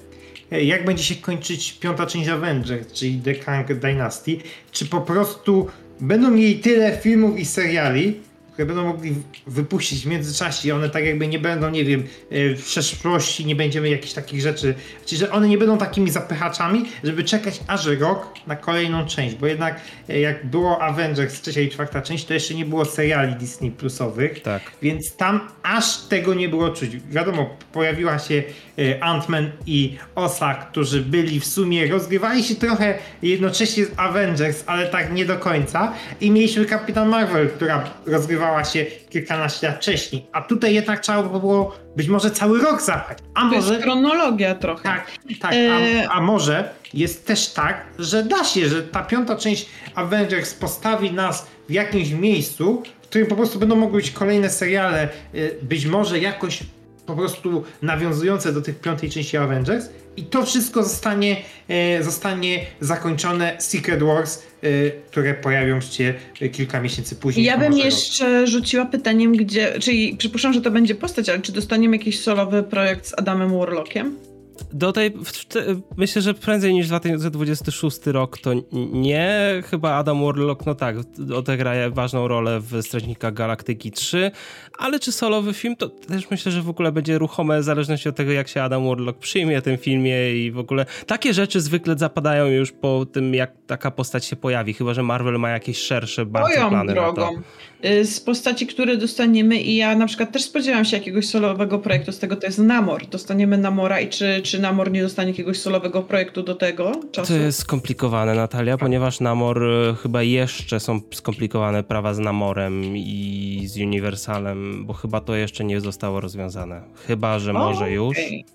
e, 0.51 0.63
jak 0.63 0.85
będzie 0.85 1.03
się 1.03 1.15
kończyć 1.15 1.73
piąta 1.73 2.05
część 2.05 2.29
Avengers, 2.29 2.93
czyli 2.93 3.21
The 3.21 3.35
Kang 3.35 3.73
Dynasty. 3.73 4.37
Czy 4.71 4.85
po 4.85 5.01
prostu 5.01 5.67
będą 5.99 6.31
mieli 6.31 6.59
tyle 6.59 6.97
filmów 6.97 7.39
i 7.39 7.45
seriali, 7.45 8.19
które 8.57 8.65
będą 8.67 8.83
mogli 8.83 9.15
wypuścić 9.47 10.03
w 10.03 10.05
międzyczasie 10.05 10.69
i 10.69 10.71
one 10.71 10.89
tak 10.89 11.05
jakby 11.05 11.27
nie 11.27 11.39
będą, 11.39 11.69
nie 11.69 11.85
wiem, 11.85 12.03
e, 12.31 12.55
w 12.55 12.63
przeszłości 12.65 13.45
nie 13.45 13.55
będziemy 13.55 13.89
jakichś 13.89 14.13
takich 14.13 14.41
rzeczy, 14.41 14.75
czyli 15.05 15.19
że 15.19 15.31
one 15.31 15.47
nie 15.47 15.57
będą 15.57 15.77
takimi 15.77 16.09
zapychaczami, 16.09 16.85
żeby 17.03 17.23
czekać 17.23 17.59
aż 17.67 17.85
rok 17.85 18.33
na 18.47 18.55
kolejną 18.55 19.05
część, 19.05 19.35
bo 19.35 19.47
jednak 19.47 19.81
e, 20.09 20.19
jak 20.19 20.45
było 20.45 20.81
Avengers 20.81 21.41
trzecia 21.41 21.61
i 21.61 21.69
czwarta 21.69 22.01
część, 22.01 22.25
to 22.25 22.33
jeszcze 22.33 22.53
nie 22.53 22.65
było 22.65 22.85
seriali 22.85 23.35
Disney 23.35 23.71
Plusowych, 23.71 24.41
Tak. 24.41 24.61
więc 24.81 25.15
tam 25.15 25.39
aż 25.63 25.97
tego 25.97 26.33
nie 26.33 26.49
było 26.49 26.69
czuć. 26.69 26.89
Wiadomo, 27.09 27.57
pojawiła 27.73 28.19
się 28.19 28.43
e, 28.77 28.99
Ant-Man 28.99 29.49
i 29.65 29.97
Osa, 30.15 30.53
którzy 30.53 31.01
byli 31.01 31.39
w 31.39 31.45
sumie, 31.45 31.87
rozgrywali 31.87 32.43
się 32.43 32.55
trochę 32.55 32.97
jednocześnie 33.21 33.85
z 33.85 33.91
Avengers, 33.97 34.63
ale 34.65 34.87
tak 34.87 35.13
nie 35.13 35.25
do 35.25 35.37
końca. 35.37 35.93
I 36.21 36.31
mieliśmy 36.31 36.65
Kapitan 36.65 37.09
Marvel, 37.09 37.49
która 37.49 37.83
rozgrywała 38.05 38.46
się 38.65 38.85
kilkanaście 39.09 39.67
lat 39.67 39.75
wcześniej. 39.77 40.25
A 40.31 40.41
tutaj 40.41 40.73
jednak 40.73 40.99
trzeba 40.99 41.23
by 41.23 41.39
było 41.39 41.75
być 41.95 42.07
może 42.07 42.31
cały 42.31 42.61
rok 42.61 42.81
zabrać. 42.81 43.17
A 43.33 43.49
To 43.49 43.55
jest 43.55 43.67
może... 43.67 43.81
chronologia 43.81 44.55
trochę. 44.55 44.83
Tak, 44.83 45.11
tak. 45.41 45.53
E, 45.53 46.07
A, 46.09 46.11
a 46.13 46.21
może 46.21 46.69
jest 46.93 47.27
też 47.27 47.49
tak, 47.49 47.85
że 47.99 48.23
da 48.23 48.43
się, 48.43 48.69
że 48.69 48.81
ta 48.83 49.03
piąta 49.03 49.35
część 49.35 49.69
Avengers 49.95 50.53
postawi 50.53 51.11
nas 51.11 51.47
w 51.69 51.71
jakimś 51.71 52.09
miejscu, 52.09 52.83
w 53.01 53.07
którym 53.07 53.27
po 53.27 53.35
prostu 53.35 53.59
będą 53.59 53.75
mogły 53.75 53.97
być 54.01 54.11
kolejne 54.11 54.49
seriale, 54.49 55.09
y, 55.35 55.55
być 55.61 55.85
może 55.85 56.19
jakoś 56.19 56.59
po 57.07 57.15
prostu 57.15 57.63
nawiązujące 57.81 58.53
do 58.53 58.61
tych 58.61 58.79
piątej 58.79 59.09
części 59.09 59.37
Avengers 59.37 59.89
i 60.17 60.23
to 60.23 60.45
wszystko 60.45 60.83
zostanie, 60.83 61.37
e, 61.67 62.03
zostanie 62.03 62.65
zakończone 62.79 63.55
Secret 63.59 64.03
Wars, 64.03 64.39
e, 64.63 64.91
które 64.91 65.33
pojawią 65.33 65.81
się 65.81 66.13
e, 66.41 66.49
kilka 66.49 66.81
miesięcy 66.81 67.15
później. 67.15 67.45
Ja 67.45 67.57
bym 67.57 67.77
jeszcze 67.77 68.47
rzuciła 68.47 68.85
pytaniem, 68.85 69.31
gdzie, 69.31 69.79
czyli 69.79 70.15
przypuszczam, 70.17 70.53
że 70.53 70.61
to 70.61 70.71
będzie 70.71 70.95
postać, 70.95 71.29
ale 71.29 71.39
czy 71.39 71.51
dostaniemy 71.51 71.97
jakiś 71.97 72.19
solowy 72.19 72.63
projekt 72.63 73.07
z 73.07 73.13
Adamem 73.19 73.57
Warlockiem? 73.59 74.26
Do 74.73 74.91
tej, 74.91 75.11
w, 75.25 75.45
te, 75.45 75.65
myślę, 75.97 76.21
że 76.21 76.33
prędzej 76.33 76.73
niż 76.73 76.87
2026 76.87 78.05
rok 78.05 78.37
to 78.37 78.51
nie. 78.91 79.61
Chyba 79.69 79.95
Adam 79.95 80.25
Warlock, 80.25 80.65
no 80.65 80.75
tak, 80.75 80.95
odegra 81.35 81.89
ważną 81.89 82.27
rolę 82.27 82.59
w 82.59 82.81
Strażnikach 82.81 83.33
Galaktyki 83.33 83.91
3, 83.91 84.31
ale 84.77 84.99
czy 84.99 85.11
solowy 85.11 85.53
film, 85.53 85.75
to 85.75 85.89
też 85.89 86.29
myślę, 86.31 86.51
że 86.51 86.61
w 86.61 86.69
ogóle 86.69 86.91
będzie 86.91 87.17
ruchome 87.17 87.59
w 87.59 87.63
zależności 87.63 88.09
od 88.09 88.15
tego, 88.15 88.31
jak 88.31 88.47
się 88.47 88.61
Adam 88.61 88.87
Warlock 88.87 89.19
przyjmie 89.19 89.61
tym 89.61 89.77
filmie 89.77 90.35
i 90.35 90.51
w 90.51 90.59
ogóle 90.59 90.85
takie 91.05 91.33
rzeczy 91.33 91.61
zwykle 91.61 91.97
zapadają 91.97 92.45
już 92.45 92.71
po 92.71 93.05
tym, 93.05 93.33
jak 93.33 93.51
taka 93.67 93.91
postać 93.91 94.25
się 94.25 94.35
pojawi, 94.35 94.73
chyba, 94.73 94.93
że 94.93 95.03
Marvel 95.03 95.39
ma 95.39 95.49
jakieś 95.49 95.77
szersze 95.77 96.25
bardzo 96.25 96.55
Moją 96.55 96.69
plany 96.69 96.93
drogą. 96.93 97.41
Y, 97.85 98.05
Z 98.05 98.19
postaci, 98.19 98.67
które 98.67 98.97
dostaniemy 98.97 99.61
i 99.61 99.75
ja 99.75 99.95
na 99.95 100.07
przykład 100.07 100.31
też 100.31 100.43
spodziewam 100.43 100.85
się 100.85 100.97
jakiegoś 100.97 101.27
solowego 101.27 101.79
projektu 101.79 102.11
z 102.11 102.19
tego, 102.19 102.35
to 102.35 102.45
jest 102.45 102.59
Namor. 102.59 103.07
Dostaniemy 103.07 103.57
Namora 103.57 103.99
i 103.99 104.09
czy, 104.09 104.41
czy 104.47 104.59
Namor 104.59 104.91
nie 104.91 105.01
dostanie 105.03 105.29
jakiegoś 105.31 105.59
solowego 105.59 106.03
projektu 106.03 106.43
do 106.43 106.55
tego 106.55 106.91
czasu? 107.11 107.33
To 107.33 107.39
jest 107.39 107.59
skomplikowane, 107.59 108.35
Natalia, 108.35 108.77
ponieważ 108.77 109.19
Namor 109.19 109.63
e, 109.63 109.95
chyba 109.95 110.23
jeszcze 110.23 110.79
są 110.79 111.01
skomplikowane 111.13 111.83
prawa 111.83 112.13
z 112.13 112.19
Namorem 112.19 112.83
i 112.97 113.63
z 113.65 113.77
Universalem, 113.77 114.85
bo 114.85 114.93
chyba 114.93 115.21
to 115.21 115.35
jeszcze 115.35 115.63
nie 115.63 115.81
zostało 115.81 116.21
rozwiązane. 116.21 116.81
Chyba, 117.07 117.39
że 117.39 117.51
O, 117.51 117.53
może 117.53 117.91
już. 117.91 118.17
okej. 118.17 118.45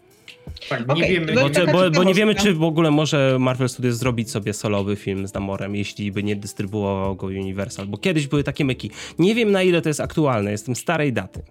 Tak, 0.68 0.88
nie 0.88 0.95
Okej, 0.95 1.11
wiemy. 1.12 1.32
to 1.51 1.66
Bo, 1.66 1.72
bo, 1.72 1.90
bo 1.90 2.05
nie 2.05 2.14
wiemy, 2.14 2.34
czy 2.34 2.55
w 2.55 2.62
ogóle 2.62 2.90
może 2.90 3.36
Marvel 3.40 3.68
Studios 3.68 3.97
zrobić 3.97 4.30
sobie 4.30 4.53
solowy 4.53 4.97
film 4.97 5.26
z 5.26 5.34
Namorem, 5.34 5.76
jeśli 5.76 6.12
by 6.12 6.22
nie 6.22 6.36
dystrybuował 6.36 7.16
go 7.16 7.26
Universal, 7.26 7.86
bo 7.86 7.99
kiedyś 7.99 8.26
były 8.26 8.45
takie 8.45 8.64
myki. 8.64 8.90
Nie 9.18 9.34
wiem, 9.34 9.53
na 9.53 9.62
ile 9.62 9.82
to 9.82 9.88
jest 9.88 10.01
aktualne, 10.01 10.51
jestem 10.51 10.76
starej 10.76 11.12
daty. 11.12 11.43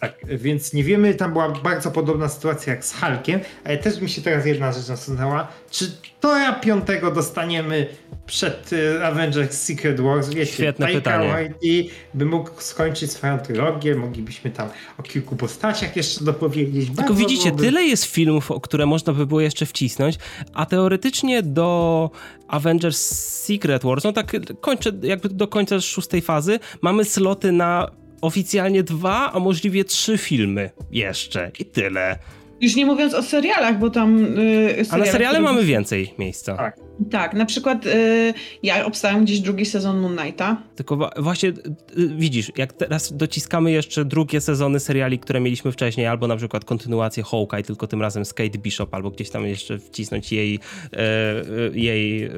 Tak, 0.00 0.14
więc 0.28 0.72
nie 0.72 0.84
wiemy, 0.84 1.14
tam 1.14 1.32
była 1.32 1.48
bardzo 1.48 1.90
podobna 1.90 2.28
sytuacja 2.28 2.72
jak 2.72 2.84
z 2.84 2.94
Hulkiem, 3.00 3.40
ale 3.64 3.78
też 3.78 4.00
mi 4.00 4.08
się 4.08 4.22
teraz 4.22 4.46
jedna 4.46 4.72
rzecz 4.72 4.88
nasunęła. 4.88 5.48
Czy 5.70 5.92
Tora 6.20 6.52
piątego 6.52 7.10
dostaniemy 7.10 7.86
przed 8.26 8.72
y, 8.72 9.04
Avengers 9.06 9.62
Secret 9.62 10.00
Wars? 10.00 10.28
Wiecie, 10.28 10.52
Świetne 10.52 10.86
Taika 10.86 10.98
pytanie. 11.00 11.28
Waititi 11.28 11.90
by 12.14 12.24
mógł 12.24 12.50
skończyć 12.58 13.12
swoją 13.12 13.38
trylogię, 13.38 13.94
moglibyśmy 13.94 14.50
tam 14.50 14.68
o 14.98 15.02
kilku 15.02 15.36
postaciach 15.36 15.96
jeszcze 15.96 16.24
dopowiedzieć. 16.24 16.86
Tylko 16.86 17.02
Bardzo 17.02 17.14
widzicie, 17.14 17.44
byłoby- 17.44 17.62
tyle 17.64 17.82
jest 17.82 18.04
filmów, 18.04 18.50
o 18.50 18.60
które 18.60 18.86
można 18.86 19.12
by 19.12 19.26
było 19.26 19.40
jeszcze 19.40 19.66
wcisnąć, 19.66 20.18
a 20.54 20.66
teoretycznie 20.66 21.42
do 21.42 22.10
Avengers 22.48 22.98
Secret 23.44 23.84
Wars, 23.84 24.04
no 24.04 24.12
tak 24.12 24.32
kończę, 24.60 24.90
jakby 25.02 25.28
do 25.28 25.48
końca 25.48 25.80
szóstej 25.80 26.20
fazy, 26.22 26.58
mamy 26.82 27.04
sloty 27.04 27.52
na 27.52 27.90
oficjalnie 28.20 28.82
dwa, 28.82 29.32
a 29.32 29.38
możliwie 29.38 29.84
trzy 29.84 30.18
filmy 30.18 30.70
jeszcze 30.90 31.50
i 31.58 31.64
tyle. 31.64 32.18
Już 32.60 32.76
nie 32.76 32.86
mówiąc 32.86 33.14
o 33.14 33.22
serialach, 33.22 33.78
bo 33.78 33.90
tam... 33.90 34.18
Yy, 34.18 34.84
A 34.90 34.96
na 34.96 35.06
seriale 35.06 35.40
mamy 35.40 35.64
więcej 35.64 36.14
miejsca. 36.18 36.56
Tak. 36.56 36.88
Tak, 37.10 37.34
na 37.34 37.46
przykład 37.46 37.86
y, 37.86 38.34
ja 38.62 38.86
obstałem 38.86 39.24
gdzieś 39.24 39.40
drugi 39.40 39.66
sezon 39.66 40.00
Moon 40.00 40.16
Knighta. 40.16 40.62
Tylko 40.76 40.96
wa- 40.96 41.10
właśnie 41.16 41.48
y, 41.48 41.52
y, 41.98 42.08
widzisz, 42.08 42.52
jak 42.56 42.72
teraz 42.72 43.16
dociskamy 43.16 43.72
jeszcze 43.72 44.04
drugie 44.04 44.40
sezony 44.40 44.80
seriali, 44.80 45.18
które 45.18 45.40
mieliśmy 45.40 45.72
wcześniej, 45.72 46.06
albo 46.06 46.26
na 46.26 46.36
przykład 46.36 46.64
kontynuację 46.64 47.22
Hawkeye, 47.22 47.62
tylko 47.62 47.86
tym 47.86 48.02
razem 48.02 48.24
z 48.24 48.34
Kate 48.34 48.58
Bishop, 48.58 48.94
albo 48.94 49.10
gdzieś 49.10 49.30
tam 49.30 49.46
jeszcze 49.46 49.78
wcisnąć 49.78 50.32
jej, 50.32 50.58
e, 50.92 50.98
e, 50.98 51.42
jej 51.72 52.24
e, 52.24 52.30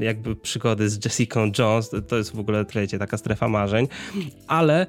jakby 0.00 0.36
przygody 0.36 0.88
z 0.88 1.04
Jessica 1.04 1.40
Jones, 1.58 1.90
to 2.08 2.16
jest 2.16 2.36
w 2.36 2.38
ogóle, 2.38 2.64
wiecie, 2.74 2.98
taka 2.98 3.16
strefa 3.16 3.48
marzeń, 3.48 3.88
ale 4.46 4.86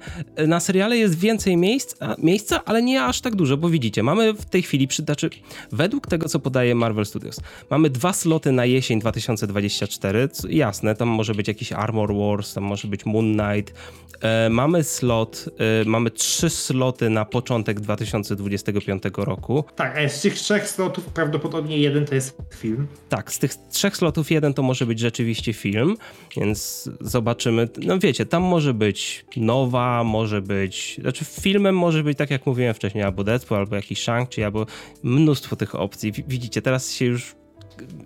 na 0.48 0.60
seriale 0.60 0.98
jest 0.98 1.20
więcej 1.20 1.58
miejsc, 1.58 1.96
a, 2.00 2.16
miejsca, 2.18 2.62
ale 2.66 2.82
nie 2.82 3.04
aż 3.04 3.22
tak 3.22 3.36
dużo, 3.36 3.58
bo 3.58 3.70
widzicie, 3.70 4.04
mamy 4.04 4.34
w 4.34 4.46
tej 4.46 4.62
chwili, 4.62 4.75
przy, 4.88 5.04
znaczy 5.04 5.30
według 5.72 6.08
tego, 6.08 6.30
co 6.30 6.40
podaje 6.40 6.76
Marvel 6.76 7.06
Studios, 7.06 7.40
mamy 7.70 7.90
dwa 7.90 8.14
sloty 8.14 8.52
na 8.52 8.66
jesień 8.66 9.00
2024, 9.00 10.30
co, 10.30 10.48
jasne, 10.48 10.96
tam 10.96 11.08
może 11.08 11.36
być 11.36 11.48
jakiś 11.48 11.72
Armor 11.72 12.16
Wars, 12.16 12.54
tam 12.54 12.64
może 12.64 12.88
być 12.88 13.06
Moon 13.06 13.38
Knight, 13.38 13.74
e, 14.22 14.50
mamy 14.50 14.84
slot, 14.84 15.46
e, 15.82 15.86
mamy 15.90 16.12
trzy 16.12 16.50
sloty 16.50 17.10
na 17.10 17.26
początek 17.26 17.80
2025 17.80 19.04
roku, 19.18 19.64
Tak, 19.76 19.98
a 19.98 20.10
z 20.10 20.22
tych 20.22 20.34
trzech 20.34 20.70
slotów 20.70 21.06
prawdopodobnie 21.06 21.78
jeden 21.78 22.06
to 22.06 22.16
jest 22.16 22.38
film. 22.56 22.88
tak, 23.10 23.32
z 23.32 23.40
tych 23.40 23.56
trzech 23.56 23.98
slotów 23.98 24.32
jeden 24.32 24.54
to 24.54 24.64
może 24.64 24.86
być 24.86 25.00
rzeczywiście 25.00 25.54
film, 25.54 25.98
więc 26.38 26.90
zobaczymy. 27.02 27.70
No 27.84 28.00
wiecie, 28.00 28.26
tam 28.26 28.44
może 28.44 28.74
być 28.74 29.26
nowa, 29.38 30.04
może 30.04 30.42
być. 30.42 30.98
Znaczy, 31.02 31.26
filmem 31.26 31.78
może 31.78 32.04
być, 32.04 32.18
tak 32.18 32.32
jak 32.32 32.46
mówiłem 32.46 32.74
wcześniej, 32.74 33.04
albo 33.04 33.24
Deadpool, 33.24 33.60
albo 33.60 33.76
jakiś 33.76 34.06
Shang-Chi, 34.06 34.42
albo 34.44 34.65
mnóstwo 35.04 35.56
tych 35.56 35.76
opcji. 35.76 36.12
Wi- 36.12 36.24
Widzicie, 36.28 36.62
teraz 36.62 36.92
się 36.92 37.06
już. 37.06 37.36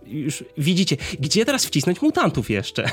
Już 0.08 0.44
widzicie, 0.58 0.98
gdzie 1.20 1.46
teraz 1.46 1.66
wcisnąć 1.66 2.02
mutantów 2.02 2.50
jeszcze? 2.50 2.86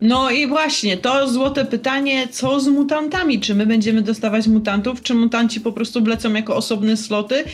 No 0.00 0.30
i 0.30 0.46
właśnie, 0.46 0.96
to 0.96 1.28
złote 1.28 1.64
pytanie, 1.64 2.28
co 2.28 2.60
z 2.60 2.68
mutantami? 2.68 3.40
Czy 3.40 3.54
my 3.54 3.66
będziemy 3.66 4.02
dostawać 4.02 4.46
mutantów, 4.48 5.02
czy 5.02 5.14
mutanci 5.14 5.60
po 5.60 5.72
prostu 5.72 6.02
wlecą 6.04 6.32
jako 6.32 6.56
osobne 6.56 6.96
sloty? 6.96 7.44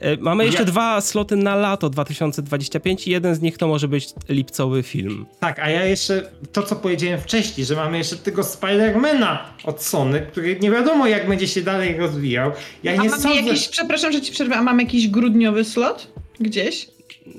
E, 0.00 0.16
Mamy 0.16 0.44
jeszcze 0.44 0.58
Ja- 0.62 0.64
dwa 0.64 1.00
sloty 1.00 1.36
na 1.36 1.54
lato 1.56 1.90
2025 1.90 3.08
i 3.08 3.10
jeden 3.10 3.34
z 3.34 3.40
nich 3.40 3.58
to 3.58 3.68
może 3.68 3.88
być 3.88 4.08
lipcowy 4.28 4.82
film. 4.82 5.26
Tak, 5.40 5.58
a 5.58 5.70
ja 5.70 5.84
jeszcze 5.84 6.30
to, 6.52 6.62
co 6.62 6.76
powiedziałem 6.76 7.20
wcześniej, 7.20 7.66
że 7.66 7.76
mamy 7.76 7.98
jeszcze 7.98 8.16
tego 8.16 8.44
Spidermana 8.44 9.44
od 9.64 9.82
Sony, 9.82 10.20
który 10.30 10.60
nie 10.60 10.70
wiadomo, 10.70 11.06
jak 11.06 11.28
będzie 11.28 11.48
się 11.48 11.62
dalej 11.62 11.96
rozwijał. 11.96 12.52
Ja 12.82 12.92
A 12.92 12.94
nie 12.94 13.10
mamy 13.10 13.22
sądzę... 13.22 13.40
jakiś, 13.40 13.68
przepraszam, 13.68 14.12
że 14.12 14.20
ci 14.20 14.32
przerwę, 14.32 14.56
a 14.56 14.62
mam 14.62 14.80
jakiś 14.80 15.08
grudniowy 15.08 15.64
slot? 15.64 16.12
Gdzieś? 16.40 16.84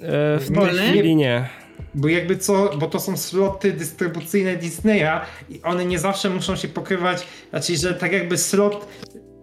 E, 0.01 0.39
W 0.39 0.51
tej 0.77 0.89
chwili 0.89 1.15
nie. 1.15 1.49
Bo 1.95 2.07
jakby 2.07 2.37
co, 2.37 2.69
bo 2.79 2.87
to 2.87 2.99
są 2.99 3.17
sloty 3.17 3.71
dystrybucyjne 3.73 4.55
Disneya 4.55 5.21
i 5.49 5.61
one 5.61 5.85
nie 5.85 5.99
zawsze 5.99 6.29
muszą 6.29 6.55
się 6.55 6.67
pokrywać, 6.67 7.27
znaczy, 7.49 7.77
że 7.77 7.93
tak 7.93 8.11
jakby 8.11 8.37
slot 8.37 8.87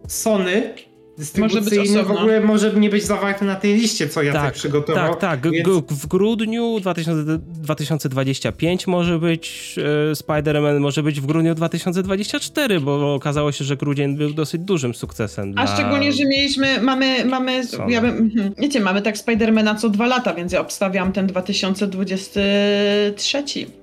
Sony 0.08 0.74
dystrybucyjny 1.18 1.86
w 1.86 2.00
osobno. 2.00 2.20
ogóle 2.20 2.40
może 2.40 2.72
nie 2.72 2.90
być 2.90 3.04
zawarty 3.04 3.44
na 3.44 3.56
tej 3.56 3.74
liście, 3.74 4.08
co 4.08 4.22
Jacek 4.22 4.42
Tak, 4.42 4.54
przygotował. 4.54 5.14
tak, 5.14 5.40
tak. 5.42 5.52
Więc... 5.52 5.68
W 5.90 6.06
grudniu 6.06 6.80
2000, 6.80 7.38
2025 7.38 8.86
może 8.86 9.18
być 9.18 9.74
e, 9.78 9.82
Spider-Man, 10.12 10.80
może 10.80 11.02
być 11.02 11.20
w 11.20 11.26
grudniu 11.26 11.54
2024, 11.54 12.80
bo 12.80 13.14
okazało 13.14 13.52
się, 13.52 13.64
że 13.64 13.76
grudzień 13.76 14.16
był 14.16 14.32
dosyć 14.32 14.62
dużym 14.62 14.94
sukcesem. 14.94 15.54
A 15.56 15.64
dla... 15.64 15.76
szczególnie, 15.76 16.12
że 16.12 16.24
mieliśmy, 16.24 16.82
mamy, 16.82 17.24
mamy, 17.24 17.62
ja 17.88 18.00
bym, 18.00 18.16
mhm. 18.16 18.54
wiecie, 18.58 18.80
mamy 18.80 19.02
tak 19.02 19.18
Spidermana 19.18 19.74
co 19.74 19.90
dwa 19.90 20.06
lata, 20.06 20.34
więc 20.34 20.52
ja 20.52 20.60
obstawiam 20.60 21.12
ten 21.12 21.26
2023. 21.26 23.81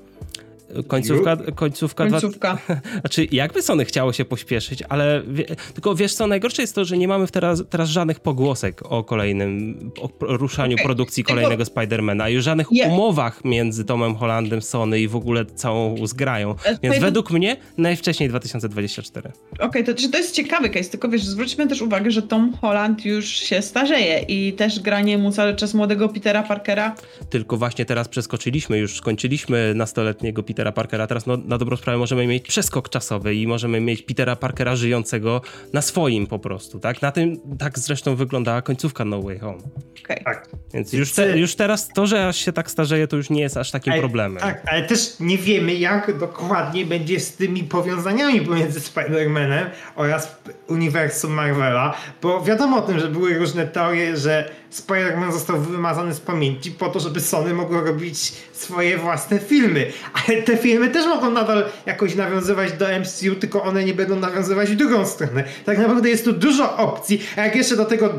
Końcówka, 0.88 1.38
końcówka, 1.56 2.06
dwa- 2.06 2.12
Końcówka. 2.22 2.58
Znaczy, 3.02 3.28
jakby 3.32 3.62
Sony 3.62 3.86
chciało 3.86 4.14
się 4.14 4.26
pośpieszyć, 4.26 4.84
ale 4.90 5.22
wie, 5.28 5.46
tylko 5.74 5.96
wiesz 5.96 6.14
co, 6.14 6.28
najgorsze 6.28 6.62
jest 6.62 6.76
to, 6.76 6.86
że 6.86 6.98
nie 6.98 7.08
mamy 7.08 7.28
teraz, 7.28 7.64
teraz 7.70 7.90
żadnych 7.90 8.20
pogłosek 8.20 8.82
o 8.92 9.04
kolejnym, 9.04 9.80
o 10.02 10.10
ruszaniu 10.38 10.76
Okej, 10.76 10.86
produkcji 10.86 11.24
kolejnego 11.24 11.66
Spidermana 11.66 12.30
i 12.30 12.42
żadnych 12.42 12.68
Je- 12.72 12.88
umowach 12.88 13.44
między 13.46 13.86
Tomem 13.86 14.16
Hollandem, 14.16 14.62
Sony 14.62 15.00
i 15.00 15.08
w 15.08 15.16
ogóle 15.16 15.46
całą 15.46 16.08
zgrają. 16.08 16.56
Więc 16.84 16.96
Spider- 16.96 17.02
według 17.02 17.32
mnie 17.32 17.58
najwcześniej 17.78 18.30
2024. 18.30 19.32
Okej, 19.60 19.84
to, 19.84 19.94
to 20.12 20.18
jest 20.18 20.36
ciekawy 20.36 20.70
case, 20.70 20.90
tylko 20.90 21.10
wiesz, 21.10 21.24
zwróćmy 21.24 21.68
też 21.68 21.82
uwagę, 21.82 22.12
że 22.12 22.22
Tom 22.22 22.54
Holland 22.62 23.06
już 23.06 23.26
się 23.26 23.62
starzeje 23.62 24.20
i 24.28 24.54
też 24.54 24.80
granie 24.80 25.18
mu 25.18 25.32
cały 25.32 25.56
czas 25.56 25.74
młodego 25.74 26.10
Petera 26.10 26.44
Parkera. 26.44 26.96
Tylko 27.30 27.58
właśnie 27.58 27.86
teraz 27.86 28.08
przeskoczyliśmy, 28.08 28.78
już 28.78 28.98
skończyliśmy 28.98 29.74
nastoletniego 29.76 30.44
Petera 30.44 30.59
Parkera, 30.72 31.08
teraz 31.08 31.26
no, 31.26 31.38
na 31.38 31.58
dobrą 31.58 31.78
sprawę 31.78 31.98
możemy 31.98 32.28
mieć 32.28 32.48
przeskok 32.48 32.90
czasowy 32.90 33.36
i 33.36 33.48
możemy 33.48 33.82
mieć 33.82 34.02
Petera 34.02 34.36
Parkera 34.36 34.76
żyjącego 34.76 35.42
na 35.74 35.82
swoim 35.82 36.28
po 36.28 36.40
prostu, 36.40 36.80
tak? 36.80 37.02
Na 37.02 37.12
tym, 37.12 37.38
tak 37.60 37.80
zresztą 37.80 38.16
wyglądała 38.16 38.62
końcówka 38.62 39.06
No 39.06 39.22
Way 39.22 39.40
Home. 39.40 39.58
Okej. 40.04 40.22
Tak. 40.26 40.50
Więc 40.74 40.94
już, 40.94 41.14
te, 41.14 41.38
już 41.40 41.56
teraz 41.56 41.88
to, 41.88 42.08
że 42.08 42.28
aż 42.28 42.38
się 42.38 42.54
tak 42.54 42.72
starzeje, 42.72 43.08
to 43.08 43.16
już 43.16 43.30
nie 43.30 43.42
jest 43.42 43.58
aż 43.58 43.72
takim 43.72 43.94
Ale- 43.94 44.02
problemem. 44.02 44.42
Tak, 44.42 44.64
ale 44.68 44.84
też 44.84 45.20
nie 45.20 45.38
wiemy, 45.38 45.74
jak 45.74 46.20
dokładnie 46.20 46.86
będzie 46.86 47.20
z 47.20 47.36
tymi 47.36 47.64
powiązaniami 47.64 48.42
pomiędzy 48.42 48.80
Spider-Manem 48.80 49.66
oraz 49.96 50.38
uniwersum 50.68 51.32
Marvela, 51.32 51.94
bo 52.22 52.44
wiadomo 52.44 52.78
o 52.78 52.82
tym, 52.82 53.00
że 53.00 53.08
były 53.08 53.38
różne 53.38 53.68
teorie, 53.68 54.18
że 54.18 54.50
Spider-Man 54.74 55.32
został 55.32 55.60
wymazany 55.62 56.14
z 56.14 56.20
pamięci 56.20 56.72
po 56.72 56.90
to, 56.90 57.00
żeby 57.00 57.20
Sony 57.20 57.54
mogło 57.54 57.82
robić 57.82 58.34
swoje 58.54 58.98
własne 58.98 59.40
filmy, 59.40 59.86
ale 60.14 60.42
te 60.42 60.58
filmy 60.58 60.90
też 60.90 61.06
mogą 61.06 61.32
nadal 61.32 61.66
jakoś 61.86 62.16
nawiązywać 62.16 62.72
do 62.74 62.86
MCU, 63.00 63.36
tylko 63.40 63.64
one 63.64 63.84
nie 63.86 63.94
będą 63.94 64.16
nawiązywać 64.16 64.70
w 64.70 64.76
drugą 64.76 65.06
stronę. 65.06 65.44
Tak 65.66 65.78
naprawdę 65.78 66.10
jest 66.10 66.26
tu 66.26 66.34
dużo 66.34 66.78
opcji, 66.78 67.22
a 67.38 67.42
jak 67.46 67.56
jeszcze 67.56 67.76
do 67.76 67.86
tego 67.86 68.14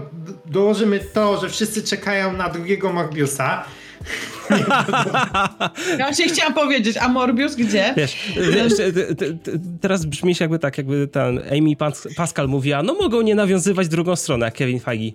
dołożymy 0.47 1.01
to, 1.15 1.41
że 1.41 1.49
wszyscy 1.49 1.83
czekają 1.83 2.33
na 2.33 2.49
drugiego 2.49 2.93
Morbiusa, 2.93 3.65
Ja 5.99 6.05
właśnie 6.07 6.29
chciałam 6.29 6.55
powiedzieć, 6.55 6.97
a 6.97 7.09
Morbius 7.09 7.55
gdzie? 7.55 7.95
Wiesz, 7.97 8.17
wiesz 8.53 8.77
te- 8.77 8.93
te- 8.93 9.15
te- 9.15 9.59
teraz 9.81 10.05
brzmisz 10.07 10.41
jakby 10.41 10.59
tak, 10.59 10.79
jakby 10.79 11.07
ten 11.09 11.39
Amy 11.39 11.77
Pas- 11.77 12.09
Pascal 12.17 12.49
mówiła, 12.49 12.83
no 12.83 12.95
mogą 12.95 13.21
nie 13.21 13.35
nawiązywać 13.35 13.89
drugą 13.89 14.17
stronę, 14.17 14.45
jak 14.47 14.55
Kevin 14.55 14.81
Feige. 14.81 15.13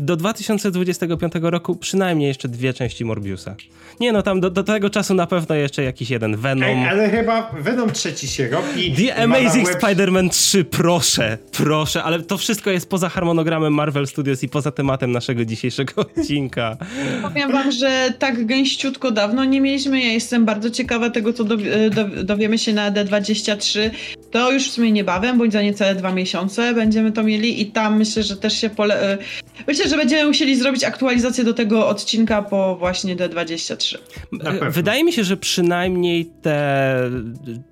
Do 0.00 0.16
2025 0.16 1.32
roku 1.42 1.76
przynajmniej 1.76 2.28
jeszcze 2.28 2.48
dwie 2.48 2.74
części 2.74 3.04
Morbiusa. 3.04 3.54
Nie 4.00 4.12
no, 4.12 4.22
tam 4.22 4.40
do, 4.40 4.50
do 4.50 4.64
tego 4.64 4.90
czasu 4.90 5.14
na 5.14 5.26
pewno 5.26 5.54
jeszcze 5.54 5.82
jakiś 5.82 6.10
jeden 6.10 6.36
Venom. 6.36 6.68
Ej, 6.68 6.88
ale 6.88 7.10
chyba 7.10 7.50
Venom 7.60 7.90
trzeci 7.92 8.28
się 8.28 8.48
robi. 8.48 8.92
The 8.92 9.16
Amazing 9.22 9.68
Spider-Man 9.68 10.30
3, 10.30 10.64
proszę, 10.64 11.38
proszę, 11.52 12.02
ale 12.02 12.20
to 12.22 12.38
wszystko 12.38 12.70
jest 12.70 12.88
poza 12.88 13.08
harmonogramem 13.08 13.74
Marvel 13.74 14.06
Studios 14.06 14.42
i 14.42 14.48
poza 14.48 14.70
tematem 14.70 15.12
naszego 15.12 15.44
dzisiejszego 15.44 15.92
odcinka. 16.16 16.76
Powiem 17.22 17.52
wam, 17.52 17.72
że 17.72 18.12
tak 18.18 18.46
gęściutko 18.46 19.10
dawno 19.10 19.44
nie 19.44 19.60
mieliśmy. 19.60 20.00
Ja 20.00 20.12
jestem 20.12 20.44
bardzo 20.44 20.70
ciekawa 20.70 21.10
tego, 21.10 21.32
co 21.32 21.44
dowi- 21.44 21.90
do, 21.90 22.24
dowiemy 22.24 22.58
się 22.58 22.72
na 22.72 22.90
D23. 22.92 23.90
To 24.34 24.52
już 24.52 24.68
w 24.68 24.72
sumie 24.72 24.92
niebawem, 24.92 25.38
bądź 25.38 25.52
za 25.52 25.62
niecałe 25.62 25.94
dwa 25.94 26.12
miesiące 26.12 26.74
będziemy 26.74 27.12
to 27.12 27.22
mieli 27.22 27.62
i 27.62 27.66
tam 27.66 27.98
myślę, 27.98 28.22
że 28.22 28.36
też 28.36 28.60
się 28.60 28.70
pole, 28.70 29.18
Myślę, 29.66 29.88
że 29.88 29.96
będziemy 29.96 30.26
musieli 30.26 30.56
zrobić 30.56 30.84
aktualizację 30.84 31.44
do 31.44 31.54
tego 31.54 31.88
odcinka 31.88 32.42
po 32.42 32.76
właśnie 32.76 33.16
D23. 33.16 33.98
E, 34.44 34.70
wydaje 34.70 35.04
mi 35.04 35.12
się, 35.12 35.24
że 35.24 35.36
przynajmniej 35.36 36.26
te 36.42 37.10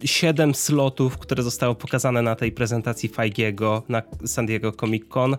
7 0.05 0.55
slotów, 0.55 1.19
które 1.19 1.43
zostały 1.43 1.75
pokazane 1.75 2.23
na 2.23 2.35
tej 2.35 2.53
prezentacji 2.53 3.09
Feigiego 3.09 3.83
na 3.89 4.03
San 4.27 4.47
Diego 4.47 4.73
Comic 4.73 5.05
Con, 5.09 5.37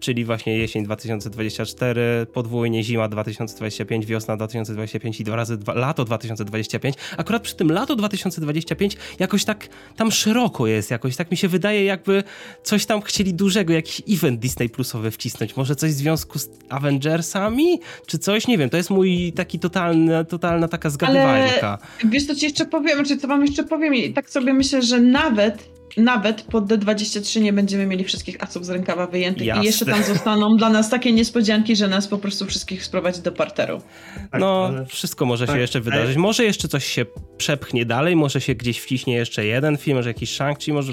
czyli 0.00 0.24
właśnie 0.24 0.58
jesień 0.58 0.84
2024, 0.84 2.26
podwójnie 2.32 2.82
zima 2.82 3.08
2025, 3.08 4.06
wiosna 4.06 4.36
2025 4.36 5.20
i 5.20 5.24
dwa 5.24 5.36
razy 5.36 5.56
dwa, 5.56 5.74
lato 5.74 6.04
2025. 6.04 6.94
Akurat 7.16 7.42
przy 7.42 7.56
tym 7.56 7.72
lato 7.72 7.96
2025 7.96 8.96
jakoś 9.18 9.44
tak 9.44 9.68
tam 9.96 10.10
szeroko 10.12 10.55
jest, 10.66 10.90
jakoś 10.90 11.16
tak 11.16 11.30
mi 11.30 11.36
się 11.36 11.48
wydaje, 11.48 11.84
jakby 11.84 12.22
coś 12.62 12.86
tam 12.86 13.02
chcieli 13.02 13.34
dużego, 13.34 13.72
jakiś 13.72 14.02
event 14.10 14.40
Disney 14.40 14.68
Plusowy 14.68 15.10
wcisnąć. 15.10 15.56
Może 15.56 15.76
coś 15.76 15.90
w 15.90 15.94
związku 15.94 16.38
z 16.38 16.48
Avengersami? 16.68 17.80
Czy 18.06 18.18
coś? 18.18 18.46
Nie 18.46 18.58
wiem, 18.58 18.70
to 18.70 18.76
jest 18.76 18.90
mój 18.90 19.32
taki 19.32 19.58
totalny, 19.58 20.24
totalna 20.24 20.68
taka 20.68 20.90
zgadywanka. 20.90 21.78
Ale 22.00 22.10
wiesz, 22.10 22.26
co 22.26 22.34
ci 22.34 22.44
jeszcze 22.44 22.66
powiem, 22.66 23.04
czy 23.04 23.16
co 23.16 23.28
wam 23.28 23.42
jeszcze 23.42 23.64
powiem 23.64 23.94
i 23.94 24.12
tak 24.12 24.30
sobie 24.30 24.52
myślę, 24.52 24.82
że 24.82 25.00
nawet 25.00 25.68
nawet 25.96 26.42
pod 26.42 26.66
D23 26.66 27.40
nie 27.42 27.52
będziemy 27.52 27.86
mieli 27.86 28.04
wszystkich 28.04 28.42
asów 28.42 28.66
z 28.66 28.70
rękawa 28.70 29.06
wyjętych 29.06 29.46
Jasne. 29.46 29.62
i 29.62 29.66
jeszcze 29.66 29.86
tam 29.86 30.02
zostaną 30.02 30.56
dla 30.56 30.68
nas 30.68 30.90
takie 30.90 31.12
niespodzianki, 31.12 31.76
że 31.76 31.88
nas 31.88 32.08
po 32.08 32.18
prostu 32.18 32.46
wszystkich 32.46 32.84
sprowadzi 32.84 33.22
do 33.22 33.32
parteru. 33.32 33.82
Tak, 34.30 34.40
no, 34.40 34.66
ale... 34.66 34.86
wszystko 34.86 35.26
może 35.26 35.46
tak, 35.46 35.56
się 35.56 35.60
jeszcze 35.60 35.80
wydarzyć. 35.80 36.16
Może 36.16 36.44
jeszcze 36.44 36.68
coś 36.68 36.84
się 36.84 37.06
przepchnie 37.38 37.86
dalej, 37.86 38.16
może 38.16 38.40
się 38.40 38.54
gdzieś 38.54 38.80
wciśnie 38.80 39.16
jeszcze 39.16 39.44
jeden 39.44 39.76
film, 39.76 39.96
może 39.96 40.10
jakiś 40.10 40.30
Shang-Chi, 40.38 40.72
może... 40.72 40.92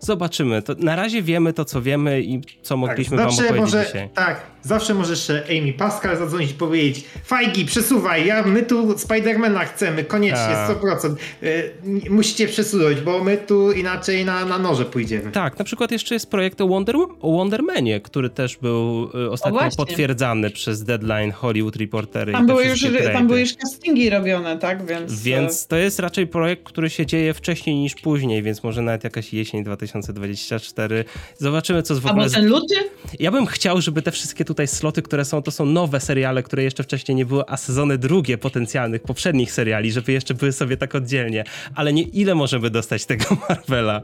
Zobaczymy. 0.00 0.62
To 0.62 0.74
na 0.78 0.96
razie 0.96 1.22
wiemy 1.22 1.52
to, 1.52 1.64
co 1.64 1.82
wiemy 1.82 2.22
i 2.22 2.40
co 2.62 2.76
mogliśmy 2.76 3.16
tak, 3.16 3.26
wam 3.26 3.34
opowiedzieć 3.34 3.60
może, 3.60 3.84
dzisiaj. 3.86 4.08
Tak, 4.14 4.51
zawsze 4.62 4.94
możesz 4.94 5.30
Amy 5.30 5.72
Pascal 5.72 6.16
zadzwonić 6.16 6.50
i 6.50 6.54
powiedzieć 6.54 7.04
Fajgi, 7.24 7.64
przesuwaj, 7.64 8.26
ja, 8.26 8.42
my 8.42 8.62
tu 8.62 8.98
Spidermana 8.98 9.64
chcemy, 9.64 10.04
koniecznie, 10.04 10.56
100%. 10.82 11.14
Y, 11.42 11.72
musicie 12.10 12.48
przesunąć, 12.48 13.00
bo 13.00 13.24
my 13.24 13.36
tu 13.36 13.72
inaczej 13.72 14.24
na 14.24 14.32
na, 14.44 14.58
noże 14.58 14.84
pójdziemy. 14.84 15.32
Tak, 15.32 15.58
na 15.58 15.64
przykład 15.64 15.92
jeszcze 15.92 16.14
jest 16.14 16.30
projekt 16.30 16.60
o, 16.60 16.68
Wonder, 16.68 16.96
o 17.20 17.32
Wondermanie, 17.32 18.00
który 18.00 18.30
też 18.30 18.56
był 18.56 19.10
y, 19.14 19.30
ostatnio 19.30 19.60
potwierdzany 19.76 20.50
przez 20.50 20.84
Deadline, 20.84 21.32
Hollywood 21.32 21.76
Reportery. 21.76 22.32
Tam, 22.32 22.46
były 22.46 22.64
już, 22.64 22.86
tam 23.12 23.26
były 23.26 23.40
już 23.40 23.54
castingi 23.54 24.10
robione, 24.10 24.58
tak? 24.58 24.86
Więc... 24.86 25.22
więc 25.22 25.66
to 25.66 25.76
jest 25.76 25.98
raczej 25.98 26.26
projekt, 26.26 26.62
który 26.62 26.90
się 26.90 27.06
dzieje 27.06 27.34
wcześniej 27.34 27.76
niż 27.76 27.94
później, 27.94 28.42
więc 28.42 28.62
może 28.62 28.82
nawet 28.82 29.04
jakaś 29.04 29.32
jesień 29.32 29.64
2024. 29.64 31.04
Zobaczymy, 31.38 31.82
co 31.82 31.94
z 31.94 31.98
w 31.98 32.06
ogóle... 32.06 32.24
Albo 32.24 32.34
ten 32.34 32.46
luty? 32.46 32.74
Ja 33.18 33.30
bym 33.30 33.46
chciał, 33.46 33.80
żeby 33.80 34.02
te 34.02 34.10
wszystkie 34.10 34.44
tutaj 34.52 34.68
sloty, 34.68 35.02
które 35.02 35.24
są, 35.24 35.42
to 35.42 35.50
są 35.50 35.66
nowe 35.66 36.00
seriale, 36.00 36.42
które 36.42 36.62
jeszcze 36.62 36.82
wcześniej 36.82 37.16
nie 37.16 37.26
były, 37.26 37.42
a 37.46 37.56
sezony 37.56 37.98
drugie 37.98 38.38
potencjalnych, 38.38 39.02
poprzednich 39.02 39.52
seriali, 39.52 39.92
żeby 39.92 40.12
jeszcze 40.12 40.34
były 40.34 40.52
sobie 40.52 40.76
tak 40.76 40.94
oddzielnie. 40.94 41.44
Ale 41.74 41.92
nie 41.92 42.02
ile 42.02 42.34
możemy 42.34 42.70
dostać 42.70 43.06
tego 43.06 43.24
Marvela? 43.48 44.00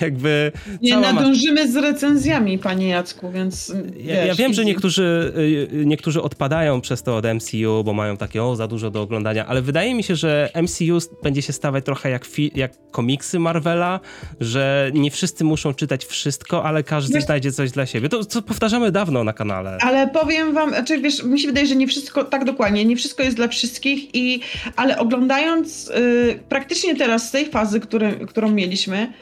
jakby... 0.00 0.52
Nie 0.82 0.96
nadążymy 0.96 1.64
ma... 1.64 1.72
z 1.72 1.76
recenzjami, 1.76 2.58
panie 2.58 2.88
Jacku, 2.88 3.30
więc... 3.32 3.74
Ja, 3.96 4.14
wiesz, 4.14 4.26
ja 4.26 4.34
wiem, 4.34 4.54
że 4.54 4.64
niektórzy, 4.64 5.32
y, 5.72 5.86
niektórzy 5.86 6.22
odpadają 6.22 6.80
przez 6.80 7.02
to 7.02 7.16
od 7.16 7.24
MCU, 7.24 7.84
bo 7.84 7.92
mają 7.92 8.16
takie, 8.16 8.44
o, 8.44 8.56
za 8.56 8.68
dużo 8.68 8.90
do 8.90 9.02
oglądania, 9.02 9.46
ale 9.46 9.62
wydaje 9.62 9.94
mi 9.94 10.02
się, 10.02 10.16
że 10.16 10.50
MCU 10.62 10.98
będzie 11.22 11.42
się 11.42 11.52
stawać 11.52 11.84
trochę 11.84 12.10
jak, 12.10 12.26
jak 12.54 12.72
komiksy 12.90 13.38
Marvela, 13.38 14.00
że 14.40 14.90
nie 14.94 15.10
wszyscy 15.10 15.44
muszą 15.44 15.74
czytać 15.74 16.04
wszystko, 16.04 16.64
ale 16.64 16.82
każdy 16.82 17.14
wiesz... 17.14 17.24
znajdzie 17.24 17.52
coś 17.52 17.70
dla 17.70 17.86
siebie. 17.86 18.08
To, 18.08 18.24
co 18.24 18.42
powtarzamy 18.42 18.92
dawno 18.92 19.24
na 19.24 19.32
kanale. 19.32 19.78
Ale 19.80 19.91
powiem 20.12 20.54
wam, 20.54 20.70
znaczy 20.70 20.98
wiesz, 20.98 21.22
mi 21.22 21.40
się 21.40 21.48
wydaje, 21.48 21.66
że 21.66 21.76
nie 21.76 21.86
wszystko, 21.86 22.24
tak 22.24 22.44
dokładnie, 22.44 22.84
nie 22.84 22.96
wszystko 22.96 23.22
jest 23.22 23.36
dla 23.36 23.48
wszystkich 23.48 24.14
i, 24.14 24.40
ale 24.76 24.98
oglądając 24.98 25.90
y, 25.90 26.40
praktycznie 26.48 26.96
teraz 26.96 27.28
z 27.28 27.30
tej 27.30 27.46
fazy, 27.46 27.80
które, 27.80 28.12
którą 28.12 28.50
mieliśmy, 28.50 29.12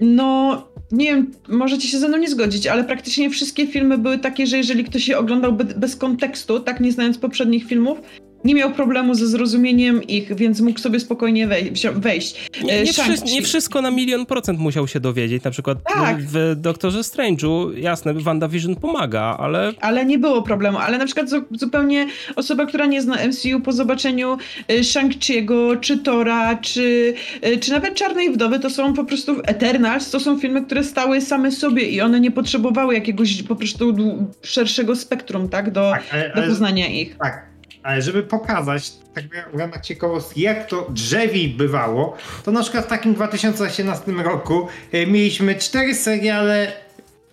no, 0.00 0.62
nie 0.92 1.06
wiem, 1.06 1.30
możecie 1.48 1.88
się 1.88 1.98
ze 1.98 2.08
mną 2.08 2.18
nie 2.18 2.28
zgodzić, 2.28 2.66
ale 2.66 2.84
praktycznie 2.84 3.30
wszystkie 3.30 3.66
filmy 3.66 3.98
były 3.98 4.18
takie, 4.18 4.46
że 4.46 4.56
jeżeli 4.56 4.84
ktoś 4.84 5.08
je 5.08 5.18
oglądał 5.18 5.52
bez 5.52 5.96
kontekstu, 5.96 6.60
tak 6.60 6.80
nie 6.80 6.92
znając 6.92 7.18
poprzednich 7.18 7.66
filmów, 7.66 7.98
nie 8.44 8.54
miał 8.54 8.72
problemu 8.72 9.14
ze 9.14 9.26
zrozumieniem 9.26 10.02
ich, 10.02 10.34
więc 10.34 10.60
mógł 10.60 10.78
sobie 10.78 11.00
spokojnie 11.00 11.46
wejść. 11.46 11.86
wejść. 11.94 12.50
Nie, 12.64 12.82
nie, 12.82 12.92
wszy 12.92 13.14
nie, 13.26 13.42
wszystko 13.42 13.82
na 13.82 13.90
milion 13.90 14.26
procent 14.26 14.58
musiał 14.58 14.88
się 14.88 15.00
dowiedzieć. 15.00 15.44
Na 15.44 15.50
przykład 15.50 15.78
tak. 15.94 16.22
w 16.22 16.54
Doktorze 16.56 17.00
Strange'u, 17.00 17.78
jasne, 17.78 18.14
WandaVision 18.14 18.76
pomaga, 18.76 19.36
ale... 19.38 19.72
Ale 19.80 20.06
nie 20.06 20.18
było 20.18 20.42
problemu. 20.42 20.78
Ale 20.78 20.98
na 20.98 21.04
przykład 21.04 21.26
zupełnie 21.50 22.06
osoba, 22.36 22.66
która 22.66 22.86
nie 22.86 23.02
zna 23.02 23.16
MCU 23.28 23.60
po 23.60 23.72
zobaczeniu 23.72 24.38
y, 24.70 24.80
Shang-Chi'ego, 24.80 25.80
czy 25.80 25.98
Tora, 25.98 26.56
czy, 26.56 27.14
czy 27.60 27.70
nawet 27.70 27.94
Czarnej 27.94 28.30
Wdowy, 28.30 28.60
to 28.60 28.70
są 28.70 28.94
po 28.94 29.04
prostu 29.04 29.40
Eternals, 29.44 30.10
to 30.10 30.20
są 30.20 30.38
filmy, 30.38 30.62
które 30.62 30.84
stały 30.84 31.20
same 31.20 31.52
sobie 31.52 31.82
i 31.82 32.00
one 32.00 32.20
nie 32.20 32.30
potrzebowały 32.30 32.94
jakiegoś 32.94 33.42
po 33.42 33.56
prostu 33.56 33.96
szerszego 34.42 34.96
spektrum, 34.96 35.48
tak, 35.48 35.70
do, 35.70 35.90
tak, 35.90 36.02
ale, 36.12 36.32
do 36.34 36.42
poznania 36.42 36.86
ich. 36.86 37.16
Tak, 37.16 37.53
ale 37.84 38.02
żeby 38.02 38.22
pokazać, 38.22 38.92
tak 39.14 39.24
w 39.52 39.58
ramach 39.58 39.80
ciekawostki, 39.80 40.40
jak 40.40 40.66
to 40.68 40.86
drzewi 40.90 41.48
bywało, 41.48 42.16
to 42.44 42.50
na 42.50 42.62
przykład 42.62 42.84
w 42.84 42.88
takim 42.88 43.14
2018 43.14 44.12
roku 44.12 44.68
e, 44.92 45.06
mieliśmy 45.06 45.54
cztery 45.54 45.94
seriale 45.94 46.72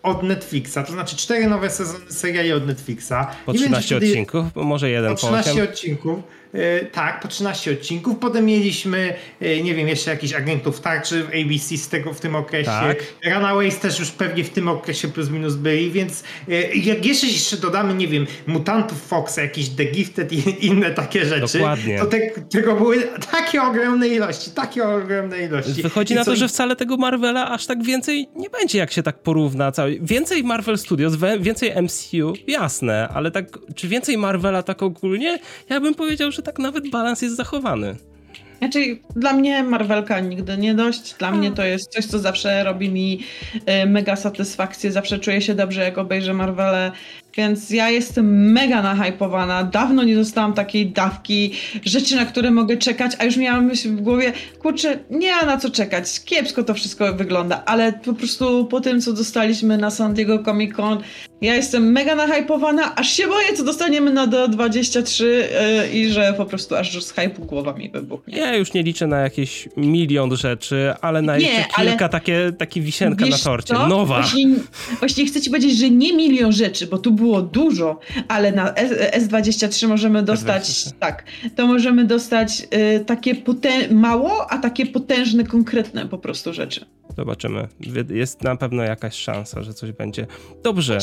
od 0.03 0.23
Netflixa, 0.23 0.77
to 0.85 0.91
znaczy 0.91 1.15
cztery 1.15 1.47
nowe 1.47 1.69
sezony 1.69 2.11
seriali 2.11 2.51
od 2.51 2.67
Netflixa. 2.67 3.13
Po 3.45 3.53
13 3.53 3.97
odcinków, 3.97 4.45
może 4.55 4.89
jeden 4.89 5.11
po 5.11 5.17
13 5.17 5.63
odcinków. 5.63 6.19
E, 6.53 6.85
tak, 6.85 7.19
po 7.19 7.27
13 7.27 7.71
odcinków. 7.71 8.17
Potem 8.19 8.45
mieliśmy, 8.45 9.13
e, 9.41 9.63
nie 9.63 9.75
wiem, 9.75 9.87
jeszcze 9.87 10.11
jakichś 10.11 10.33
agentów 10.33 10.81
tarczy 10.81 11.23
w 11.23 11.27
ABC 11.27 11.77
z 11.77 11.89
tego 11.89 12.13
w 12.13 12.19
tym 12.19 12.35
okresie. 12.35 12.71
Tak. 12.71 12.97
Runaways 13.25 13.79
też 13.79 13.99
już 13.99 14.11
pewnie 14.11 14.43
w 14.43 14.49
tym 14.49 14.67
okresie 14.67 15.07
plus 15.07 15.29
minus 15.29 15.55
byli, 15.55 15.91
więc 15.91 16.23
e, 16.49 16.75
jak 16.75 17.05
jeszcze, 17.05 17.27
jeszcze 17.27 17.57
dodamy, 17.57 17.93
nie 17.93 18.07
wiem, 18.07 18.27
mutantów 18.47 19.01
Foxa, 19.07 19.37
jakiś 19.41 19.69
The 19.69 19.85
Gifted 19.85 20.33
i 20.33 20.65
inne 20.67 20.91
takie 20.91 21.25
rzeczy, 21.25 21.59
Dokładnie. 21.59 21.99
to 21.99 22.05
te, 22.05 22.19
tego 22.51 22.75
były 22.75 23.07
takie 23.31 23.63
ogromne 23.63 24.07
ilości, 24.07 24.51
takie 24.51 24.83
ogromne 24.83 25.43
ilości. 25.43 25.83
Wychodzi 25.83 26.13
I 26.13 26.17
na 26.17 26.25
to, 26.25 26.35
że 26.35 26.47
wcale 26.47 26.75
tego 26.75 26.97
Marvela 26.97 27.49
aż 27.49 27.65
tak 27.65 27.83
więcej 27.83 28.29
nie 28.35 28.49
będzie, 28.49 28.77
jak 28.77 28.91
się 28.91 29.03
tak 29.03 29.19
porówna. 29.19 29.71
Cały... 29.71 29.99
Więcej 30.01 30.43
Marvel 30.43 30.77
Studios, 30.77 31.13
więcej 31.39 31.73
MCU, 31.81 32.33
jasne, 32.47 33.09
ale 33.13 33.31
tak, 33.31 33.45
czy 33.75 33.87
więcej 33.87 34.17
Marvela 34.17 34.63
tak 34.63 34.83
ogólnie? 34.83 35.39
Ja 35.69 35.79
bym 35.79 35.95
powiedział, 35.95 36.31
że 36.31 36.40
że 36.41 36.45
tak 36.45 36.59
nawet 36.59 36.89
balans 36.89 37.21
jest 37.21 37.35
zachowany. 37.35 37.95
Znaczy, 38.57 38.99
dla 39.15 39.33
mnie 39.33 39.63
Marvelka 39.63 40.19
nigdy 40.19 40.57
nie 40.57 40.75
dość. 40.75 41.13
Dla 41.13 41.31
mnie 41.31 41.51
to 41.51 41.63
jest 41.63 41.91
coś, 41.91 42.05
co 42.05 42.19
zawsze 42.19 42.63
robi 42.63 42.89
mi 42.89 43.19
y, 43.55 43.85
mega 43.85 44.15
satysfakcję. 44.15 44.91
Zawsze 44.91 45.19
czuję 45.19 45.41
się 45.41 45.55
dobrze, 45.55 45.81
jak 45.81 45.97
obejrzę 45.97 46.33
Marvele. 46.33 46.91
Więc 47.37 47.69
ja 47.69 47.89
jestem 47.89 48.51
mega 48.51 48.81
nahypowana. 48.81 49.63
Dawno 49.63 50.03
nie 50.03 50.15
dostałam 50.15 50.53
takiej 50.53 50.87
dawki 50.87 51.51
rzeczy, 51.85 52.15
na 52.15 52.25
które 52.25 52.51
mogę 52.51 52.77
czekać, 52.77 53.11
a 53.19 53.25
już 53.25 53.37
miałam 53.37 53.65
myśl 53.65 53.89
w 53.89 54.01
głowie, 54.01 54.33
kurczę, 54.59 54.99
nie 55.09 55.35
ma 55.35 55.45
na 55.45 55.57
co 55.57 55.69
czekać. 55.69 56.23
Kiepsko 56.25 56.63
to 56.63 56.73
wszystko 56.73 57.13
wygląda, 57.13 57.63
ale 57.65 57.93
po 57.93 58.13
prostu 58.13 58.65
po 58.65 58.81
tym, 58.81 59.01
co 59.01 59.13
dostaliśmy 59.13 59.77
na 59.77 59.91
San 59.91 60.13
Diego 60.13 60.43
Comic 60.43 60.75
Con, 60.75 61.01
ja 61.41 61.55
jestem 61.55 61.91
mega 61.91 62.15
nahypowana, 62.15 62.95
aż 62.95 63.11
się 63.11 63.27
boję, 63.27 63.53
co 63.57 63.63
dostaniemy 63.63 64.13
na 64.13 64.27
D23 64.27 65.23
yy, 65.23 65.89
i 65.93 66.09
że 66.09 66.33
po 66.37 66.45
prostu 66.45 66.75
aż 66.75 67.03
z 67.03 67.11
hypu 67.11 67.45
głowa 67.45 67.73
mi 67.73 67.89
wybuchnie. 67.89 68.37
Ja 68.37 68.55
już 68.55 68.73
nie 68.73 68.83
liczę 68.83 69.07
na 69.07 69.19
jakieś 69.19 69.69
milion 69.77 70.35
rzeczy, 70.35 70.93
ale 71.01 71.21
na 71.21 71.37
nie, 71.37 71.45
jeszcze 71.45 71.63
kilka 71.75 72.09
takie, 72.09 72.51
takie 72.57 72.81
wisienka 72.81 73.25
na 73.25 73.37
torcie. 73.37 73.73
Co? 73.73 73.87
Nowa. 73.87 74.21
Właśnie, 74.21 74.47
właśnie 74.99 75.25
chcę 75.25 75.41
ci 75.41 75.49
powiedzieć, 75.49 75.77
że 75.77 75.89
nie 75.89 76.13
milion 76.13 76.51
rzeczy, 76.51 76.87
bo 76.87 76.97
tu 76.97 77.11
było 77.21 77.41
dużo, 77.41 77.99
ale 78.27 78.51
na 78.51 78.73
S 78.73 79.27
23 79.27 79.87
możemy 79.87 80.23
dostać, 80.23 80.63
S23. 80.63 80.91
tak, 80.99 81.23
to 81.55 81.67
możemy 81.67 82.05
dostać 82.05 82.67
y, 82.95 83.05
takie 83.05 83.35
mało, 83.91 84.51
a 84.51 84.57
takie 84.57 84.85
potężne, 84.85 85.43
konkretne 85.43 86.07
po 86.07 86.17
prostu 86.17 86.53
rzeczy. 86.53 86.85
Zobaczymy. 87.17 87.67
Jest 88.09 88.43
na 88.43 88.55
pewno 88.55 88.83
jakaś 88.83 89.15
szansa, 89.15 89.63
że 89.63 89.73
coś 89.73 89.91
będzie. 89.91 90.27
Dobrze. 90.63 90.97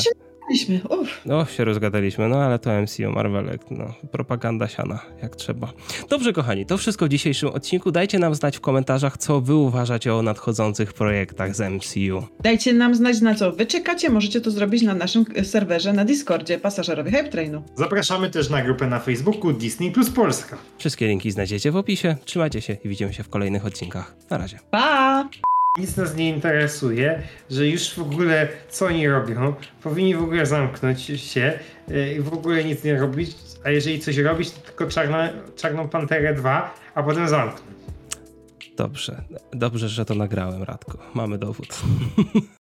Uff. 0.89 1.21
No, 1.25 1.45
się 1.45 1.65
rozgadaliśmy, 1.65 2.27
no 2.27 2.37
ale 2.37 2.59
to 2.59 2.81
MCU, 2.81 3.11
Marvelek, 3.11 3.61
no, 3.71 3.93
propaganda 4.11 4.67
siana, 4.67 4.99
jak 5.21 5.35
trzeba. 5.35 5.73
Dobrze, 6.09 6.33
kochani, 6.33 6.65
to 6.65 6.77
wszystko 6.77 7.05
w 7.05 7.09
dzisiejszym 7.09 7.49
odcinku. 7.49 7.91
Dajcie 7.91 8.19
nam 8.19 8.35
znać 8.35 8.57
w 8.57 8.61
komentarzach, 8.61 9.17
co 9.17 9.41
wy 9.41 9.55
uważacie 9.55 10.15
o 10.15 10.21
nadchodzących 10.21 10.93
projektach 10.93 11.55
z 11.55 11.59
MCU. 11.59 12.27
Dajcie 12.43 12.73
nam 12.73 12.95
znać, 12.95 13.21
na 13.21 13.35
co 13.35 13.51
wy 13.51 13.65
czekacie. 13.65 14.09
Możecie 14.09 14.41
to 14.41 14.51
zrobić 14.51 14.81
na 14.83 14.93
naszym 14.93 15.25
serwerze 15.43 15.93
na 15.93 16.05
Discordzie 16.05 16.59
Pasażerowie 16.59 17.11
Hype 17.11 17.29
Trainu. 17.29 17.63
Zapraszamy 17.75 18.29
też 18.29 18.49
na 18.49 18.61
grupę 18.61 18.87
na 18.87 18.99
Facebooku 18.99 19.53
Disney 19.53 19.91
Plus 19.91 20.09
Polska. 20.09 20.57
Wszystkie 20.77 21.07
linki 21.07 21.31
znajdziecie 21.31 21.71
w 21.71 21.75
opisie. 21.75 22.15
Trzymajcie 22.25 22.61
się 22.61 22.77
i 22.83 22.89
widzimy 22.89 23.13
się 23.13 23.23
w 23.23 23.29
kolejnych 23.29 23.65
odcinkach. 23.65 24.15
Na 24.29 24.37
razie. 24.37 24.59
Pa! 24.71 25.29
Nic 25.77 25.97
nas 25.97 26.15
nie 26.15 26.29
interesuje, 26.29 27.23
że 27.49 27.67
już 27.67 27.93
w 27.93 27.99
ogóle 27.99 28.47
co 28.69 28.85
oni 28.85 29.07
robią, 29.07 29.53
powinni 29.83 30.15
w 30.15 30.23
ogóle 30.23 30.45
zamknąć 30.45 31.01
się 31.01 31.59
y, 31.91 32.13
i 32.13 32.21
w 32.21 32.33
ogóle 32.33 32.63
nic 32.63 32.83
nie 32.83 32.97
robić, 32.97 33.35
a 33.63 33.69
jeżeli 33.69 33.99
coś 33.99 34.17
robić, 34.17 34.51
to 34.51 34.61
tylko 34.61 34.87
czarna, 34.87 35.29
Czarną 35.55 35.89
Panterę 35.89 36.33
2, 36.33 36.75
a 36.95 37.03
potem 37.03 37.27
zamknąć. 37.27 37.79
Dobrze, 38.77 39.21
dobrze, 39.53 39.89
że 39.89 40.05
to 40.05 40.15
nagrałem, 40.15 40.63
Radko. 40.63 40.97
Mamy 41.13 41.37
dowód. 41.37 41.67